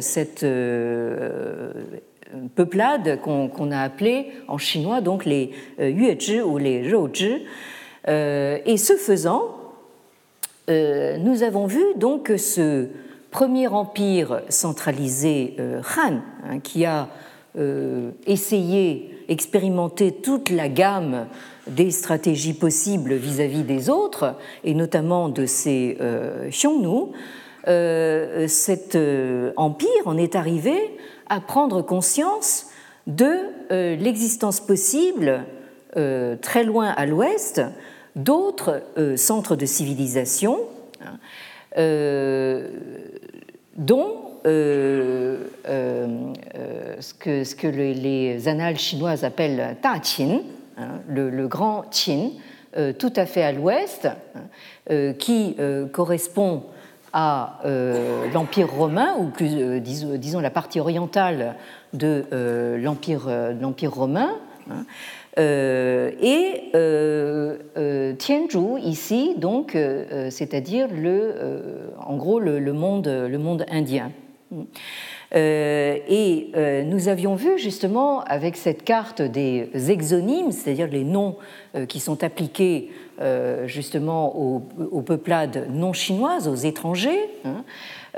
cette 0.00 0.44
peuplade 2.54 3.20
qu'on 3.20 3.70
a 3.70 3.80
appelée 3.80 4.32
en 4.48 4.58
chinois 4.58 5.00
donc 5.00 5.24
les 5.24 5.50
euh, 5.80 5.90
Yuezhi 5.90 6.40
ou 6.40 6.58
les. 6.58 6.82
Euh, 8.08 8.58
et 8.64 8.76
ce 8.76 8.94
faisant, 8.94 9.56
euh, 10.70 11.16
nous 11.18 11.42
avons 11.42 11.66
vu 11.66 11.82
donc 11.96 12.32
ce 12.36 12.88
premier 13.30 13.68
empire 13.68 14.42
centralisé 14.48 15.56
Han, 15.96 16.20
hein, 16.44 16.58
qui 16.62 16.84
a 16.84 17.08
essayé, 18.26 19.14
expérimenté 19.28 20.12
toute 20.12 20.50
la 20.50 20.68
gamme 20.68 21.26
des 21.66 21.90
stratégies 21.90 22.54
possibles 22.54 23.14
vis-à-vis 23.14 23.62
des 23.62 23.90
autres, 23.90 24.36
et 24.64 24.74
notamment 24.74 25.28
de 25.28 25.46
ces 25.46 25.98
Xiongnu, 26.48 27.12
cet 28.48 28.98
empire 29.56 30.06
en 30.06 30.16
est 30.16 30.34
arrivé 30.34 30.96
à 31.28 31.40
prendre 31.40 31.82
conscience 31.82 32.66
de 33.06 33.38
euh, 33.70 33.96
l'existence 33.96 34.60
possible, 34.60 35.44
euh, 35.96 36.36
très 36.36 36.64
loin 36.64 36.88
à 36.88 37.06
l'ouest, 37.06 37.62
d'autres 38.16 38.82
euh, 38.98 39.16
centres 39.16 39.56
de 39.56 39.66
civilisation 39.66 40.58
dont 44.44 45.38
ce 45.64 47.14
que, 47.14 47.44
ce, 47.44 47.54
que, 47.54 47.66
les 47.66 48.48
annales 48.48 48.78
chinoises 48.78 49.24
appellent 49.24 49.76
Ta 49.82 49.98
Qin, 49.98 50.40
hein, 50.78 51.00
le, 51.08 51.46
grand 51.46 51.84
Qin, 51.90 52.30
tout 52.98 53.12
à 53.16 53.26
fait 53.26 53.42
à 53.42 53.52
l'ouest, 53.52 54.06
hein, 54.06 55.12
qui 55.18 55.56
correspond 55.92 56.64
à 57.12 57.58
euh, 57.64 58.26
l'Empire 58.32 58.70
romain, 58.70 59.14
ou 59.18 59.26
plus, 59.26 59.50
euh, 59.54 59.80
disons, 59.80 60.40
la 60.40 60.50
partie 60.50 60.80
orientale 60.80 61.56
de 61.92 62.24
euh, 62.32 62.78
l'Empire, 62.78 63.92
romain. 63.92 64.30
Hein. 64.70 64.84
et 65.36 66.70
Tianzhu 68.16 68.78
ici, 68.80 69.34
donc, 69.36 69.76
c'est-à-dire 70.30 70.86
le, 70.94 71.34
en 71.98 72.16
gros 72.16 72.38
le 72.38 72.72
monde 72.72 73.66
indien. 73.68 74.12
Et 75.34 76.84
nous 76.86 77.08
avions 77.08 77.34
vu 77.34 77.58
justement 77.58 78.22
avec 78.24 78.56
cette 78.56 78.84
carte 78.84 79.22
des 79.22 79.90
exonymes, 79.90 80.52
c'est-à-dire 80.52 80.88
les 80.88 81.04
noms 81.04 81.36
qui 81.88 82.00
sont 82.00 82.22
appliqués 82.22 82.90
euh, 83.22 83.68
justement 83.68 84.34
aux, 84.36 85.02
peuplades 85.02 85.68
non 85.70 85.92
chinoises, 85.92 86.48
aux 86.48 86.54
étrangers, 86.54 87.20
hein, 87.44 87.62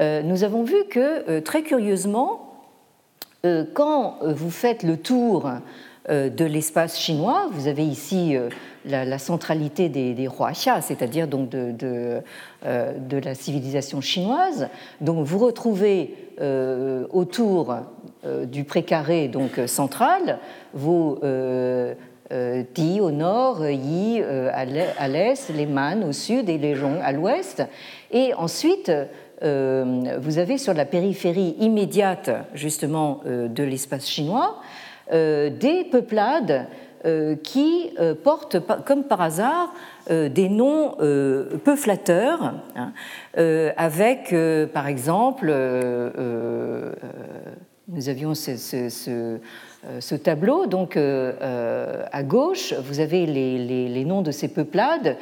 euh, 0.01 0.23
nous 0.23 0.45
avons 0.45 0.63
vu 0.63 0.77
que 0.89 1.29
euh, 1.29 1.41
très 1.41 1.63
curieusement, 1.63 2.51
quand 3.75 4.21
vous 4.23 4.51
faites 4.51 4.83
le 4.83 4.97
tour 4.97 5.51
de 6.09 6.45
l'espace 6.47 6.99
chinois, 6.99 7.51
vous 7.53 7.69
avez 7.69 7.85
ici 7.85 8.39
la, 8.85 9.19
centralité 9.19 9.89
des, 9.89 10.15
des 10.15 10.29
c'est-à-dire 10.81 11.29
donc 11.29 11.49
de, 11.51 12.23
la 12.63 13.35
civilisation 13.35 14.01
chinoise. 14.01 14.69
Donc 15.01 15.25
vous 15.25 15.39
retrouvez 15.39 16.15
autour 17.13 17.77
du 18.47 18.65
précaré 18.65 19.29
donc 19.29 19.61
central 19.67 20.39
vos 20.73 21.21
Ti 22.75 23.01
au 23.01 23.11
nord, 23.11 23.67
Yi 23.69 24.23
à 24.23 25.09
l'est, 25.09 25.51
les 25.55 25.67
Man 25.67 26.05
au 26.05 26.13
sud 26.13 26.49
et 26.49 26.59
les 26.59 26.75
Zhong 26.77 26.99
à 27.03 27.13
l'ouest. 27.13 27.63
Et 28.11 28.35
ensuite, 28.35 28.91
euh, 29.43 30.19
vous 30.21 30.39
avez 30.39 30.59
sur 30.59 30.75
la 30.75 30.85
périphérie 30.85 31.57
immédiate 31.59 32.31
justement 32.55 33.21
euh, 33.27 33.49
de 33.49 33.63
l'espace 33.63 34.09
chinois 34.09 34.57
euh, 35.13 35.51
des 35.51 35.85
peuplades 35.85 36.67
qui 37.43 37.91
portent 38.23 38.59
comme 38.85 39.05
par 39.05 39.21
hasard 39.21 39.75
des 40.09 40.49
noms 40.49 40.95
peu 41.65 41.77
flatteurs, 41.77 42.55
hein, 42.77 42.93
avec 43.77 44.35
par 44.73 44.87
exemple, 44.87 45.53
nous 47.89 48.09
avions 48.09 48.35
ce, 48.35 50.15
tableau, 50.17 50.67
donc 50.67 50.97
à 50.97 52.23
gauche, 52.23 52.75
vous 52.75 53.01
avez 53.01 53.27
les, 53.27 54.05
noms 54.05 54.23
de 54.23 54.31
ces 54.31 54.49
peuplades 54.49 55.17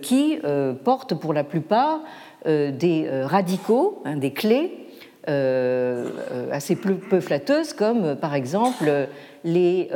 qui 0.00 0.38
portent 0.84 1.14
pour 1.14 1.32
la 1.32 1.44
plupart 1.44 2.00
euh, 2.46 2.72
des 2.72 3.06
euh, 3.06 3.24
radicaux, 3.24 4.02
hein, 4.04 4.16
des 4.16 4.32
clés 4.32 4.88
euh, 5.28 6.08
assez 6.50 6.74
peu, 6.74 7.20
flatteuses, 7.20 7.72
comme 7.72 8.16
par 8.16 8.34
exemple 8.34 8.90
les 9.44 9.88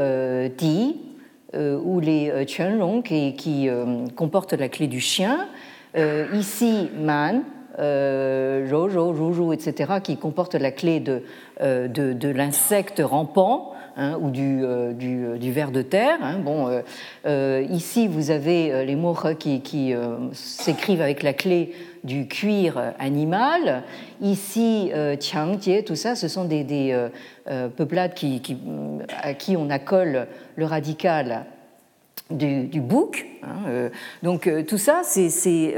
Di 0.57 0.97
ou 1.57 2.01
les 2.01 2.45
Quanlong 2.47 3.03
qui, 3.03 3.35
qui 3.35 3.69
comportent 4.15 4.53
la 4.53 4.69
clé 4.69 4.87
du 4.87 5.01
chien. 5.01 5.47
ici, 6.33 6.91
Man, 6.99 7.43
Rojo, 7.79 9.13
Ruju, 9.13 9.53
etc., 9.53 9.95
qui 10.03 10.17
comportent 10.17 10.55
la 10.55 10.71
clé 10.71 11.01
de, 11.01 11.23
de, 11.61 12.13
de 12.13 12.29
l'insecte 12.29 13.03
rampant. 13.05 13.73
Hein, 13.99 14.19
ou 14.21 14.29
du, 14.29 14.61
du, 14.93 15.39
du, 15.39 15.53
ver 15.53 15.71
de 15.71 15.81
terre. 15.81 16.19
Hein. 16.21 16.39
Bon, 16.45 16.69
ici, 17.71 18.09
vous 18.09 18.31
avez 18.31 18.85
les 18.85 18.95
mots 18.95 19.17
qui, 19.39 19.63
qui 19.63 19.95
s'écrivent 20.35 21.01
avec 21.01 21.23
la 21.23 21.33
clé 21.33 21.73
du 22.07 22.29
cuir 22.29 22.95
animal. 22.99 23.83
Ici, 24.23 24.91
euh, 24.95 25.17
Tiangjie, 25.17 25.85
tout 25.85 25.97
ça, 25.97 26.15
ce 26.15 26.29
sont 26.29 26.45
des, 26.45 26.65
euh, 26.93 27.09
euh, 27.51 27.69
peuplades 27.69 28.15
qui, 28.15 28.41
à 29.23 29.35
qui 29.35 29.57
on 29.57 29.69
accole 29.69 30.27
le 30.55 30.65
radical 30.65 31.45
du, 32.31 32.81
bouc. 32.81 33.27
Hein, 33.43 33.91
donc 34.23 34.51
tout 34.67 34.79
ça, 34.79 35.03
c'est, 35.05 35.75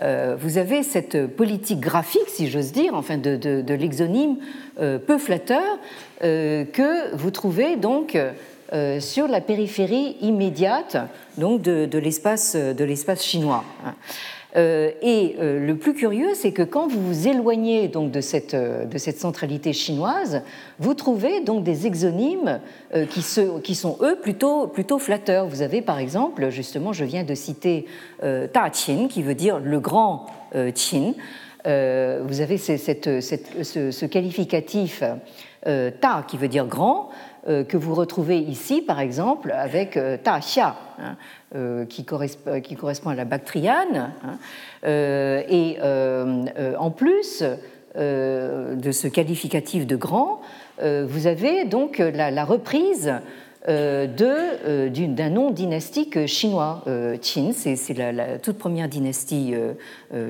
vous 0.00 0.58
avez 0.58 0.82
cette 0.82 1.26
politique 1.26 1.80
graphique, 1.80 2.28
si 2.28 2.48
j'ose 2.48 2.72
dire, 2.72 2.94
enfin 2.94 3.18
de, 3.18 3.36
de, 3.36 3.74
l'exonyme 3.74 4.36
peu 4.76 5.18
flatteur 5.18 5.78
que 6.20 7.14
vous 7.14 7.30
trouvez 7.30 7.76
donc 7.76 8.18
sur 8.98 9.28
la 9.28 9.40
périphérie 9.40 10.16
immédiate 10.20 10.96
donc 11.38 11.62
de, 11.62 11.98
l'espace 11.98 12.56
de 12.56 12.84
l'espace 12.84 13.24
chinois. 13.24 13.64
Hein. 13.84 13.94
Euh, 14.56 14.90
et 15.00 15.36
euh, 15.38 15.64
le 15.64 15.76
plus 15.76 15.94
curieux, 15.94 16.34
c'est 16.34 16.52
que 16.52 16.62
quand 16.62 16.88
vous 16.88 17.00
vous 17.00 17.28
éloignez 17.28 17.88
donc 17.88 18.10
de 18.10 18.20
cette, 18.20 18.54
euh, 18.54 18.84
de 18.84 18.98
cette 18.98 19.18
centralité 19.18 19.72
chinoise, 19.72 20.42
vous 20.78 20.94
trouvez 20.94 21.40
donc 21.40 21.62
des 21.62 21.86
exonymes 21.86 22.60
qui, 23.10 23.22
se, 23.22 23.60
qui 23.60 23.74
sont 23.74 23.96
eux 24.00 24.18
plutôt, 24.20 24.66
plutôt 24.66 24.98
flatteurs. 24.98 25.46
Vous 25.46 25.62
avez 25.62 25.82
par 25.82 25.98
exemple, 25.98 26.50
justement, 26.50 26.92
je 26.92 27.04
viens 27.04 27.22
de 27.22 27.34
citer 27.34 27.86
Ta 28.20 28.70
Qin, 28.70 29.08
qui 29.08 29.22
veut 29.22 29.34
dire 29.34 29.58
le 29.58 29.78
grand 29.78 30.26
Qin. 30.52 31.14
vous 31.64 32.40
avez 32.40 32.56
cette, 32.56 33.20
cette, 33.20 33.64
ce, 33.64 33.90
ce, 33.90 34.06
qualificatif 34.06 35.02
Ta 35.64 36.24
qui 36.26 36.36
veut 36.36 36.48
dire 36.48 36.66
grand, 36.66 37.10
que 37.46 37.76
vous 37.76 37.94
retrouvez 37.94 38.38
ici, 38.38 38.82
par 38.82 39.00
exemple, 39.00 39.52
avec 39.52 39.98
Ta 40.22 40.40
Xia. 40.40 40.76
Hein. 40.98 41.16
Euh, 41.56 41.84
qui, 41.84 42.04
correspond, 42.04 43.10
à 43.10 43.14
la 43.16 43.24
bactriane. 43.24 44.12
Hein. 44.22 44.38
Euh, 44.84 45.42
et 45.48 45.78
euh, 45.82 46.44
en 46.78 46.92
plus 46.92 47.42
de 47.96 48.92
ce 48.92 49.08
qualificatif 49.08 49.84
de 49.84 49.96
grand, 49.96 50.42
vous 50.80 51.26
avez 51.26 51.64
donc 51.64 51.98
la, 51.98 52.44
reprise 52.44 53.12
d'un 53.66 55.30
nom 55.30 55.50
dynastique 55.50 56.24
chinois. 56.26 56.84
Qin, 57.20 57.50
c'est 57.52 57.94
la, 57.94 58.38
toute 58.38 58.58
première 58.58 58.88
dynastie 58.88 59.54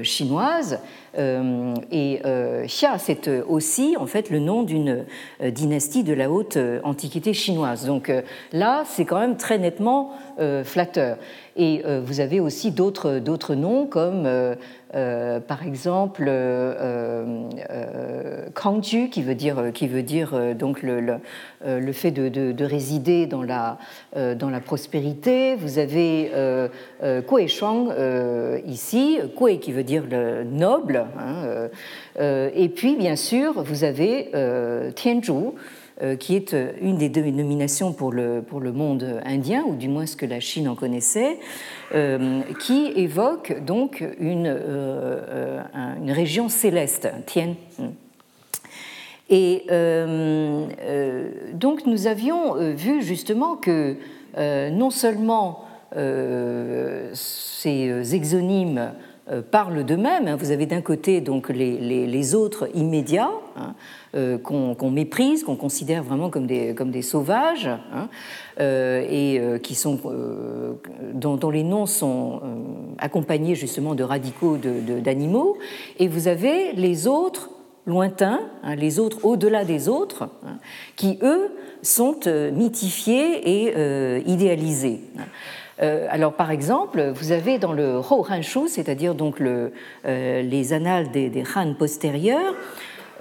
chinoise. 0.02 0.78
Et 1.16 2.20
Xia, 2.66 2.98
c'est 2.98 3.28
aussi 3.48 3.96
en 3.98 4.06
fait 4.06 4.30
le 4.30 4.38
nom 4.38 4.62
d'une 4.62 5.04
dynastie 5.44 6.04
de 6.04 6.12
la 6.12 6.30
haute 6.30 6.58
antiquité 6.84 7.32
chinoise. 7.32 7.86
Donc 7.86 8.12
là, 8.52 8.84
c'est 8.86 9.04
quand 9.04 9.20
même 9.20 9.36
très 9.36 9.58
nettement 9.58 10.12
euh, 10.40 10.64
flatteur. 10.64 11.18
Et 11.54 11.82
euh, 11.84 12.00
vous 12.02 12.20
avez 12.20 12.40
aussi 12.40 12.70
d'autres 12.70 13.54
noms 13.54 13.84
comme 13.84 14.24
euh, 14.26 15.40
par 15.40 15.66
exemple 15.66 16.30
Kangju 18.54 19.10
qui 19.10 19.22
veut 19.22 19.34
dire, 19.34 19.70
qui 19.74 19.86
veut 19.86 20.02
dire 20.02 20.54
donc 20.54 20.82
le, 20.82 21.18
le, 21.66 21.92
fait 21.92 22.10
de, 22.10 22.28
de, 22.30 22.64
résider 22.64 23.26
dans 23.26 23.42
la, 23.42 23.76
dans 24.16 24.48
la 24.48 24.60
prospérité. 24.60 25.56
Vous 25.56 25.78
avez 25.78 26.30
Kue 27.02 27.48
Shuang 27.48 27.92
ici, 28.66 29.18
Kue 29.36 29.58
qui 29.58 29.72
veut 29.72 29.84
dire 29.84 30.04
le 30.10 30.44
noble. 30.44 30.99
Hein, 31.18 31.68
et 32.18 32.68
puis 32.68 32.96
bien 32.96 33.16
sûr 33.16 33.62
vous 33.62 33.84
avez 33.84 34.30
Tianzhu 34.94 35.52
euh, 36.02 36.16
qui 36.16 36.34
est 36.34 36.54
euh, 36.54 36.72
une 36.80 36.96
des 36.96 37.10
deux 37.10 37.28
nominations 37.30 37.92
pour 37.92 38.10
le, 38.10 38.40
pour 38.40 38.60
le 38.60 38.72
monde 38.72 39.20
indien, 39.22 39.64
ou 39.66 39.74
du 39.74 39.86
moins 39.86 40.06
ce 40.06 40.16
que 40.16 40.24
la 40.24 40.40
Chine 40.40 40.66
en 40.66 40.74
connaissait, 40.74 41.36
euh, 41.94 42.40
qui 42.58 42.86
évoque 42.96 43.62
donc 43.66 44.02
une, 44.18 44.46
une 46.02 46.10
région 46.10 46.48
céleste, 46.48 47.10
Tien. 47.26 47.54
Et 49.28 49.66
donc 51.52 51.84
nous 51.86 52.06
avions 52.06 52.54
vu 52.74 53.02
justement 53.02 53.56
que 53.56 53.96
non 54.70 54.90
seulement 54.90 55.66
ces 57.12 58.14
exonymes 58.14 58.92
parlent 59.50 59.84
d'eux-mêmes. 59.84 60.26
Hein, 60.28 60.36
vous 60.36 60.50
avez 60.50 60.66
d'un 60.66 60.80
côté 60.80 61.20
donc 61.20 61.48
les, 61.48 62.34
autres 62.34 62.68
immédiats, 62.74 63.30
hein, 63.56 63.74
euh, 64.16 64.38
qu'on 64.38 64.90
méprise, 64.90 65.44
qu'on 65.44 65.54
considère 65.54 66.02
vraiment 66.02 66.30
comme 66.30 66.46
des, 66.46 66.74
comme 66.74 66.90
des 66.90 67.02
sauvages, 67.02 67.68
hein, 67.68 68.08
euh, 68.60 69.06
et 69.08 69.38
euh, 69.38 69.58
qui 69.58 69.76
sont, 69.76 70.00
dont, 71.14 71.50
les 71.50 71.62
noms 71.62 71.86
sont 71.86 72.40
accompagnés 72.98 73.54
justement 73.54 73.94
de 73.94 74.02
radicaux 74.02 74.56
d'animaux, 74.56 75.56
et 75.98 76.08
vous 76.08 76.26
avez 76.26 76.72
les 76.72 77.06
autres 77.06 77.50
lointains, 77.86 78.40
les 78.76 78.98
autres 78.98 79.24
au-delà 79.24 79.64
des 79.64 79.88
autres, 79.88 80.28
qui 80.96 81.18
eux 81.22 81.50
sont 81.82 82.20
mythifiés 82.52 83.48
et 83.48 84.22
idéalisés. 84.28 85.00
Alors, 85.80 86.34
par 86.34 86.50
exemple, 86.50 87.10
vous 87.14 87.32
avez 87.32 87.58
dans 87.58 87.72
le 87.72 87.98
Hou 87.98 88.24
Shu, 88.42 88.68
c'est-à-dire 88.68 89.14
donc 89.14 89.40
le, 89.40 89.72
les 90.04 90.72
annales 90.74 91.10
des, 91.10 91.30
des 91.30 91.44
Han 91.56 91.74
postérieurs, 91.74 92.54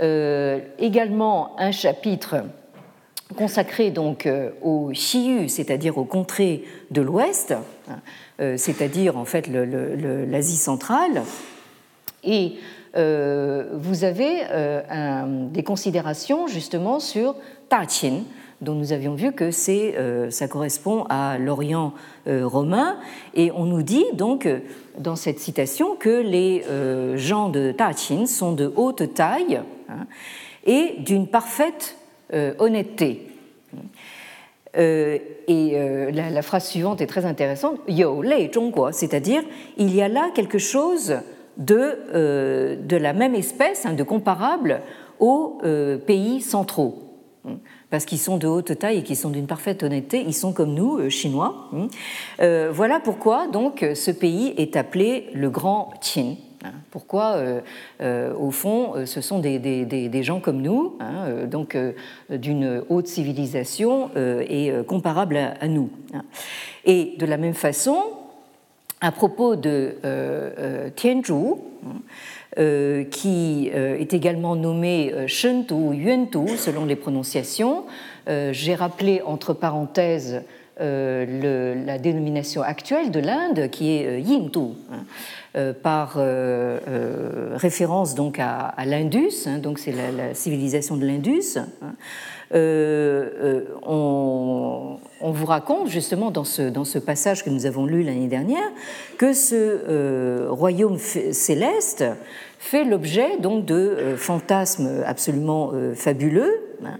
euh, 0.02 0.60
également 0.78 1.60
un 1.60 1.72
chapitre 1.72 2.38
consacré 3.36 3.91
donc 3.91 4.26
euh, 4.26 4.52
au 4.62 4.91
Xiyu, 4.91 5.50
c'est-à-dire 5.50 5.98
aux 5.98 6.06
contrées 6.06 6.63
de 6.89 7.02
l'Ouest, 7.02 7.52
hein, 7.52 8.00
euh, 8.39 8.56
c'est-à-dire 8.56 9.17
en 9.17 9.26
fait 9.26 9.48
l'Asie 9.48 10.56
centrale. 10.56 11.24
Et 12.24 12.54
vous 12.93 14.03
avez 14.03 14.41
des 15.51 15.64
considérations 15.64 16.47
justement 16.47 16.99
sur 16.99 17.36
Tachin, 17.70 18.24
dont 18.62 18.76
nous 18.76 18.91
avions 18.93 19.16
vu 19.16 19.32
que 19.32 19.51
c'est, 19.51 19.95
ça 20.30 20.47
correspond 20.47 21.05
à 21.10 21.38
l'Orient 21.38 21.93
romain. 22.28 22.97
Et 23.34 23.51
on 23.51 23.66
nous 23.66 23.84
dit 23.84 24.05
donc 24.14 24.47
dans 24.97 25.16
cette 25.16 25.39
citation 25.39 25.95
que 25.95 26.22
les 26.22 26.64
gens 27.18 27.49
de 27.49 27.72
Tachin 27.72 28.26
sont 28.26 28.51
de 28.51 28.72
haute 28.76 29.14
taille, 29.14 29.62
Hein, 29.89 30.05
et 30.66 30.95
d'une 30.99 31.28
parfaite 31.28 31.97
euh, 32.34 32.53
honnêteté. 32.60 33.28
Euh, 34.78 35.18
et 35.47 35.72
euh, 35.74 36.12
la, 36.12 36.41
phrase 36.43 36.68
suivante 36.68 37.01
est 37.01 37.07
très 37.07 37.26
intéressante 37.26 37.80
Yo 37.88 38.22
lei 38.22 38.51
zhongguo, 38.53 38.91
c'est-à-dire 38.91 39.41
il 39.78 39.95
y 39.95 40.01
a 40.01 40.07
là 40.07 40.30
quelque 40.36 40.60
chose 40.60 41.18
de, 41.57 42.76
de 42.76 42.97
la 42.97 43.14
même 43.14 43.34
espèce, 43.34 43.86
hein, 43.86 43.93
de 43.93 44.03
comparable 44.03 44.82
aux 45.20 45.60
pays 46.05 46.39
centraux. 46.41 47.09
Hein, 47.50 47.58
parce 47.89 48.06
qu'ils 48.06 48.20
sont 48.20 48.38
de 48.38 48.47
haute 48.47 48.78
taille 48.78 49.00
et 49.00 49.04
qu'ils 49.04 49.18
sont 49.18 49.30
d'une 49.30 49.47
parfaite 49.47 49.84
honnêteté, 49.84 50.24
ils 50.26 50.34
sont 50.34 50.54
comme 50.54 50.74
nous, 50.74 50.97
euh, 50.97 51.10
chinois. 51.10 51.70
Hein. 51.74 51.88
voilà 52.72 53.00
pourquoi 53.00 53.47
donc 53.47 53.86
ce 53.93 54.12
pays 54.12 54.54
est 54.58 54.76
appelé 54.76 55.30
le 55.34 55.50
Grand 55.50 55.91
Qin. 56.02 56.36
Hein. 56.64 56.72
Pourquoi, 56.91 57.38
au 58.02 58.52
fond, 58.52 59.06
ce 59.06 59.22
sont 59.22 59.39
des, 59.39 60.24
gens 60.24 60.39
comme 60.39 60.62
nous, 60.62 60.97
donc 61.50 61.78
d'une 62.30 62.84
haute 62.89 63.08
civilisation 63.08 64.10
et 64.16 64.74
comparable 64.86 65.38
à, 65.38 65.68
nous. 65.68 65.89
Et 66.84 67.14
de 67.18 67.26
la 67.26 67.38
même 67.38 67.54
façon, 67.54 68.04
à 69.00 69.12
propos 69.14 69.56
de 69.56 69.95
Tianzhu, 70.95 71.34
euh, 71.34 71.56
qui 72.56 73.70
euh, 73.74 74.00
est 74.00 74.14
également 74.14 74.56
nommé 74.56 75.14
euh, 75.14 75.28
Shentu 75.28 75.74
ou 75.74 75.93
Yuantu 75.93 76.58
selon 76.58 76.86
les 76.86 76.95
prononciations. 76.95 77.86
J'ai 78.52 78.76
rappelé 78.76 79.24
entre 79.26 79.54
parenthèses 79.54 80.43
la 80.80 81.97
dénomination 81.97 82.62
actuelle 82.62 83.10
de 83.10 83.20
l'Inde 83.20 83.72
qui 83.72 83.89
est 83.89 84.22
Yingtu. 84.22 84.76
Hein, 84.91 85.74
par 85.82 86.20
référence 87.56 88.14
donc 88.14 88.38
à, 88.38 88.76
l'Indus, 88.86 89.47
hein, 89.47 89.58
donc 89.58 89.80
c'est 89.80 89.93
la, 89.93 90.36
civilisation 90.36 90.95
de 90.95 91.08
l'Indus. 91.08 91.58
Hein. 91.58 91.95
On, 92.52 94.97
vous 95.22 95.45
raconte 95.45 95.88
justement 95.88 96.32
dans 96.32 96.43
ce, 96.43 96.64
dans 96.64 96.86
ce 96.86 97.00
passage 97.00 97.43
que 97.43 97.50
nous 97.50 97.66
avons 97.66 97.86
lu 97.86 98.04
l'année 98.04 98.28
dernière 98.28 98.72
que 99.18 99.34
ce 99.34 100.47
royaume 100.47 100.97
céleste 100.97 102.06
fait 102.60 102.84
l'objet 102.84 103.38
donc 103.38 103.66
de 103.66 103.74
euh, 103.74 104.18
fantasmes 104.18 105.02
absolument 105.06 105.72
euh, 105.74 105.95
fabuleux, 105.95 106.60
hein, 106.84 106.97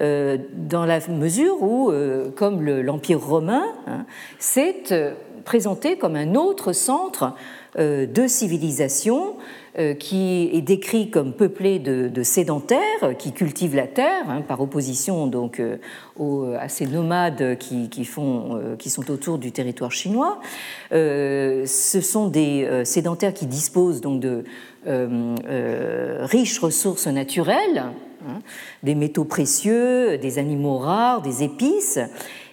euh, 0.00 0.38
dans 0.52 0.86
la 0.86 1.00
mesure 1.08 1.60
où, 1.60 1.92
comme 2.36 2.64
l'Empire 2.64 3.20
romain, 3.20 3.64
hein, 3.86 4.06
s'est 4.38 4.82
présenté 5.44 5.98
comme 5.98 6.16
un 6.16 6.34
autre 6.34 6.72
centre 6.72 7.34
de 7.76 8.26
civilisation 8.26 9.34
qui 9.98 10.50
est 10.52 10.60
décrit 10.60 11.08
comme 11.08 11.32
peuplé 11.32 11.78
de, 11.78 12.22
sédentaires 12.22 13.16
qui 13.18 13.32
cultivent 13.32 13.74
la 13.74 13.86
terre, 13.86 14.28
hein, 14.28 14.42
par 14.42 14.60
opposition 14.60 15.26
donc 15.26 15.62
à 16.20 16.68
ces 16.68 16.86
nomades 16.86 17.56
qui, 17.58 18.04
font, 18.04 18.76
qui 18.78 18.90
sont 18.90 19.10
autour 19.10 19.38
du 19.38 19.50
territoire 19.50 19.90
chinois. 19.90 20.40
ce 20.90 22.00
sont 22.02 22.28
des 22.28 22.82
sédentaires 22.84 23.32
qui 23.32 23.46
disposent 23.46 24.02
donc 24.02 24.20
de 24.20 24.44
euh, 24.88 25.36
euh, 25.48 26.26
riches 26.26 26.58
ressources 26.58 27.06
naturelles, 27.06 27.84
hein, 28.26 28.40
des 28.82 28.96
métaux 28.96 29.24
précieux, 29.24 30.18
des 30.18 30.40
animaux 30.40 30.78
rares, 30.78 31.22
des 31.22 31.44
épices, 31.44 32.00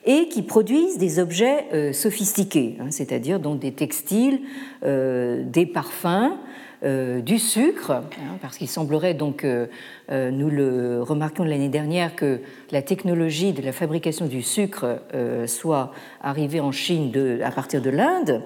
et 0.05 0.27
qui 0.27 0.43
produisent 0.43 0.99
des 0.99 1.17
objets 1.17 1.65
euh, 1.73 1.91
sophistiqués, 1.91 2.77
hein, 2.79 2.91
c'est-à-dire 2.91 3.39
donc 3.39 3.59
des 3.59 3.71
textiles, 3.71 4.41
des 4.83 5.65
parfums, 5.65 6.37
du 6.81 7.39
sucre, 7.39 7.91
hein, 7.91 8.37
parce 8.41 8.57
qu'il 8.57 8.69
semblerait 8.69 9.13
donc, 9.13 9.43
nous 9.43 10.49
le 10.49 11.01
remarquions 11.01 11.43
l'année 11.43 11.69
dernière, 11.69 12.15
que 12.15 12.39
la 12.71 12.81
technologie 12.81 13.51
de 13.51 13.61
la 13.61 13.73
fabrication 13.73 14.27
du 14.27 14.41
sucre 14.41 15.01
soit 15.45 15.91
arrivée 16.21 16.61
en 16.61 16.71
Chine 16.71 17.11
à 17.43 17.51
partir 17.51 17.81
de 17.81 17.89
l'Inde. 17.89 18.41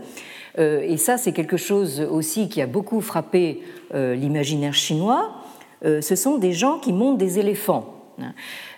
Euh, 0.59 0.81
et 0.81 0.97
ça, 0.97 1.17
c'est 1.17 1.31
quelque 1.31 1.57
chose 1.57 2.01
aussi 2.01 2.49
qui 2.49 2.61
a 2.61 2.67
beaucoup 2.67 3.01
frappé 3.01 3.61
euh, 3.93 4.15
l'imaginaire 4.15 4.73
chinois. 4.73 5.35
Euh, 5.85 6.01
ce 6.01 6.15
sont 6.15 6.37
des 6.37 6.53
gens 6.53 6.79
qui 6.79 6.93
montent 6.93 7.17
des 7.17 7.39
éléphants. 7.39 8.02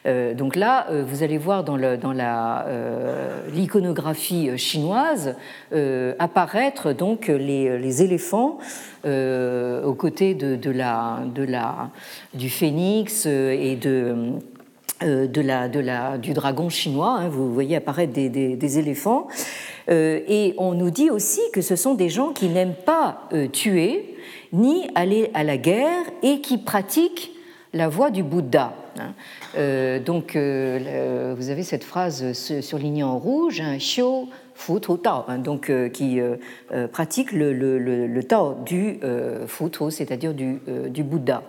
Donc 0.05 0.55
là, 0.55 0.87
vous 1.03 1.23
allez 1.23 1.37
voir 1.37 1.63
dans 1.63 1.77
l'iconographie 3.53 4.57
chinoise 4.57 5.35
apparaître 6.19 6.93
donc 6.93 7.27
les, 7.27 8.03
éléphants 8.03 8.57
aux 9.03 9.93
côtés 9.93 10.33
de, 10.35 10.71
la, 10.71 11.19
du 12.33 12.49
phénix 12.49 13.25
et 13.25 13.75
de, 13.75 14.33
du 15.01 16.33
dragon 16.33 16.69
chinois. 16.69 17.17
Hein. 17.19 17.29
vous 17.29 17.53
voyez 17.53 17.75
apparaître 17.75 18.13
des 18.13 18.79
éléphants. 18.79 19.27
Euh, 19.89 20.21
et 20.27 20.55
on 20.57 20.73
nous 20.73 20.89
dit 20.89 21.09
aussi 21.09 21.41
que 21.53 21.61
ce 21.61 21.75
sont 21.75 21.93
des 21.93 22.09
gens 22.09 22.29
qui 22.29 22.47
n'aiment 22.47 22.75
pas 22.85 23.21
euh, 23.33 23.47
tuer 23.47 24.15
ni 24.51 24.87
aller 24.95 25.29
à 25.33 25.43
la 25.43 25.57
guerre 25.57 26.03
et 26.23 26.41
qui 26.41 26.57
pratiquent 26.57 27.34
la 27.75 27.87
voie 27.87 28.09
du 28.09 28.23
Bouddha. 28.23 28.73
Hein. 28.97 29.13
Euh, 29.57 29.99
donc, 29.99 30.31
vous 30.35 31.49
avez 31.49 31.63
cette 31.63 31.83
phrase 31.83 32.31
surlignée 32.33 33.03
en 33.03 33.19
rouge, 33.19 33.61
hein, 33.61 33.77
Xiu 33.77 34.27
Fu 34.57 34.79
Tao, 34.79 35.25
hein, 35.27 35.37
donc, 35.37 35.69
qui 35.91 36.19
pratique 36.91 37.33
le, 37.33 38.21
Tao 38.21 38.55
du 38.65 38.99
Fu 39.47 39.65
c'est-à-dire 39.91 40.33
du, 40.33 40.61
du, 40.89 41.03
Bouddha. 41.03 41.43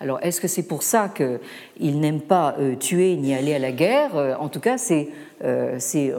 Alors, 0.00 0.18
est-ce 0.22 0.40
que 0.40 0.48
c'est 0.48 0.68
pour 0.68 0.82
ça 0.82 1.08
qu'ils 1.08 1.98
n'aiment 1.98 2.20
pas 2.20 2.54
tuer 2.78 3.16
ni 3.16 3.34
aller 3.34 3.54
à 3.54 3.58
la 3.58 3.72
guerre? 3.72 4.36
En 4.38 4.48
tout 4.48 4.60
cas, 4.60 4.76
c'est 4.76 5.08
euh, 5.44 5.78
euh, 5.94 6.18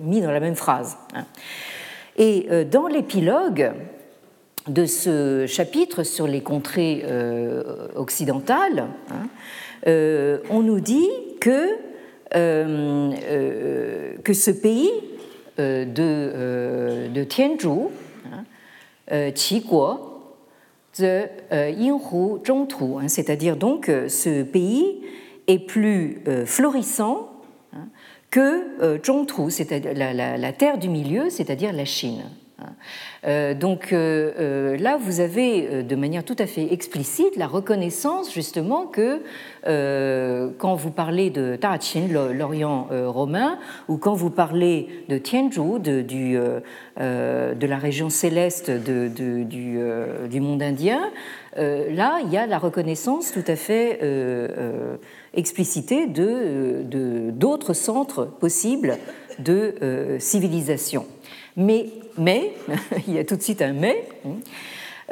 mis 0.00 0.20
dans 0.20 0.30
la 0.30 0.40
même 0.40 0.54
phrase. 0.54 0.98
Hein. 1.14 1.24
Et 2.16 2.48
euh, 2.50 2.64
dans 2.64 2.86
l'épilogue 2.86 3.72
de 4.68 4.86
ce 4.86 5.46
chapitre 5.46 6.02
sur 6.02 6.26
les 6.26 6.42
contrées 6.42 7.04
occidentales, 7.94 8.86
hein, 9.10 9.28
on 10.50 10.62
nous 10.62 10.80
dit 10.80 11.08
que, 11.40 11.76
que 14.22 14.32
ce 14.32 14.50
pays 14.50 14.90
de, 15.58 17.08
de 17.08 17.24
Tianzhu, 17.24 17.88
hein, 18.32 19.30
Qiguo, 19.30 20.34
Zhongtu, 22.46 23.08
c'est-à-dire 23.08 23.56
donc 23.56 23.90
ce 24.08 24.42
pays 24.42 25.02
est 25.46 25.60
plus 25.60 26.22
florissant 26.44 27.30
que 28.30 28.82
euh, 28.82 28.98
Zhongtu, 29.04 29.50
c'est-à-dire 29.50 29.92
la, 29.94 30.52
terre 30.52 30.78
du 30.78 30.88
milieu, 30.88 31.30
c'est-à-dire 31.30 31.72
la 31.72 31.84
Chine. 31.84 32.24
Euh, 33.26 33.54
donc 33.54 33.92
euh, 33.92 34.76
là, 34.78 34.96
vous 34.96 35.20
avez 35.20 35.82
de 35.82 35.96
manière 35.96 36.24
tout 36.24 36.36
à 36.38 36.46
fait 36.46 36.72
explicite 36.72 37.36
la 37.36 37.46
reconnaissance 37.46 38.32
justement 38.32 38.86
que 38.86 39.22
quand 40.58 40.74
vous 40.74 40.90
parlez 40.90 41.30
de 41.30 41.56
Taqin, 41.56 42.08
l'Orient 42.08 42.88
romain, 42.90 43.58
ou 43.88 43.98
quand 43.98 44.14
vous 44.14 44.30
parlez 44.30 44.88
de 45.08 45.18
Tianzhu, 45.18 45.78
de, 45.78 46.62
la 46.96 47.76
région 47.76 48.08
céleste 48.08 48.70
du, 48.70 50.40
monde 50.40 50.62
indien, 50.62 51.10
là, 51.56 52.18
il 52.24 52.32
y 52.32 52.38
a 52.38 52.46
la 52.46 52.58
reconnaissance 52.58 53.30
tout 53.30 53.44
à 53.46 53.56
fait 53.56 54.00
explicité 55.34 56.06
de, 56.06 57.30
d'autres 57.30 57.74
centres 57.74 58.24
possibles 58.24 58.98
de 59.38 59.74
euh, 59.82 60.18
civilisation. 60.18 61.06
Mais, 62.18 62.52
il 63.06 63.14
y 63.14 63.18
a 63.18 63.24
tout 63.24 63.36
de 63.36 63.42
suite 63.42 63.62
un 63.62 63.72
mais, 63.72 64.04
hein. 64.26 64.30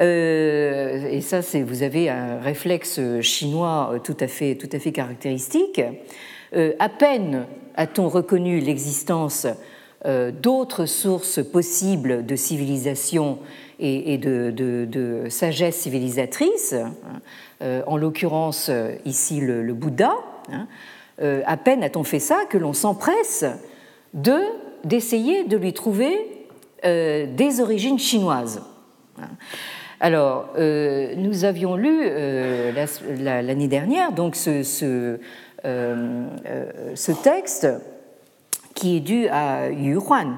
euh, 0.00 1.08
et 1.08 1.20
ça, 1.20 1.42
c'est, 1.42 1.62
vous 1.62 1.82
avez 1.82 2.08
un 2.08 2.40
réflexe 2.40 3.00
chinois 3.20 4.00
tout 4.04 4.16
à 4.20 4.26
fait, 4.26 4.56
tout 4.56 4.68
à 4.72 4.78
fait 4.78 4.92
caractéristique. 4.92 5.80
Euh, 6.54 6.72
à 6.78 6.88
peine 6.88 7.46
a-t-on 7.76 8.08
reconnu 8.08 8.60
l'existence 8.60 9.46
d'autres 10.40 10.86
sources 10.86 11.42
possibles 11.42 12.24
de 12.24 12.36
civilisation 12.36 13.38
et, 13.78 14.18
de, 14.18 15.24
sagesse 15.28 15.76
civilisatrice, 15.76 16.74
euh, 17.62 17.82
en 17.86 17.96
l'occurrence 17.96 18.68
euh, 18.70 18.92
ici 19.04 19.40
le, 19.40 19.72
Bouddha, 19.72 20.14
hein, 20.52 20.66
euh, 21.22 21.42
à 21.46 21.56
peine 21.56 21.82
a-t-on 21.82 22.04
fait 22.04 22.18
ça 22.18 22.44
que 22.48 22.58
l'on 22.58 22.72
s'empresse 22.72 23.44
de 24.14 24.38
d'essayer 24.84 25.44
de 25.44 25.56
lui 25.56 25.72
trouver 25.72 26.16
des 26.86 27.60
origines 27.60 27.98
chinoises. 27.98 28.62
Alors, 30.00 30.50
nous 30.56 31.44
avions 31.44 31.76
lu 31.76 32.08
l'année 33.18 33.68
dernière 33.68 34.12
donc 34.12 34.36
ce, 34.36 35.18
texte 37.22 37.68
qui 38.76 38.98
est 38.98 39.00
dû 39.00 39.26
à 39.28 39.70
Yu 39.70 39.94
Huan, 39.94 40.36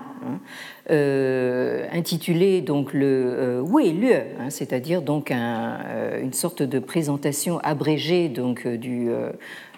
euh, 0.91 1.87
intitulé 1.93 2.63
donc 2.63 2.95
le 2.95 3.05
euh, 3.05 3.61
Wei 3.61 3.91
Lue, 3.91 4.15
hein, 4.15 4.49
c'est-à-dire 4.49 5.03
donc 5.03 5.31
euh, 5.31 6.23
une 6.23 6.33
sorte 6.33 6.63
de 6.63 6.79
présentation 6.79 7.59
abrégée 7.59 8.29
donc 8.29 8.67
du, 8.67 9.11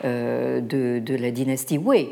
de, 0.04 1.16
la 1.16 1.30
dynastie 1.32 1.78
Wei, 1.78 2.10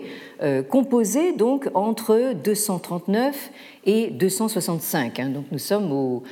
composée 0.68 1.32
donc 1.32 1.68
entre 1.74 2.32
239 2.42 3.50
et 3.84 4.08
265. 4.10 5.20
Hein. 5.20 5.28
donc 5.28 5.44
nous 5.52 5.58
sommes 5.58 5.92
au, 5.92 6.22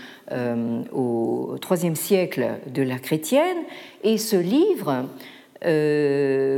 au 0.93 1.57
IIIe 1.71 1.95
siècle 1.95 2.49
de 2.73 2.83
l'ère 2.83 3.03
chrétienne 3.03 3.59
et 4.03 4.17
ce 4.17 4.37
livre 4.37 5.05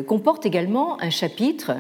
comporte 0.07 0.47
également 0.47 1.01
un 1.03 1.11
chapitre 1.11 1.73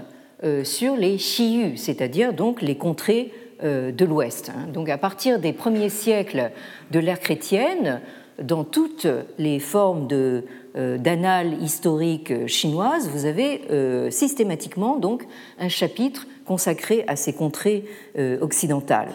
sur 0.62 0.96
les 0.96 1.16
Xiyu, 1.16 1.76
c'est-à-dire 1.76 2.32
donc 2.32 2.62
les 2.62 2.76
contrées 2.76 3.32
de 3.62 4.04
l'Ouest. 4.04 4.50
Hein. 4.50 4.68
Donc 4.72 4.88
à 4.88 4.96
partir 4.96 5.40
des 5.40 5.52
premiers 5.52 5.88
siècles 5.88 6.52
de 6.92 7.00
l'ère 7.00 7.18
chrétienne, 7.18 8.00
dans 8.42 8.64
toutes 8.64 9.06
les 9.38 9.58
formes 9.58 10.08
euh, 10.12 10.98
d'annales 10.98 11.60
historiques 11.60 12.46
chinoises, 12.46 13.08
vous 13.08 13.26
avez 13.26 13.62
euh, 13.70 14.10
systématiquement 14.10 14.96
donc 14.96 15.26
un 15.58 15.68
chapitre 15.68 16.26
consacré 16.44 17.04
à 17.08 17.16
ces 17.16 17.32
contrées 17.32 17.84
euh, 18.18 18.38
occidentales. 18.40 19.12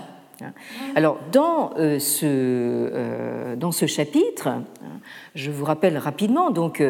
Alors, 0.95 1.19
dans 1.31 1.71
ce, 1.99 3.55
dans 3.55 3.71
ce 3.71 3.85
chapitre, 3.85 4.49
je 5.35 5.51
vous 5.51 5.65
rappelle 5.65 5.97
rapidement, 5.97 6.51
donc, 6.51 6.81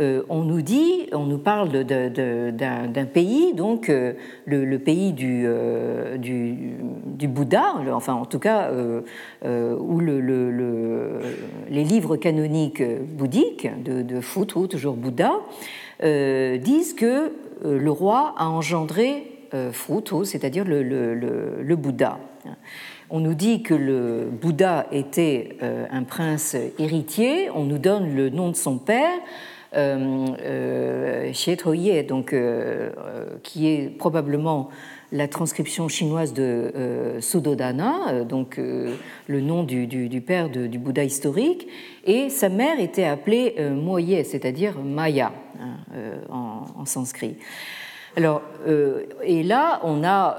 euh, 0.00 0.22
on 0.28 0.42
nous 0.42 0.62
dit, 0.62 1.08
on 1.12 1.24
nous 1.24 1.38
parle 1.38 1.84
d'un 1.84 3.04
pays, 3.04 3.54
donc 3.54 3.88
euh, 3.88 4.14
le, 4.46 4.76
pays 4.78 5.14
euh, 5.22 6.16
du, 6.16 7.28
Bouddha, 7.28 7.74
enfin 7.92 8.14
en 8.14 8.24
tout 8.24 8.38
cas 8.38 8.70
où 9.44 10.00
le, 10.00 11.20
les 11.70 11.84
livres 11.84 12.16
canoniques 12.16 12.82
bouddhiques 13.16 13.68
de, 13.82 14.02
de 14.02 14.20
Futu, 14.20 14.68
toujours 14.68 14.94
Bouddha, 14.94 15.32
disent 16.02 16.94
que 16.94 17.32
le 17.64 17.90
roi 17.90 18.34
a 18.36 18.48
engendré 18.48 19.33
Futu, 19.72 20.24
c'est-à-dire 20.24 20.64
le, 20.66 21.74
Bouddha. 21.76 22.18
On 23.10 23.20
nous 23.20 23.34
dit 23.34 23.62
que 23.62 23.74
le 23.74 24.28
Bouddha 24.30 24.86
était 24.90 25.56
un 25.60 26.02
prince 26.02 26.56
héritier, 26.78 27.50
on 27.54 27.64
nous 27.64 27.78
donne 27.78 28.14
le 28.14 28.30
nom 28.30 28.50
de 28.50 28.56
son 28.56 28.78
père, 28.78 29.20
euh, 29.76 30.26
euh 30.40 32.02
donc, 32.08 32.32
euh, 32.32 32.90
euh, 32.96 33.36
qui 33.42 33.68
est 33.68 33.88
probablement 33.88 34.68
la 35.12 35.28
transcription 35.28 35.88
chinoise 35.88 36.32
de 36.32 36.72
Sudodana, 37.20 38.24
donc 38.24 38.58
le 38.58 39.40
nom 39.40 39.62
du, 39.62 40.20
père 40.20 40.48
du 40.48 40.78
Bouddha 40.78 41.04
historique, 41.04 41.68
et 42.04 42.30
sa 42.30 42.48
mère 42.48 42.80
était 42.80 43.04
appelée 43.04 43.54
Moye, 43.70 44.24
c'est-à-dire 44.24 44.80
Maya 44.80 45.32
en, 46.30 46.64
en, 46.76 46.84
sanskrit. 46.84 47.36
Alors, 48.16 48.42
et 49.24 49.42
là, 49.42 49.80
on 49.82 50.04
a 50.04 50.38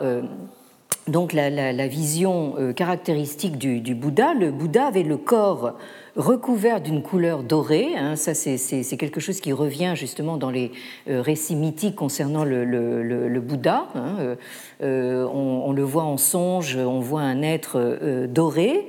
donc 1.08 1.34
la, 1.34 1.88
vision 1.88 2.56
caractéristique 2.76 3.58
du, 3.58 3.96
Bouddha. 3.96 4.34
Le 4.34 4.52
Bouddha 4.52 4.88
avait 4.88 5.04
le 5.04 5.18
corps 5.18 5.74
recouvert 6.16 6.82
d'une 6.82 7.02
couleur 7.02 7.44
dorée. 7.44 7.96
Hein, 7.98 8.16
ça, 8.16 8.34
c'est 8.34 8.98
quelque 8.98 9.20
chose 9.20 9.42
qui 9.42 9.52
revient 9.52 9.94
justement 9.96 10.38
dans 10.38 10.50
les 10.50 10.72
euh, 11.10 11.22
récits 11.22 11.56
mythiques 11.56 11.96
concernant 11.96 12.44
le, 12.44 13.40
Bouddha. 13.40 13.88
Hein, 13.96 14.16
euh, 14.20 14.36
euh, 14.82 15.28
on, 15.28 15.74
le 15.74 15.84
voit 15.84 16.04
en 16.04 16.18
songe, 16.18 16.78
on 16.78 17.00
voit 17.00 17.22
un 17.22 17.42
être 17.42 18.28
doré. 18.28 18.88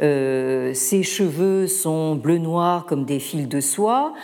ses 0.00 1.02
cheveux 1.02 1.66
sont 1.66 2.16
bleu-noir 2.16 2.86
comme 2.86 3.04
des 3.04 3.18
fils 3.18 3.48
de 3.48 3.60
soie. 3.60 4.14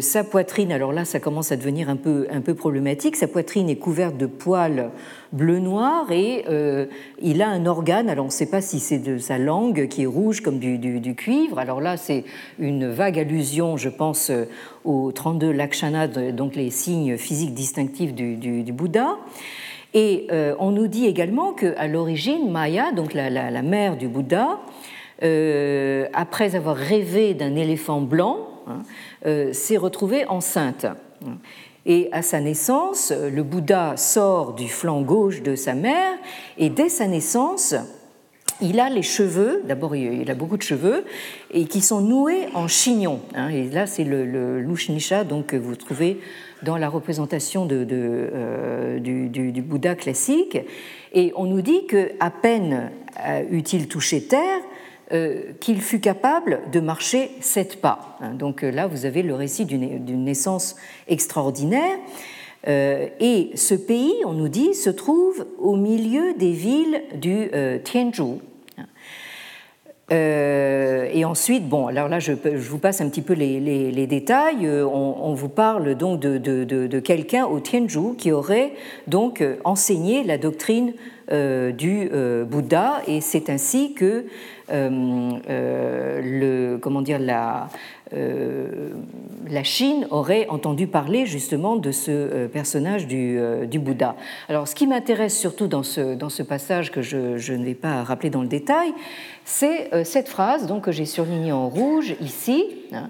Sa 0.00 0.24
poitrine, 0.24 0.72
alors 0.72 0.92
là, 0.92 1.04
ça 1.04 1.20
commence 1.20 1.52
à 1.52 1.56
devenir 1.56 1.88
un 1.88 1.96
peu, 1.96 2.26
un 2.30 2.40
peu 2.40 2.54
problématique. 2.54 3.16
Sa 3.16 3.28
poitrine 3.28 3.68
est 3.68 3.76
couverte 3.76 4.16
de 4.16 4.26
poils 4.26 4.90
bleu-noir 5.32 6.10
et 6.10 6.44
euh, 6.48 6.86
il 7.20 7.42
a 7.42 7.48
un 7.48 7.66
organe, 7.66 8.08
alors 8.08 8.24
on 8.24 8.28
ne 8.28 8.32
sait 8.32 8.50
pas 8.50 8.60
si 8.60 8.80
c'est 8.80 8.98
de 8.98 9.18
sa 9.18 9.38
langue 9.38 9.88
qui 9.88 10.02
est 10.02 10.06
rouge 10.06 10.40
comme 10.40 10.58
du, 10.58 11.14
cuivre, 11.14 11.58
alors 11.58 11.80
là 11.80 11.96
c'est 11.96 12.24
une 12.58 12.88
vague 12.88 13.18
allusion, 13.18 13.76
je 13.76 13.88
pense, 13.88 14.30
euh, 14.30 14.46
aux 14.84 15.12
32 15.12 15.52
lakshana, 15.52 16.08
donc 16.08 16.56
les 16.56 16.70
signes 16.70 17.16
physiques 17.16 17.54
distinctifs 17.54 18.14
du, 18.14 18.72
Bouddha. 18.72 19.16
Et 19.94 20.26
euh, 20.30 20.54
on 20.58 20.70
nous 20.70 20.86
dit 20.86 21.06
également 21.06 21.52
qu'à 21.52 21.86
l'origine, 21.86 22.50
Maya, 22.50 22.92
donc 22.92 23.14
la, 23.14 23.62
mère 23.62 23.96
du 23.96 24.08
Bouddha, 24.08 24.60
après 26.12 26.54
avoir 26.54 26.76
rêvé 26.76 27.34
d'un 27.34 27.56
éléphant 27.56 28.00
blanc, 28.00 28.47
hein, 28.68 29.52
s'est 29.52 29.76
retrouvée 29.76 30.26
enceinte. 30.26 30.86
Et 31.86 32.08
à 32.12 32.22
sa 32.22 32.40
naissance, 32.40 33.12
le 33.12 33.42
Bouddha 33.42 33.96
sort 33.96 34.52
du 34.52 34.68
flanc 34.68 35.00
gauche 35.02 35.42
de 35.42 35.54
sa 35.54 35.74
mère, 35.74 36.12
et 36.58 36.68
dès 36.68 36.88
sa 36.88 37.06
naissance, 37.06 37.74
il 38.60 38.80
a 38.80 38.90
les 38.90 39.02
cheveux, 39.02 39.62
d'abord 39.66 39.94
il 39.94 40.30
a 40.30 40.34
beaucoup 40.34 40.56
de 40.56 40.62
cheveux, 40.62 41.04
et 41.52 41.64
qui 41.66 41.80
sont 41.80 42.00
noués 42.00 42.48
en 42.54 42.68
chignon. 42.68 43.20
Hein. 43.34 43.48
et 43.48 43.70
là, 43.70 43.86
c'est 43.86 44.04
le, 44.04 44.24
le 44.26 45.24
donc, 45.24 45.46
que 45.46 45.56
vous 45.56 45.76
trouvez 45.76 46.18
dans 46.62 46.76
la 46.76 46.88
représentation 46.88 47.66
de, 47.66 47.86
euh, 47.90 48.98
du, 48.98 49.62
Bouddha 49.62 49.94
classique. 49.94 50.58
Et 51.12 51.32
on 51.36 51.44
nous 51.44 51.62
dit 51.62 51.86
qu'à 51.86 52.30
peine 52.30 52.90
eut-il 53.50 53.88
touché 53.88 54.22
terre, 54.22 54.60
euh, 54.60 54.77
qu'il 55.60 55.80
fut 55.80 56.00
capable 56.00 56.60
de 56.70 56.80
marcher 56.80 57.30
sept 57.40 57.80
pas. 57.80 58.18
Hein, 58.20 58.34
donc 58.34 58.62
euh, 58.62 58.70
là, 58.70 58.86
vous 58.86 59.06
avez 59.06 59.22
le 59.22 59.34
récit 59.34 59.64
d'une 59.64 60.24
naissance 60.24 60.76
extraordinaire. 61.06 61.96
Euh, 62.66 63.06
et 63.20 63.50
ce 63.54 63.74
pays, 63.74 64.14
on 64.26 64.32
nous 64.32 64.48
dit, 64.48 64.74
se 64.74 64.90
trouve 64.90 65.46
au 65.58 65.76
milieu 65.76 66.34
des 66.34 66.52
villes 66.52 67.02
du 67.14 67.50
Tianzhu. 67.84 68.40
et 70.10 71.24
ensuite, 71.24 71.68
bon, 71.68 71.86
alors 71.86 72.08
là, 72.08 72.18
je, 72.18 72.32
vous 72.32 72.78
passe 72.78 73.00
un 73.00 73.08
petit 73.08 73.22
peu 73.22 73.34
les, 73.34 74.06
détails. 74.06 74.68
On, 74.68 75.32
vous 75.34 75.48
parle 75.48 75.94
donc 75.94 76.20
de, 76.20 77.00
quelqu'un 77.00 77.46
au 77.46 77.60
Tianzhu 77.60 78.16
qui 78.18 78.32
aurait 78.32 78.72
donc 79.06 79.42
enseigné 79.64 80.24
la 80.24 80.36
doctrine 80.36 80.92
du 81.30 82.10
Bouddha, 82.48 83.02
et 83.06 83.20
c'est 83.20 83.50
ainsi 83.50 83.92
que 83.94 84.24
euh, 84.70 85.30
euh, 85.48 86.20
le, 86.22 86.78
comment 86.78 87.00
dire, 87.00 87.18
la, 87.18 87.70
euh, 88.12 88.90
la 89.48 89.64
Chine 89.64 90.06
aurait 90.10 90.46
entendu 90.50 90.86
parler 90.86 91.24
justement 91.24 91.76
de 91.76 91.90
ce 91.90 92.46
personnage 92.48 93.06
du, 93.06 93.38
du 93.66 93.78
Bouddha. 93.78 94.14
Alors, 94.48 94.68
ce 94.68 94.74
qui 94.74 94.86
m'intéresse 94.86 95.38
surtout 95.38 95.68
dans 95.68 95.82
ce, 95.82 96.14
dans 96.14 96.28
ce 96.28 96.42
passage 96.42 96.92
que 96.92 97.00
je, 97.00 97.38
je, 97.38 97.54
ne 97.54 97.64
vais 97.64 97.74
pas 97.74 98.02
rappeler 98.02 98.28
dans 98.28 98.42
le 98.42 98.48
détail, 98.48 98.92
c'est 99.44 100.04
cette 100.04 100.28
phrase 100.28 100.66
donc, 100.66 100.84
que 100.84 100.92
j'ai 100.92 101.06
surlignée 101.06 101.52
en 101.52 101.68
rouge 101.68 102.14
ici, 102.20 102.64
hein, 102.92 103.08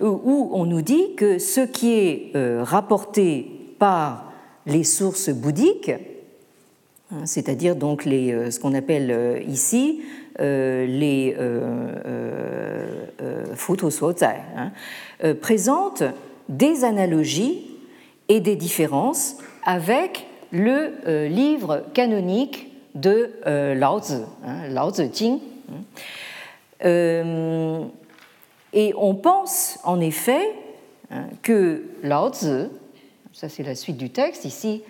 où 0.00 0.50
on 0.52 0.64
nous 0.64 0.82
dit 0.82 1.14
que 1.16 1.38
ce 1.38 1.60
qui 1.60 1.92
est 1.92 2.32
rapporté 2.62 3.50
par 3.78 4.32
les 4.66 4.84
sources 4.84 5.28
bouddhiques, 5.28 5.92
c'est-à-dire 7.24 7.76
donc 7.76 8.04
les, 8.04 8.50
ce 8.50 8.58
qu'on 8.58 8.74
appelle 8.74 9.44
ici 9.48 10.02
euh, 10.38 10.84
les 10.86 11.34
euh, 11.38 11.94
euh, 13.22 13.46
hein, 14.22 15.34
présente 15.40 16.02
des 16.50 16.84
analogies 16.84 17.70
et 18.28 18.40
des 18.40 18.54
différences 18.54 19.38
avec 19.64 20.26
le 20.52 21.26
livre 21.28 21.84
canonique 21.94 22.70
de 22.94 23.30
Lao 23.44 24.00
Tzu, 24.00 24.24
hein, 24.44 24.68
Lao 24.68 24.92
Jing. 24.92 25.38
Et 28.72 28.92
on 28.96 29.14
pense 29.14 29.78
en 29.84 30.00
effet 30.00 30.52
hein, 31.10 31.24
que 31.42 31.84
Lao 32.02 32.30
ça 32.32 33.48
c'est 33.48 33.62
la 33.62 33.74
suite 33.74 33.96
du 33.96 34.10
texte 34.10 34.44
ici, 34.44 34.82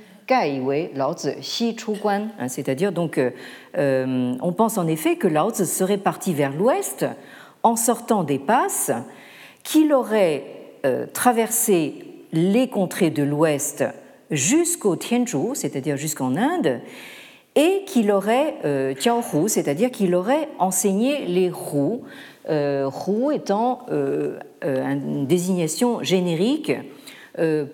C'est-à-dire 2.48 2.90
donc, 2.90 3.18
euh, 3.18 3.30
euh, 3.78 4.34
on 4.40 4.52
pense 4.52 4.76
en 4.76 4.86
effet 4.88 5.16
que 5.16 5.28
Lao 5.28 5.50
Tzu 5.50 5.64
serait 5.64 5.98
parti 5.98 6.34
vers 6.34 6.52
l'ouest 6.52 7.06
en 7.62 7.76
sortant 7.76 8.24
des 8.24 8.38
passes, 8.38 8.90
qu'il 9.62 9.92
aurait 9.92 10.44
euh, 10.84 11.06
traversé 11.12 11.94
les 12.32 12.68
contrées 12.68 13.10
de 13.10 13.22
l'ouest 13.22 13.84
jusqu'au 14.30 14.96
Tianzhu, 14.96 15.54
c'est-à-dire 15.54 15.96
jusqu'en 15.96 16.36
Inde, 16.36 16.80
et 17.54 17.84
qu'il 17.86 18.10
aurait 18.10 18.54
c'est-à-dire 19.48 19.90
qu'il 19.90 20.14
aurait 20.14 20.48
enseigné 20.58 21.24
les 21.26 21.50
roues, 21.50 22.02
euh, 22.50 22.90
étant 23.30 23.86
une 24.62 25.26
désignation 25.26 26.02
générique 26.02 26.72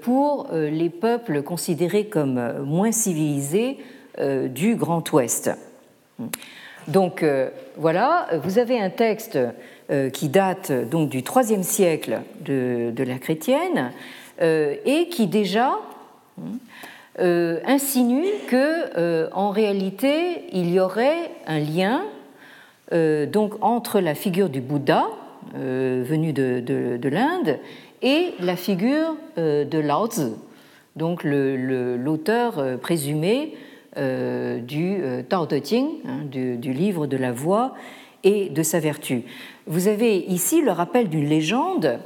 pour 0.01 0.49
euh, 0.53 0.71
les 0.71 0.91
peuples 0.91 1.43
considérés 1.43 2.07
comme 2.07 2.39
euh, 2.39 2.63
moins 2.63 2.93
civilisés 2.93 3.79
du 4.51 4.77
Grand 4.77 5.11
Ouest. 5.15 5.51
Donc 6.87 7.25
voilà, 7.79 8.27
vous 8.45 8.59
avez 8.59 8.79
un 8.79 8.91
texte 8.91 9.39
qui 10.13 10.29
date 10.29 10.71
donc 10.91 11.09
du 11.09 11.21
IIIe 11.21 11.65
siècle 11.65 12.21
de, 12.45 12.91
de 12.95 13.05
l'ère 13.05 13.21
chrétienne 13.21 13.91
et 14.39 15.09
qui 15.11 15.29
déjà 15.29 15.79
insinue 17.19 18.27
que 18.49 19.33
en 19.33 19.49
réalité 19.49 20.45
il 20.53 20.71
y 20.71 20.79
aurait 20.79 21.31
un 21.47 21.59
lien 21.59 22.03
donc 22.93 23.55
entre 23.63 23.99
la 23.99 24.15
figure 24.15 24.51
du 24.51 24.61
Bouddha 24.61 25.07
venu 25.55 26.35
de 26.35 27.09
l'Inde 27.09 27.59
et 28.03 28.35
la 28.41 28.57
figure 28.57 29.17
de 29.37 29.79
Lao 29.79 30.07
Tzu, 30.07 30.33
donc 30.97 31.23
l'auteur 31.25 32.79
présumé 32.81 33.55
du 33.97 34.97
Tao 35.29 35.47
Te 35.47 35.65
Ching, 35.65 35.89
hein, 36.07 36.25
du, 36.25 36.73
livre 36.73 37.07
de 37.07 37.17
la 37.17 37.33
voix 37.33 37.75
et 38.25 38.49
de 38.49 38.63
sa 38.63 38.81
vertu. 38.81 39.23
Vous 39.67 39.89
avez 39.89 40.17
ici 40.17 40.61
le 40.61 40.73
rappel 40.73 41.09
d'une 41.09 41.29
légende 41.29 41.99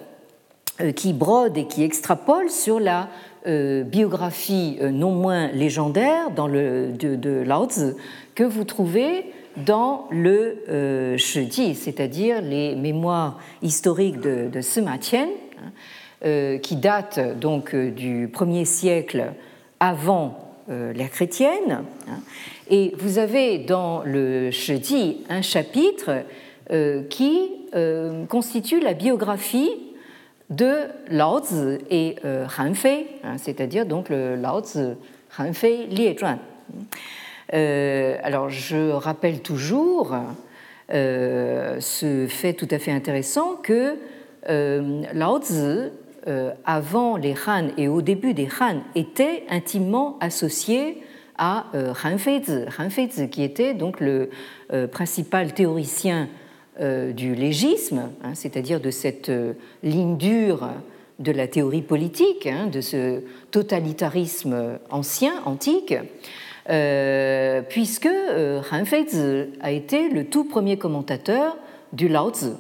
qui 0.95 1.13
brode 1.13 1.57
et 1.57 1.67
qui 1.67 1.83
extrapole 1.83 2.51
sur 2.51 2.81
la 2.81 3.09
euh, 3.47 3.85
biographie 3.85 4.77
euh, 4.81 4.91
non 4.91 5.13
moins 5.13 5.49
légendaire 5.53 6.31
dans 6.33 6.49
le, 6.49 6.91
de, 6.93 7.43
Lao 7.47 7.67
Tzu 7.67 7.95
que 8.35 8.43
vous 8.43 8.65
trouvez 8.65 9.25
dans 9.65 10.07
le 10.11 10.65
euh, 10.69 11.17
Shiji, 11.17 11.77
c'est-à-dire 11.77 12.43
les 12.43 12.75
mémoires 12.75 13.39
historiques 13.63 14.21
de, 14.21 14.49
de 14.53 14.61
Sima 14.61 14.99
hein, 15.59 16.59
qui 16.63 16.77
datent 16.77 17.39
donc 17.39 17.75
du 17.77 18.29
1er 18.29 18.65
siècle 18.65 19.33
avant 19.81 20.57
l'ère 20.69 21.11
chrétienne. 21.11 21.85
Hein. 22.09 22.21
et 22.69 22.93
vous 22.99 23.19
avez 23.19 23.59
dans 23.59 24.03
le 24.03 24.51
Shiji 24.51 25.19
un 25.29 25.43
chapitre 25.43 26.25
qui 27.11 27.51
constitue 28.29 28.81
la 28.81 28.95
biographie 28.95 29.71
de 30.51 30.85
Lao 31.09 31.41
Tzu 31.41 31.79
et 31.91 32.17
euh, 32.25 32.47
Han 32.59 32.75
Fei, 32.75 33.07
hein, 33.25 33.37
c'est-à-dire 33.39 33.87
donc 33.87 34.09
le 34.09 34.37
Lao 34.37 34.61
Tzu 34.61 34.95
Han 35.39 35.53
Fei 35.53 35.87
Liezhuan. 35.91 36.39
Euh, 37.55 38.17
alors 38.23 38.49
je 38.49 38.91
rappelle 38.91 39.41
toujours 39.41 40.17
euh, 40.93 41.77
ce 41.81 42.27
fait 42.29 42.55
tout 42.55 42.69
à 42.71 42.79
fait 42.79 42.93
intéressant 42.93 43.57
que 43.63 43.97
Lao 44.49 45.39
Tzu, 45.41 45.91
avant 46.65 47.17
les 47.17 47.35
Han 47.47 47.69
et 47.77 47.89
au 47.89 48.03
début 48.03 48.35
des 48.35 48.49
Han, 48.61 48.81
était 48.95 49.45
intimement 49.49 50.17
associé 50.21 51.03
à 51.39 51.67
Han 52.05 52.19
Feizi, 52.19 52.65
Han 52.79 52.91
Feizi 52.91 53.29
qui 53.29 53.43
était 53.43 53.75
donc 53.75 54.01
le 54.01 54.31
principal 54.93 55.53
théoricien 55.53 56.29
euh, 56.79 57.15
du 57.15 57.35
légisme, 57.35 58.11
hein, 58.23 58.35
c'est-à-dire 58.35 58.81
de 58.81 58.91
cette 58.91 59.31
euh, 59.31 59.55
ligne 59.83 60.19
dure 60.19 60.69
de 61.19 61.33
la 61.33 61.49
théorie 61.49 61.81
politique, 61.81 62.47
hein, 62.47 62.67
de 62.67 62.83
ce 62.83 63.23
totalitarisme 63.51 64.79
ancien, 64.91 65.33
antique, 65.47 65.95
euh, 66.69 67.63
puisque 67.67 68.11
Han 68.71 68.85
a 69.63 69.71
été 69.71 70.11
le 70.11 70.27
tout 70.27 70.45
premier 70.45 70.77
commentateur 70.77 71.57
du 71.95 72.09
Lao 72.09 72.31
Tzu. 72.31 72.51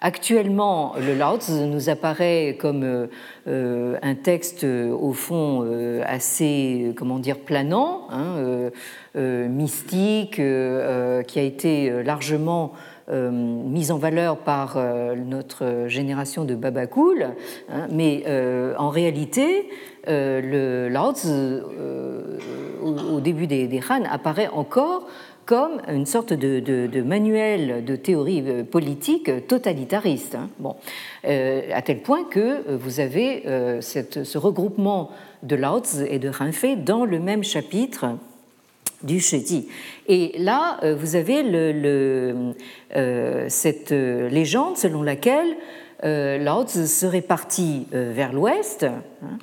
Hein. 0.00 0.06
Actuellement, 0.06 0.94
le 0.98 1.14
Lao 1.14 1.38
nous 1.50 1.88
apparaît 1.88 2.56
comme 2.60 3.08
un 3.46 4.14
texte 4.14 4.64
au 4.64 5.12
fond 5.12 5.66
assez, 6.04 6.92
comment 6.96 7.18
dire, 7.18 7.38
planant, 7.38 8.08
mystique, 9.14 10.36
qui 10.36 10.40
a 10.40 11.42
été 11.42 12.02
largement 12.02 12.72
euh, 13.08 13.30
mise 13.30 13.92
en 13.92 13.98
valeur 13.98 14.36
par 14.36 14.74
euh, 14.76 15.14
notre 15.14 15.84
génération 15.86 16.44
de 16.44 16.56
Babacool, 16.56 17.28
hein, 17.70 17.86
mais 17.88 18.24
euh, 18.26 18.74
en 18.78 18.88
réalité, 18.88 19.68
le 20.08 20.88
Lao 20.88 21.12
au, 22.82 23.20
début 23.20 23.46
des, 23.46 23.68
des 23.68 23.80
Han, 23.88 24.02
apparaît 24.10 24.48
encore 24.48 25.06
comme 25.46 25.80
une 25.88 26.06
sorte 26.06 26.32
de, 26.32 27.02
manuel 27.02 27.84
de 27.84 27.96
théorie 27.96 28.42
politique 28.70 29.46
totalitariste. 29.46 30.34
Hein. 30.34 30.48
Bon, 30.58 30.76
à 31.24 31.82
tel 31.82 32.02
point 32.02 32.24
que 32.24 32.74
vous 32.74 33.00
avez 33.00 33.44
ce 33.80 34.38
regroupement 34.38 35.10
de 35.42 35.56
Lao 35.56 35.82
et 36.08 36.18
de 36.18 36.30
Han 36.40 36.52
Fei 36.52 36.76
dans 36.76 37.04
le 37.04 37.18
même 37.20 37.44
chapitre 37.44 38.16
du 39.02 39.20
Shedi. 39.20 39.68
Et 40.08 40.32
là, 40.38 40.78
euh, 40.82 40.94
vous 40.94 41.16
avez 41.16 41.42
euh, 41.44 42.52
cette 43.48 43.92
euh, 43.92 44.28
légende 44.28 44.76
selon 44.76 45.02
laquelle 45.02 45.56
Tzu 46.02 46.86
serait 46.86 47.22
parti 47.22 47.86
vers 47.90 48.32
l'ouest. 48.32 48.84
Hein, 48.84 49.38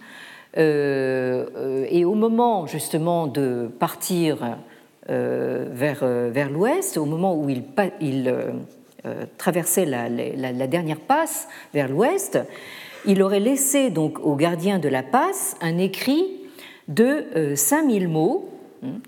et 0.56 2.06
au 2.06 2.14
moment 2.14 2.68
justement 2.68 3.26
de 3.26 3.72
partir 3.80 4.58
vers, 5.08 6.06
vers 6.06 6.50
l'ouest, 6.50 6.98
au 6.98 7.06
moment 7.06 7.36
où 7.36 7.50
il, 7.50 7.64
il 8.00 8.34
traversait 9.38 9.86
la, 9.86 10.68
dernière 10.68 11.00
passe 11.00 11.48
vers 11.74 11.90
l'ouest, 11.90 12.40
il 13.06 13.22
aurait 13.22 13.40
laissé 13.40 13.90
donc 13.90 14.20
au 14.20 14.36
gardien 14.36 14.80
de 14.80 14.88
la 14.88 15.04
passe 15.04 15.58
un 15.62 15.78
écrit 15.78 16.26
de 16.88 17.54
5000 17.56 18.08
mots 18.08 18.50
hein, 18.84 19.00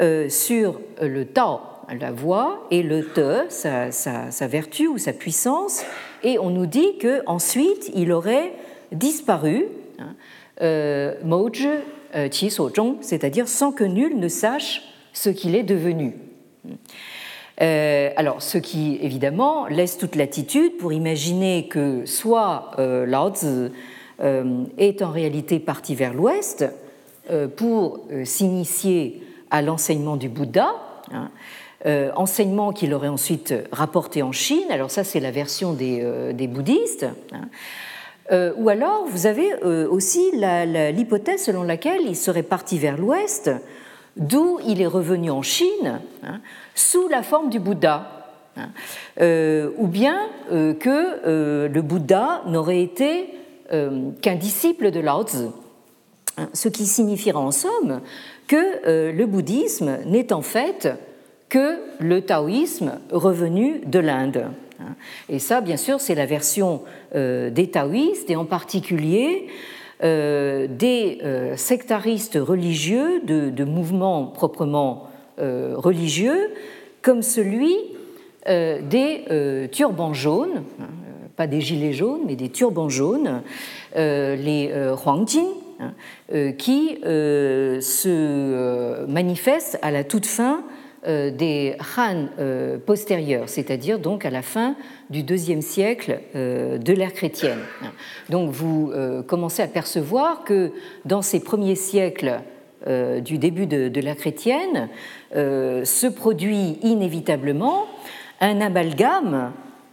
euh, 0.00 0.28
sur 0.28 0.80
le 1.00 1.24
Tao, 1.24 1.60
la 1.98 2.12
voix, 2.12 2.66
et 2.70 2.82
le 2.82 3.04
Te, 3.04 3.46
sa, 3.48 4.46
vertu 4.46 4.88
ou 4.88 4.98
sa 4.98 5.12
puissance, 5.12 5.84
et 6.22 6.38
on 6.38 6.50
nous 6.50 6.66
dit 6.66 6.98
qu'ensuite 6.98 7.90
il 7.94 8.12
aurait 8.12 8.52
disparu, 8.92 9.66
hein, 9.98 10.14
euh, 10.60 11.14
Mouj 11.24 11.66
euh, 12.14 12.28
Qi 12.28 12.54
c'est-à-dire 13.00 13.48
sans 13.48 13.72
que 13.72 13.84
nul 13.84 14.18
ne 14.18 14.28
sache 14.28 14.82
ce 15.16 15.30
qu'il 15.30 15.54
est 15.54 15.62
devenu. 15.62 16.12
alors, 17.58 18.42
ce 18.42 18.58
qui 18.58 18.98
évidemment 19.00 19.66
laisse 19.66 19.96
toute 19.96 20.14
latitude 20.14 20.76
pour 20.76 20.92
imaginer 20.92 21.68
que 21.68 22.04
soit 22.04 22.72
Lao 22.76 23.30
Tzu 23.30 23.72
est 24.20 25.02
en 25.02 25.10
réalité 25.10 25.58
parti 25.58 25.94
vers 25.94 26.12
l'ouest 26.12 26.66
pour 27.56 28.00
s'initier 28.24 29.22
à 29.50 29.62
l'enseignement 29.62 30.16
du 30.16 30.28
Bouddha, 30.28 30.74
hein, 31.12 31.30
euh, 31.86 32.10
enseignement 32.16 32.72
qu'il 32.72 32.94
aurait 32.94 33.08
ensuite 33.08 33.54
rapporté 33.70 34.22
en 34.22 34.32
Chine. 34.32 34.66
Alors 34.70 34.90
ça, 34.90 35.04
c'est 35.04 35.20
la 35.20 35.30
version 35.30 35.72
des, 35.72 36.00
euh, 36.02 36.32
bouddhistes. 36.48 37.06
Hein. 37.32 37.48
Euh, 38.32 38.52
ou 38.56 38.68
alors, 38.68 39.04
vous 39.06 39.26
avez 39.26 39.54
aussi 39.62 40.32
l'hypothèse 40.34 41.44
selon 41.44 41.62
laquelle 41.62 42.00
il 42.04 42.16
serait 42.16 42.42
parti 42.42 42.78
vers 42.78 42.96
l'ouest, 42.96 43.50
d'où 44.16 44.58
il 44.66 44.80
est 44.80 44.86
revenu 44.86 45.30
en 45.30 45.42
Chine, 45.42 46.00
hein, 46.22 46.40
sous 46.74 47.08
la 47.08 47.22
forme 47.22 47.50
du 47.50 47.60
Bouddha. 47.60 48.12
ou 49.18 49.86
bien 49.86 50.18
que 50.50 51.66
le 51.68 51.82
Bouddha 51.82 52.42
n'aurait 52.46 52.82
été 52.82 53.28
qu'un 54.22 54.34
disciple 54.36 54.90
de 54.90 55.00
Lao 55.00 55.24
Tzu. 55.24 55.48
Ce 56.52 56.68
qui 56.68 56.86
signifiera 56.86 57.40
en 57.40 57.50
somme 57.50 58.00
que 58.46 58.86
euh, 58.86 59.12
le 59.12 59.26
bouddhisme 59.26 59.98
n'est 60.06 60.32
en 60.32 60.42
fait 60.42 60.88
que 61.48 61.78
le 61.98 62.22
taoïsme 62.22 62.98
revenu 63.10 63.80
de 63.86 63.98
l'Inde. 63.98 64.46
Et 65.28 65.38
ça, 65.38 65.60
bien 65.60 65.76
sûr, 65.76 66.00
c'est 66.00 66.14
la 66.14 66.26
version 66.26 66.82
euh, 67.14 67.50
des 67.50 67.70
taoïstes 67.70 68.30
et 68.30 68.36
en 68.36 68.44
particulier 68.44 69.46
euh, 69.46 69.52
des 70.02 71.18
sectaristes 71.56 72.38
religieux 72.40 73.20
de, 73.24 73.64
mouvements 73.64 74.26
proprement 74.26 75.08
religieux, 75.38 76.50
comme 77.02 77.22
celui 77.22 77.74
des 78.46 79.68
turbans 79.72 80.12
jaunes, 80.12 80.62
hein, 80.80 80.84
pas 81.36 81.46
des 81.46 81.60
gilets 81.60 81.92
jaunes, 81.92 82.22
mais 82.26 82.36
des 82.36 82.50
turbans 82.50 82.88
jaunes, 82.88 83.42
les 83.94 84.70
Huangjin, 85.04 85.46
Hein, 85.78 85.92
euh, 86.32 86.52
qui 86.52 86.98
euh, 87.04 87.82
se 87.82 88.08
euh, 88.08 89.06
manifeste 89.06 89.78
à 89.82 89.90
la 89.90 90.04
toute 90.04 90.26
fin 90.26 90.62
des 91.06 91.76
Han 91.96 92.26
postérieurs, 92.84 93.48
c'est-à-dire 93.48 94.00
donc 94.00 94.24
à 94.24 94.30
la 94.30 94.42
fin 94.42 94.74
du 95.10 95.22
deuxième 95.22 95.62
siècle 95.62 96.20
de 96.34 96.92
l'ère 96.92 97.12
chrétienne. 97.12 97.60
Donc 98.28 98.50
vous 98.50 98.92
commencez 99.26 99.62
à 99.62 99.68
percevoir 99.68 100.44
que 100.44 100.72
dans 101.04 101.22
ces 101.22 101.40
premiers 101.40 101.76
siècles 101.76 102.40
du 102.86 103.38
début 103.38 103.66
de 103.66 104.00
l'ère 104.00 104.16
chrétienne 104.16 104.88
se 105.32 106.06
produit 106.06 106.78
inévitablement 106.82 107.86
un 108.40 108.60
amalgame 108.60 109.52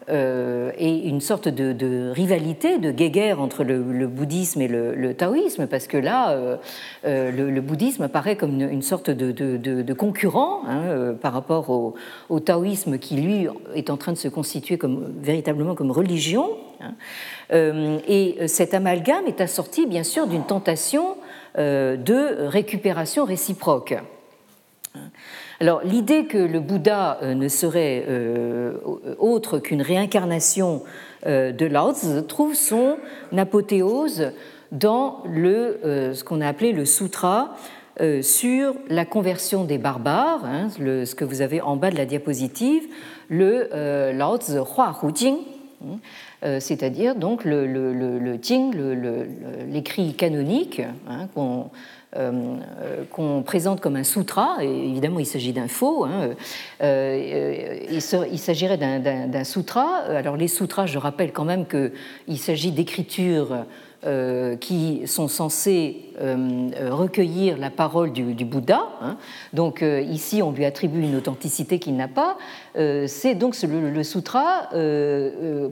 euh, 0.10 0.72
et 0.78 1.08
une 1.08 1.22
sorte 1.22 1.48
de, 1.48 2.12
rivalité, 2.12 2.78
de 2.78 2.92
guéguerre 2.92 3.40
entre 3.40 3.64
le, 3.64 4.08
bouddhisme 4.08 4.62
et 4.62 4.68
le, 4.68 5.14
taoïsme, 5.14 5.68
parce 5.68 5.88
que 5.88 5.98
là, 5.98 6.32
euh, 6.32 6.58
euh, 7.06 7.32
le, 7.32 7.62
bouddhisme 7.62 8.04
apparaît 8.04 8.36
comme 8.36 8.62
une, 8.62 8.82
sorte 8.82 9.10
de, 9.10 9.94
concurrent 9.94 10.64
hein, 10.68 11.14
par 11.22 11.34
rapport 11.34 11.70
au, 11.70 12.40
taoïsme 12.40 12.98
qui, 12.98 13.16
lui, 13.16 13.48
est 13.76 13.90
en 13.90 13.98
train 13.98 14.12
de 14.12 14.18
se 14.18 14.28
constituer 14.28 14.78
comme, 14.78 15.14
véritablement 15.22 15.76
comme 15.76 15.92
religion. 15.92 16.50
Hein. 16.82 16.96
et 18.08 18.48
cet 18.48 18.74
amalgame 18.74 19.26
est 19.28 19.40
assorti, 19.40 19.86
bien 19.86 20.04
sûr, 20.04 20.28
d'une 20.28 20.44
tentation 20.44 21.16
de 21.58 22.48
récupération 22.48 23.24
réciproque. 23.24 23.96
Alors 25.60 25.82
l'idée 25.84 26.26
que 26.26 26.38
le 26.38 26.60
Bouddha 26.60 27.20
ne 27.24 27.48
serait 27.48 28.06
autre 29.20 29.60
qu'une 29.60 29.82
réincarnation 29.82 30.84
de 31.26 31.66
Lao 31.66 31.94
Tzu 31.94 32.24
trouve 32.28 32.56
son 32.56 32.98
apothéose 33.36 34.32
dans 34.72 35.24
le, 35.26 36.12
ce 36.14 36.24
qu'on 36.24 36.42
a 36.42 36.48
appelé 36.48 36.74
le 36.74 36.86
sutra 36.86 37.56
sur 38.22 38.74
la 38.90 39.06
conversion 39.06 39.64
des 39.64 39.78
barbares, 39.78 40.44
hein, 40.44 40.70
ce 40.70 41.16
que 41.16 41.24
vous 41.24 41.42
avez 41.42 41.62
en 41.62 41.76
bas 41.76 41.92
de 41.92 41.98
la 41.98 42.06
diapositive, 42.06 42.84
le 43.30 43.70
Lao 44.12 44.38
Tzu 44.38 44.58
Hua 44.58 44.98
Hu 45.02 45.12
Jing, 45.14 45.38
euh, 46.44 46.60
c'est-à-dire 46.60 47.16
donc 47.16 47.46
le, 47.46 47.66
le, 47.66 48.38
Jing, 48.42 48.74
l'écrit 49.70 50.14
canonique 50.14 50.82
hein, 51.08 51.28
euh, 51.38 51.64
qu'on 53.12 53.44
présente 53.44 53.82
comme 53.82 53.96
un 53.96 54.04
sutra, 54.04 54.58
et 54.62 54.68
évidemment 54.68 55.20
il 55.20 55.26
s'agit 55.26 55.54
d'un 55.54 55.68
faux, 55.68 56.06
hein, 56.06 56.30
euh, 56.82 57.80
il 57.92 58.40
s'agirait 58.40 58.78
d'un 58.78 59.44
sutra. 59.44 59.98
Alors 60.08 60.38
les 60.38 60.48
sutras, 60.48 60.86
je 60.86 60.98
rappelle 60.98 61.32
quand 61.32 61.46
même 61.46 61.66
qu'il 61.66 62.38
s'agit 62.38 62.72
d'écritures 62.72 63.66
euh, 64.06 64.58
qui 64.58 65.04
sont 65.06 65.30
censés 65.30 66.10
euh, 66.20 66.70
recueillir 66.90 67.58
la 67.58 67.70
parole 67.70 68.12
du, 68.12 68.44
Bouddha. 68.44 68.82
Hein. 69.02 69.16
Donc 69.54 69.82
euh, 69.82 70.02
ici, 70.02 70.42
on 70.42 70.52
lui 70.52 70.66
attribue 70.66 71.02
une 71.02 71.16
authenticité 71.16 71.80
qu'il 71.80 71.96
n'a 71.96 72.10
pas. 72.10 72.38
C'est 72.76 73.36
donc 73.36 73.56
le, 73.62 74.04
sutra 74.04 74.68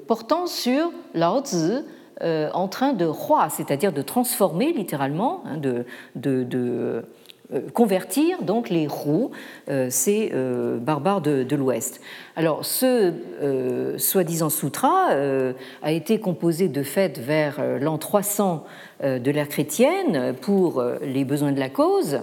portant 0.07 0.47
sur 0.47 0.91
Lao 1.13 1.41
Tzu 1.41 1.83
en 2.21 2.67
train 2.67 2.93
de 2.93 3.05
roi, 3.05 3.49
c'est-à-dire 3.49 3.91
de 3.91 4.01
transformer 4.01 4.73
littéralement, 4.73 5.43
hein, 5.45 5.57
de, 5.57 5.85
euh, 7.53 7.59
convertir 7.73 8.43
donc 8.43 8.69
les 8.69 8.87
roues, 8.87 9.31
euh, 9.69 9.87
ces 9.89 10.31
euh, 10.33 10.77
barbares 10.77 11.19
de, 11.19 11.55
l'Ouest. 11.55 11.99
Alors 12.37 12.65
ce 12.65 13.13
soi-disant 13.97 14.49
sutra 14.49 15.09
a 15.83 15.91
été 15.91 16.19
composé 16.19 16.69
de 16.69 16.83
fait 16.83 17.19
vers 17.19 17.61
l'an 17.79 17.97
300 17.97 18.63
de 19.03 19.31
l'ère 19.31 19.49
chrétienne 19.49 20.33
pour 20.39 20.83
les 21.01 21.25
besoins 21.25 21.51
de 21.51 21.59
la 21.59 21.69
cause. 21.69 22.21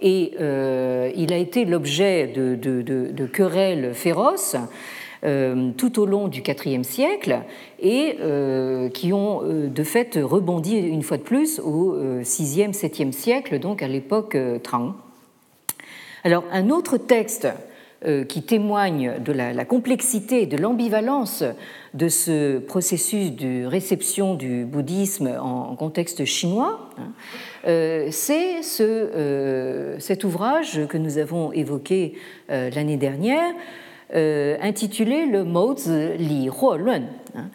Et 0.00 0.34
il 0.38 1.32
a 1.32 1.36
été 1.36 1.64
l'objet 1.64 2.26
de, 2.26 3.26
querelles 3.26 3.94
féroces 3.94 4.56
euh, 4.56 4.60
tout 5.76 6.00
au 6.00 6.06
long 6.06 6.28
du 6.28 6.40
IVe 6.40 6.84
siècle 6.84 7.40
et 7.80 8.16
euh, 8.20 8.88
qui 8.88 9.12
ont 9.12 9.42
euh, 9.42 9.66
de 9.66 9.82
fait 9.82 10.18
rebondi 10.22 10.76
une 10.76 11.02
fois 11.02 11.16
de 11.16 11.22
plus 11.22 11.58
au 11.58 11.96
VIe, 12.20 12.68
VIIe 12.70 13.12
siècle, 13.12 13.58
donc 13.58 13.82
à 13.82 13.88
l'époque 13.88 14.36
Tang. 14.62 14.94
Alors 16.24 16.44
un 16.52 16.70
autre 16.70 16.96
texte 16.96 17.48
qui 18.28 18.42
témoigne 18.42 19.14
de 19.24 19.32
la, 19.32 19.64
complexité 19.64 20.42
et 20.42 20.46
de 20.46 20.58
l'ambivalence 20.58 21.42
de 21.94 22.08
ce 22.08 22.58
processus 22.58 23.32
de 23.32 23.64
réception 23.64 24.34
du 24.34 24.64
bouddhisme 24.64 25.32
en, 25.40 25.74
contexte 25.76 26.24
chinois, 26.24 26.90
hein, 26.98 27.12
c'est 28.10 28.62
ce, 28.62 29.96
cet 29.98 30.24
ouvrage 30.24 30.86
que 30.88 30.98
nous 30.98 31.18
avons 31.18 31.52
évoqué 31.52 32.14
l'année 32.48 32.98
dernière, 32.98 33.54
euh, 33.54 33.85
intitulé 34.12 35.26
le 35.26 35.44
Mozi 35.44 36.16
Li 36.18 36.46
Huo 36.46 36.72
hein, 36.72 37.50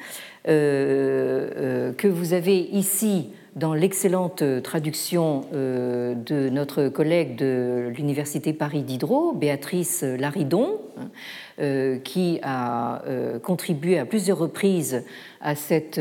euh, 0.47 1.49
euh, 1.55 1.93
que 1.93 2.07
vous 2.07 2.33
avez 2.33 2.57
ici 2.57 3.29
dans 3.55 3.73
l'excellente 3.73 4.43
traduction 4.63 5.41
de 5.51 6.49
notre 6.49 6.87
collègue 6.87 7.35
de 7.35 7.91
l'Université 7.93 8.53
Paris 8.53 8.81
Diderot, 8.81 9.33
Béatrice 9.33 10.03
Laridon, 10.03 10.79
hein, 10.97 11.97
qui 12.01 12.39
a 12.43 13.01
contribué 13.43 13.99
à 13.99 14.05
plusieurs 14.05 14.37
reprises 14.37 15.03
à 15.41 15.55
cette 15.55 15.99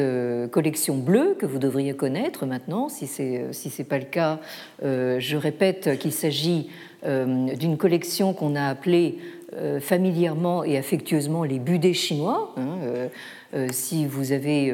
collection 0.52 0.96
bleue 0.96 1.34
que 1.36 1.44
vous 1.44 1.58
devriez 1.58 1.92
connaître 1.94 2.46
maintenant. 2.46 2.88
Si 2.88 3.08
ce 3.08 3.22
n'est 3.22 3.84
pas 3.84 3.98
le 3.98 4.04
cas, 4.04 4.38
je 4.80 5.36
répète 5.36 5.98
qu'il 5.98 6.12
s'agit 6.12 6.70
d'une 7.02 7.76
collection 7.76 8.32
qu'on 8.32 8.54
a 8.54 8.68
appelée 8.68 9.18
euh, 9.56 9.80
familièrement 9.80 10.62
et 10.62 10.78
affectueusement 10.78 11.42
les 11.42 11.58
budets 11.58 11.92
chinois. 11.92 12.54
Hein, 12.56 12.78
euh, 12.84 13.08
euh, 13.54 13.66
si 13.72 14.06
vous 14.06 14.30
avez, 14.30 14.72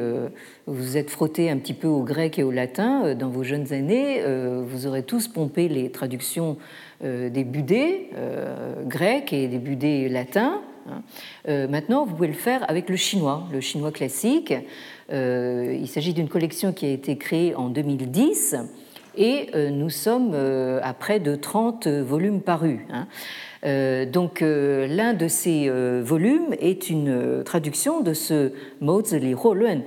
vous 0.67 0.97
êtes 0.97 1.09
frotté 1.09 1.49
un 1.49 1.57
petit 1.57 1.73
peu 1.73 1.87
au 1.87 2.03
grec 2.03 2.37
et 2.37 2.43
au 2.43 2.51
latin 2.51 3.15
dans 3.15 3.29
vos 3.29 3.43
jeunes 3.43 3.73
années, 3.73 4.21
vous 4.67 4.85
aurez 4.85 5.01
tous 5.01 5.27
pompé 5.27 5.67
les 5.67 5.89
traductions 5.89 6.57
des 7.01 7.43
budets 7.43 8.11
grecs 8.85 9.33
et 9.33 9.47
des 9.47 9.57
budets 9.57 10.09
latins. 10.09 10.61
Hein. 10.87 11.67
maintenant, 11.67 12.05
vous 12.05 12.13
pouvez 12.13 12.27
le 12.27 12.33
faire 12.33 12.69
avec 12.69 12.87
le 12.87 12.95
chinois, 12.97 13.47
le 13.51 13.61
chinois 13.61 13.91
classique. 13.91 14.53
il 15.09 15.87
s'agit 15.87 16.13
d'une 16.13 16.29
collection 16.29 16.71
qui 16.71 16.85
a 16.85 16.89
été 16.89 17.17
créée 17.17 17.55
en 17.55 17.69
2010 17.69 18.57
et 19.17 19.49
nous 19.71 19.89
sommes 19.89 20.35
à 20.35 20.93
près 20.93 21.19
de 21.19 21.35
30 21.35 21.87
volumes 21.87 22.41
parus. 22.41 22.81
Hein. 22.91 23.07
Euh, 23.65 24.05
donc 24.05 24.41
euh, 24.41 24.87
l'un 24.87 25.13
de 25.13 25.27
ces 25.27 25.67
euh, 25.67 26.01
volumes 26.03 26.53
est 26.59 26.89
une 26.89 27.43
traduction 27.43 28.01
de 28.01 28.13
ce 28.13 28.51
Li 28.81 29.35
Luen, 29.53 29.83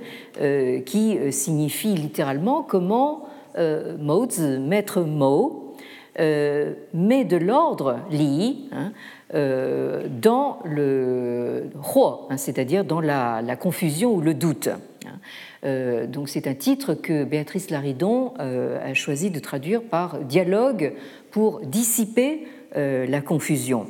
qui 0.85 1.17
signifie 1.31 1.95
littéralement 1.95 2.63
comment 2.63 3.27
Mozi, 3.57 4.59
maître 4.59 5.01
Mo, 5.01 5.75
met 6.17 7.25
de 7.25 7.37
l'ordre 7.37 7.99
Li 8.09 8.69
hein, 8.71 8.91
dans 9.33 10.59
le 10.65 11.69
Huo, 11.75 12.27
hein, 12.29 12.37
c'est-à-dire 12.37 12.85
dans 12.85 13.01
la, 13.01 13.55
confusion 13.59 14.13
ou 14.13 14.21
le 14.21 14.33
doute. 14.33 14.69
Hein. 15.05 16.07
donc 16.07 16.29
c'est 16.29 16.47
un 16.47 16.53
titre 16.53 16.93
que 16.93 17.23
Béatrice 17.23 17.69
Laridon 17.69 18.33
a 18.37 18.93
choisi 18.93 19.31
de 19.31 19.39
traduire 19.39 19.81
par 19.81 20.19
dialogue 20.19 20.93
pour 21.31 21.61
dissiper 21.61 22.43
euh, 22.43 22.60
la 22.75 23.21
confusion. 23.21 23.87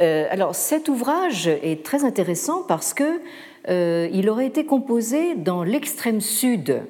Euh, 0.00 0.26
alors 0.30 0.54
cet 0.54 0.88
ouvrage 0.88 1.46
est 1.48 1.84
très 1.84 2.04
intéressant 2.04 2.62
parce 2.66 2.94
que 2.94 3.20
euh, 3.68 4.28
aurait 4.28 4.46
été 4.46 4.64
composé 4.64 5.34
dans 5.34 5.62
l'extrême 5.62 6.20
sud 6.20 6.82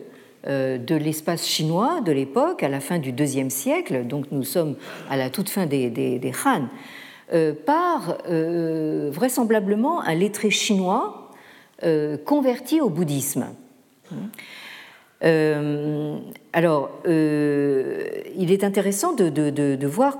de 0.44 0.96
l'espace 0.96 1.46
chinois 1.46 2.00
de 2.00 2.10
l'époque, 2.10 2.64
à 2.64 2.68
la 2.68 2.80
fin 2.80 2.98
du 2.98 3.10
IIe 3.10 3.48
siècle, 3.48 4.04
donc 4.08 4.24
nous 4.32 4.42
sommes 4.42 4.74
à 5.08 5.16
la 5.16 5.30
toute 5.30 5.48
fin 5.48 5.66
des, 5.66 5.88
des, 5.88 6.32
Han, 6.44 6.66
par 7.64 8.18
vraisemblablement 8.26 10.00
un 10.00 10.14
lettré 10.16 10.50
chinois 10.50 11.30
converti 12.24 12.80
au 12.80 12.88
bouddhisme. 12.88 13.46
Euh, 15.24 16.16
alors, 16.52 16.90
euh, 17.06 18.08
il 18.36 18.50
est 18.50 18.64
intéressant 18.64 19.12
de, 19.12 19.32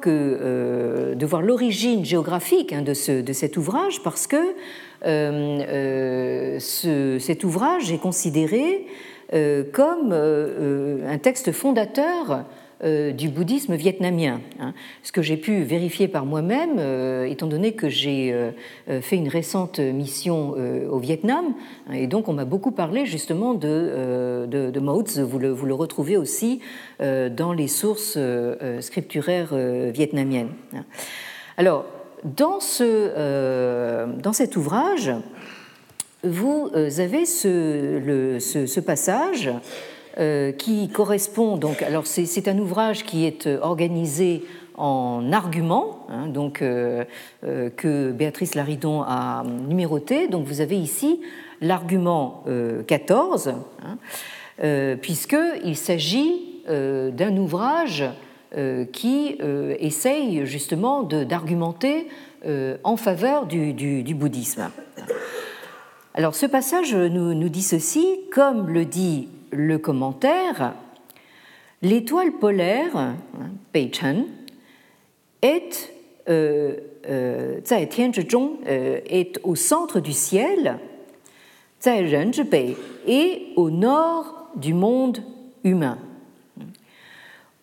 euh, 0.07 1.14
voir 1.22 1.42
l'origine 1.42 2.05
géographique 2.05 2.72
hein, 2.72 2.82
de, 2.82 2.94
ce, 2.94 3.20
de, 3.20 3.32
cet 3.32 3.57
ouvrage 3.57 4.03
parce 4.03 4.28
que 4.28 4.55
ce, 6.61 7.16
cet 7.18 7.44
ouvrage 7.44 7.92
est 7.92 7.98
considéré 7.98 8.86
comme 9.72 10.12
un 10.12 11.18
texte 11.18 11.53
fondateur 11.53 12.44
du 12.82 13.28
bouddhisme 13.28 13.74
vietnamien. 13.74 14.40
Hein. 14.60 14.74
Ce 15.02 15.12
que 15.12 15.22
j'ai 15.22 15.36
pu 15.36 15.62
vérifier 15.62 16.08
par 16.08 16.26
moi-même, 16.26 16.76
euh, 16.78 17.24
étant 17.24 17.46
donné 17.46 17.72
que 17.72 17.88
j'ai 17.88 18.32
euh, 18.32 18.50
fait 19.00 19.16
une 19.16 19.28
récente 19.28 19.78
mission 19.78 20.54
au 20.90 20.98
Vietnam, 20.98 21.54
hein, 21.88 21.94
et 21.94 22.06
donc 22.06 22.28
on 22.28 22.32
m'a 22.32 22.44
beaucoup 22.44 22.72
parlé 22.72 23.06
justement 23.06 23.54
de, 23.54 24.46
de, 24.48 24.70
de 24.70 25.22
vous 25.22 25.38
le, 25.38 25.50
vous 25.50 25.66
le, 25.66 25.74
retrouvez 25.74 26.16
aussi 26.16 26.60
dans 27.00 27.52
les 27.52 27.68
sources 27.68 28.18
scripturaires 28.80 29.54
vietnamiennes. 29.92 30.50
Hein. 30.74 30.84
Alors, 31.56 31.84
dans, 32.24 32.60
ce, 32.60 34.06
dans 34.20 34.32
cet 34.32 34.56
ouvrage, 34.56 35.12
vous 36.24 36.70
avez 36.74 37.26
ce, 37.26 37.98
le, 37.98 38.38
ce, 38.40 38.80
passage 38.80 39.48
euh, 39.48 39.58
qui 40.52 40.88
correspond 40.88 41.56
donc. 41.56 41.82
Alors 41.82 42.06
c'est 42.06 42.48
un 42.48 42.58
ouvrage 42.58 43.04
qui 43.04 43.24
est 43.24 43.46
euh, 43.46 43.58
organisé 43.62 44.44
en 44.74 45.32
arguments, 45.32 46.06
hein, 46.08 46.26
donc 46.28 46.62
euh, 46.62 47.04
que 47.40 48.10
Béatrice 48.10 48.54
Laridon 48.54 49.02
a 49.02 49.44
numéroté. 49.44 50.28
Donc 50.28 50.46
vous 50.46 50.60
avez 50.60 50.76
ici 50.78 51.20
l'argument 51.60 52.44
14, 52.86 53.54
hein, 53.84 54.96
puisqu'il 55.00 55.76
s'agit 55.76 56.62
d'un 56.66 57.36
ouvrage 57.36 58.04
qui 58.92 59.38
essaye 59.78 60.44
justement 60.44 61.04
d'argumenter 61.04 62.08
en 62.82 62.96
faveur 62.96 63.46
du, 63.46 63.72
du, 63.74 64.14
bouddhisme. 64.14 64.70
Alors 66.14 66.34
ce 66.34 66.46
passage 66.46 66.94
nous, 66.96 67.34
nous 67.34 67.48
dit 67.48 67.62
ceci, 67.62 68.06
comme 68.32 68.68
le 68.68 68.84
dit 68.84 69.28
le 69.53 69.78
commentaire, 69.78 70.74
l'étoile 71.82 72.32
polaire, 72.32 73.14
Peichan, 73.72 74.24
est 75.42 75.92
euh, 76.28 76.76
euh, 78.66 79.00
est 79.07 79.40
au 79.42 79.57
centre 79.57 80.00
du 80.00 80.12
ciel, 80.12 80.78
et 83.07 83.48
au 83.57 83.70
nord 83.70 84.50
du 84.55 84.72
monde 84.72 85.18
humain. 85.64 85.98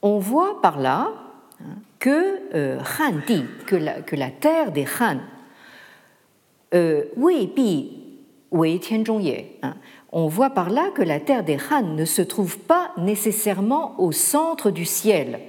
On 0.02 0.20
voit 0.20 0.62
par 0.62 0.80
là 0.80 1.14
hein, 1.62 1.76
que 2.00 2.40
euh, 2.54 2.80
Han 3.00 3.14
Di, 3.26 3.44
que 3.66 3.76
la, 3.76 4.02
que 4.02 4.16
la 4.16 4.30
terre 4.30 4.72
des 4.72 4.86
Han, 5.00 5.20
euh, 6.74 7.06
Bi 7.16 7.92
Wei 8.52 8.80
hein, 9.62 9.76
on 10.12 10.28
voit 10.28 10.50
par 10.50 10.70
là 10.70 10.90
que 10.94 11.02
la 11.02 11.20
terre 11.20 11.44
des 11.44 11.58
Han 11.72 11.84
ne 11.96 12.06
se 12.06 12.22
trouve 12.22 12.58
pas 12.58 12.92
nécessairement 12.98 14.00
au 14.00 14.12
centre 14.12 14.72
du 14.72 14.86
ciel. 14.86 15.40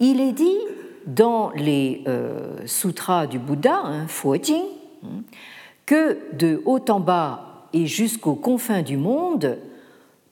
Il 0.00 0.20
est 0.20 0.32
dit 0.32 0.58
dans 1.06 1.50
les 1.54 2.02
euh, 2.08 2.66
sutras 2.66 3.26
du 3.26 3.38
Bouddha, 3.38 3.76
hein, 3.76 4.06
Fuojing, 4.08 4.64
hein, 5.04 5.22
que 5.86 6.18
de 6.34 6.62
haut 6.64 6.84
en 6.88 7.00
bas 7.00 7.68
et 7.72 7.86
jusqu'aux 7.86 8.34
confins 8.34 8.82
du 8.82 8.96
monde, 8.96 9.58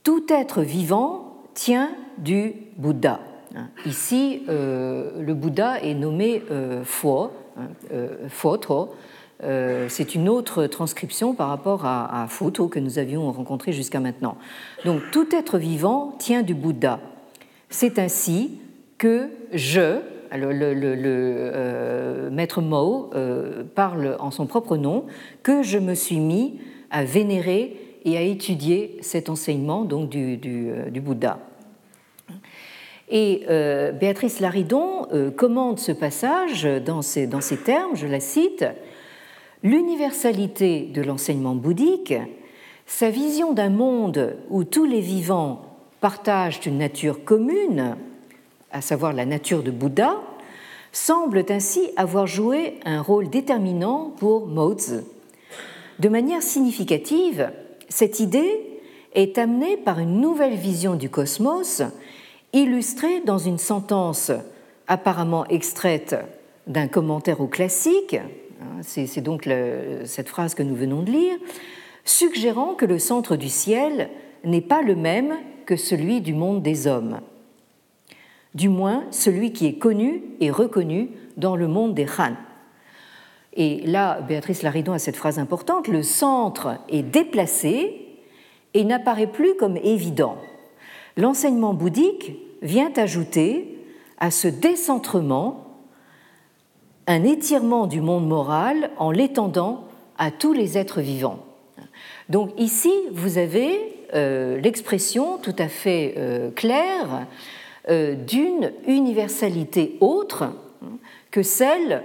tout 0.02 0.24
être 0.28 0.62
vivant 0.62 1.42
tient 1.54 1.90
du 2.18 2.54
Bouddha. 2.76 3.20
Hein. 3.54 3.68
Ici, 3.86 4.42
euh, 4.48 5.20
le 5.20 5.34
Bouddha 5.34 5.80
est 5.82 5.94
nommé 5.94 6.42
euh, 6.50 6.82
Fuo, 6.84 7.30
euh, 9.44 9.86
c'est 9.88 10.14
une 10.14 10.28
autre 10.28 10.66
transcription 10.66 11.34
par 11.34 11.48
rapport 11.48 11.84
à, 11.84 12.22
à 12.22 12.26
Futo 12.28 12.68
que 12.68 12.78
nous 12.78 12.98
avions 12.98 13.30
rencontré 13.32 13.72
jusqu'à 13.72 14.00
maintenant. 14.00 14.36
Donc 14.84 15.00
tout 15.10 15.34
être 15.34 15.58
vivant 15.58 16.14
tient 16.18 16.42
du 16.42 16.54
Bouddha. 16.54 17.00
C'est 17.68 17.98
ainsi 17.98 18.60
que 18.98 19.30
je, 19.52 19.98
le, 20.32 22.30
maître 22.30 22.60
Mo 22.60 23.10
parle 23.74 24.16
en 24.20 24.30
son 24.30 24.46
propre 24.46 24.76
nom, 24.76 25.06
que 25.42 25.62
je 25.62 25.78
me 25.78 25.94
suis 25.94 26.20
mis 26.20 26.60
à 26.90 27.04
vénérer 27.04 27.76
et 28.04 28.16
à 28.16 28.22
étudier 28.22 28.96
cet 29.00 29.28
enseignement 29.28 29.84
donc 29.84 30.08
du, 30.10 30.38
Bouddha. 31.00 31.38
Et 33.08 33.42
euh, 33.50 33.92
Béatrice 33.92 34.40
Laridon 34.40 35.06
euh, 35.12 35.30
commande 35.30 35.78
ce 35.78 35.92
passage 35.92 36.64
dans 36.64 37.02
ces, 37.02 37.26
dans 37.26 37.42
ces 37.42 37.58
termes, 37.58 37.94
je 37.94 38.06
la 38.06 38.20
cite, 38.20 38.64
L'universalité 39.62 40.80
de 40.92 41.02
l'enseignement 41.02 41.54
bouddhique, 41.54 42.14
sa 42.86 43.10
vision 43.10 43.52
d'un 43.52 43.70
monde 43.70 44.36
où 44.50 44.64
tous 44.64 44.84
les 44.84 45.00
vivants 45.00 45.62
partagent 46.00 46.66
une 46.66 46.78
nature 46.78 47.24
commune, 47.24 47.96
à 48.72 48.80
savoir 48.80 49.12
la 49.12 49.24
nature 49.24 49.62
de 49.62 49.70
Bouddha, 49.70 50.16
semble 50.90 51.44
ainsi 51.48 51.90
avoir 51.96 52.26
joué 52.26 52.80
un 52.84 53.00
rôle 53.00 53.30
déterminant 53.30 54.12
pour 54.18 54.46
Mozi. 54.46 55.00
De 56.00 56.08
manière 56.08 56.42
significative, 56.42 57.52
cette 57.88 58.18
idée 58.18 58.80
est 59.14 59.38
amenée 59.38 59.76
par 59.76 60.00
une 60.00 60.20
nouvelle 60.20 60.56
vision 60.56 60.96
du 60.96 61.08
cosmos 61.08 61.82
illustré 62.52 63.20
dans 63.20 63.38
une 63.38 63.58
sentence 63.58 64.32
apparemment 64.88 65.46
extraite 65.46 66.16
d'un 66.66 66.88
commentaire 66.88 67.40
au 67.40 67.46
classique, 67.46 68.16
c'est 68.82 69.20
donc 69.20 69.48
cette 70.04 70.28
phrase 70.28 70.54
que 70.54 70.62
nous 70.62 70.74
venons 70.74 71.02
de 71.02 71.10
lire, 71.10 71.36
suggérant 72.04 72.74
que 72.74 72.86
le 72.86 72.98
centre 72.98 73.36
du 73.36 73.48
ciel 73.48 74.10
n'est 74.44 74.60
pas 74.60 74.82
le 74.82 74.96
même 74.96 75.36
que 75.66 75.76
celui 75.76 76.20
du 76.20 76.34
monde 76.34 76.62
des 76.62 76.86
hommes, 76.86 77.20
du 78.54 78.68
moins 78.68 79.04
celui 79.10 79.52
qui 79.52 79.66
est 79.66 79.78
connu 79.78 80.22
et 80.40 80.50
reconnu 80.50 81.10
dans 81.36 81.56
le 81.56 81.68
monde 81.68 81.94
des 81.94 82.06
Han. 82.18 82.34
Et 83.54 83.82
là, 83.86 84.20
Béatrice 84.20 84.62
Laridon 84.62 84.92
a 84.92 84.98
cette 84.98 85.16
phrase 85.16 85.38
importante, 85.38 85.86
le 85.86 86.02
centre 86.02 86.78
est 86.88 87.02
déplacé 87.02 88.06
et 88.74 88.84
n'apparaît 88.84 89.26
plus 89.26 89.54
comme 89.56 89.76
évident. 89.76 90.36
L'enseignement 91.16 91.74
bouddhique 91.74 92.32
vient 92.62 92.92
ajouter 92.96 93.78
à 94.18 94.30
ce 94.30 94.48
décentrement 94.48 95.71
un 97.06 97.24
étirement 97.24 97.86
du 97.86 98.00
monde 98.00 98.26
moral 98.26 98.90
en 98.98 99.10
l'étendant 99.10 99.84
à 100.18 100.30
tous 100.30 100.52
les 100.52 100.78
êtres 100.78 101.00
vivants. 101.00 101.44
Donc 102.28 102.50
ici, 102.56 102.92
vous 103.12 103.38
avez 103.38 103.92
euh, 104.14 104.60
l'expression 104.60 105.38
tout 105.38 105.54
à 105.58 105.68
fait 105.68 106.14
euh, 106.16 106.50
claire 106.50 107.26
euh, 107.88 108.14
d'une 108.14 108.72
universalité 108.86 109.96
autre 110.00 110.52
que 111.30 111.42
celle 111.42 112.02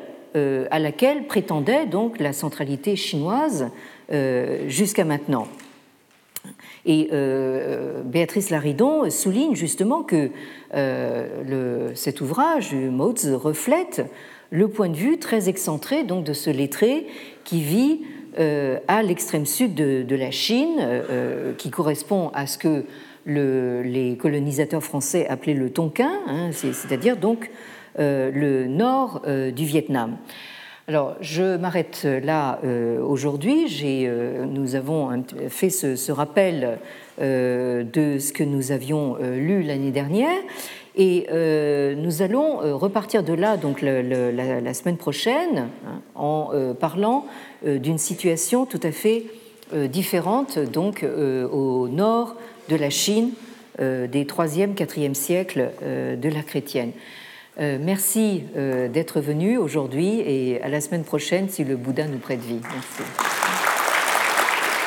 à 0.70 0.78
laquelle 0.78 1.26
prétendait 1.26 1.88
donc 1.88 2.20
la 2.20 2.32
centralité 2.32 2.96
chinoise 2.96 3.72
jusqu'à 4.68 5.04
maintenant. 5.04 5.48
Et 6.86 7.10
Béatrice 8.06 8.52
Laridon 8.52 9.10
souligne 9.10 9.56
justement 9.56 10.04
que 10.04 10.30
cet 11.96 12.22
ouvrage, 12.22 12.76
Moz, 12.76 13.34
reflète 13.34 14.04
le 14.50 14.68
point 14.68 14.90
de 14.90 14.96
vue 14.96 15.18
très 15.18 15.50
excentré 15.50 16.04
donc, 16.04 16.24
de 16.24 16.34
ce 16.34 16.50
lettré 16.50 17.08
qui 17.44 17.62
vit 17.62 18.02
euh, 18.40 18.80
à 18.88 19.04
l'extrême 19.04 19.46
sud 19.46 19.76
de, 19.76 20.16
la 20.16 20.32
Chine, 20.32 20.80
qui 21.58 21.70
correspond 21.70 22.30
à 22.34 22.48
ce 22.48 22.58
que 22.58 22.84
les 23.26 24.18
colonisateurs 24.18 24.84
français 24.84 25.28
appelaient 25.28 25.54
le 25.54 25.70
Tonkin, 25.70 26.12
hein, 26.28 26.52
c'est-à-dire 26.52 27.18
donc 27.18 27.50
le 27.98 28.68
nord 28.68 29.24
du 29.26 29.66
Vietnam. 29.66 30.18
Alors, 30.90 31.18
je 31.20 31.58
m'arrête 31.58 32.08
là 32.24 32.62
euh, 32.64 33.02
aujourd'hui. 33.02 33.68
Euh, 33.84 34.46
nous 34.46 34.76
avons 34.76 35.22
fait 35.50 35.70
ce, 35.70 36.12
rappel 36.14 36.80
euh, 37.20 37.84
de 37.84 38.20
ce 38.20 38.32
que 38.32 38.46
nous 38.46 38.72
avions 38.72 39.18
lu 39.18 39.64
l'année 39.64 39.92
dernière. 39.92 40.40
Et 40.98 41.28
nous 41.96 42.24
allons 42.24 42.78
repartir 42.78 43.22
de 43.22 43.34
là 43.34 43.56
donc 43.56 43.84
la, 43.84 44.74
semaine 44.74 44.98
prochaine 44.98 45.70
hein, 45.86 46.02
en 46.16 46.50
parlant 46.80 47.26
d'une 47.64 48.00
situation 48.00 48.66
tout 48.66 48.80
à 48.82 48.92
fait 48.92 49.26
différente 49.72 50.58
donc 50.58 51.06
au 51.06 51.88
nord 51.88 52.36
de 52.70 52.76
la 52.76 52.90
Chine 52.90 53.30
des 53.80 54.26
3e, 54.26 54.74
4e 54.74 55.14
siècles 55.14 55.70
de 55.84 56.30
la 56.30 56.42
chrétienne. 56.42 56.94
Euh, 57.60 57.80
merci 57.82 58.44
euh, 58.56 58.88
d'être 58.88 59.20
venu 59.20 59.58
aujourd'hui 59.58 60.20
et 60.20 60.62
à 60.62 60.68
la 60.68 60.80
semaine 60.80 61.04
prochaine 61.04 61.50
si 61.50 61.64
le 61.64 61.76
Bouddha 61.76 62.06
nous 62.06 62.20
prête 62.20 62.40
vie. 62.40 62.60
Merci. 62.62 63.47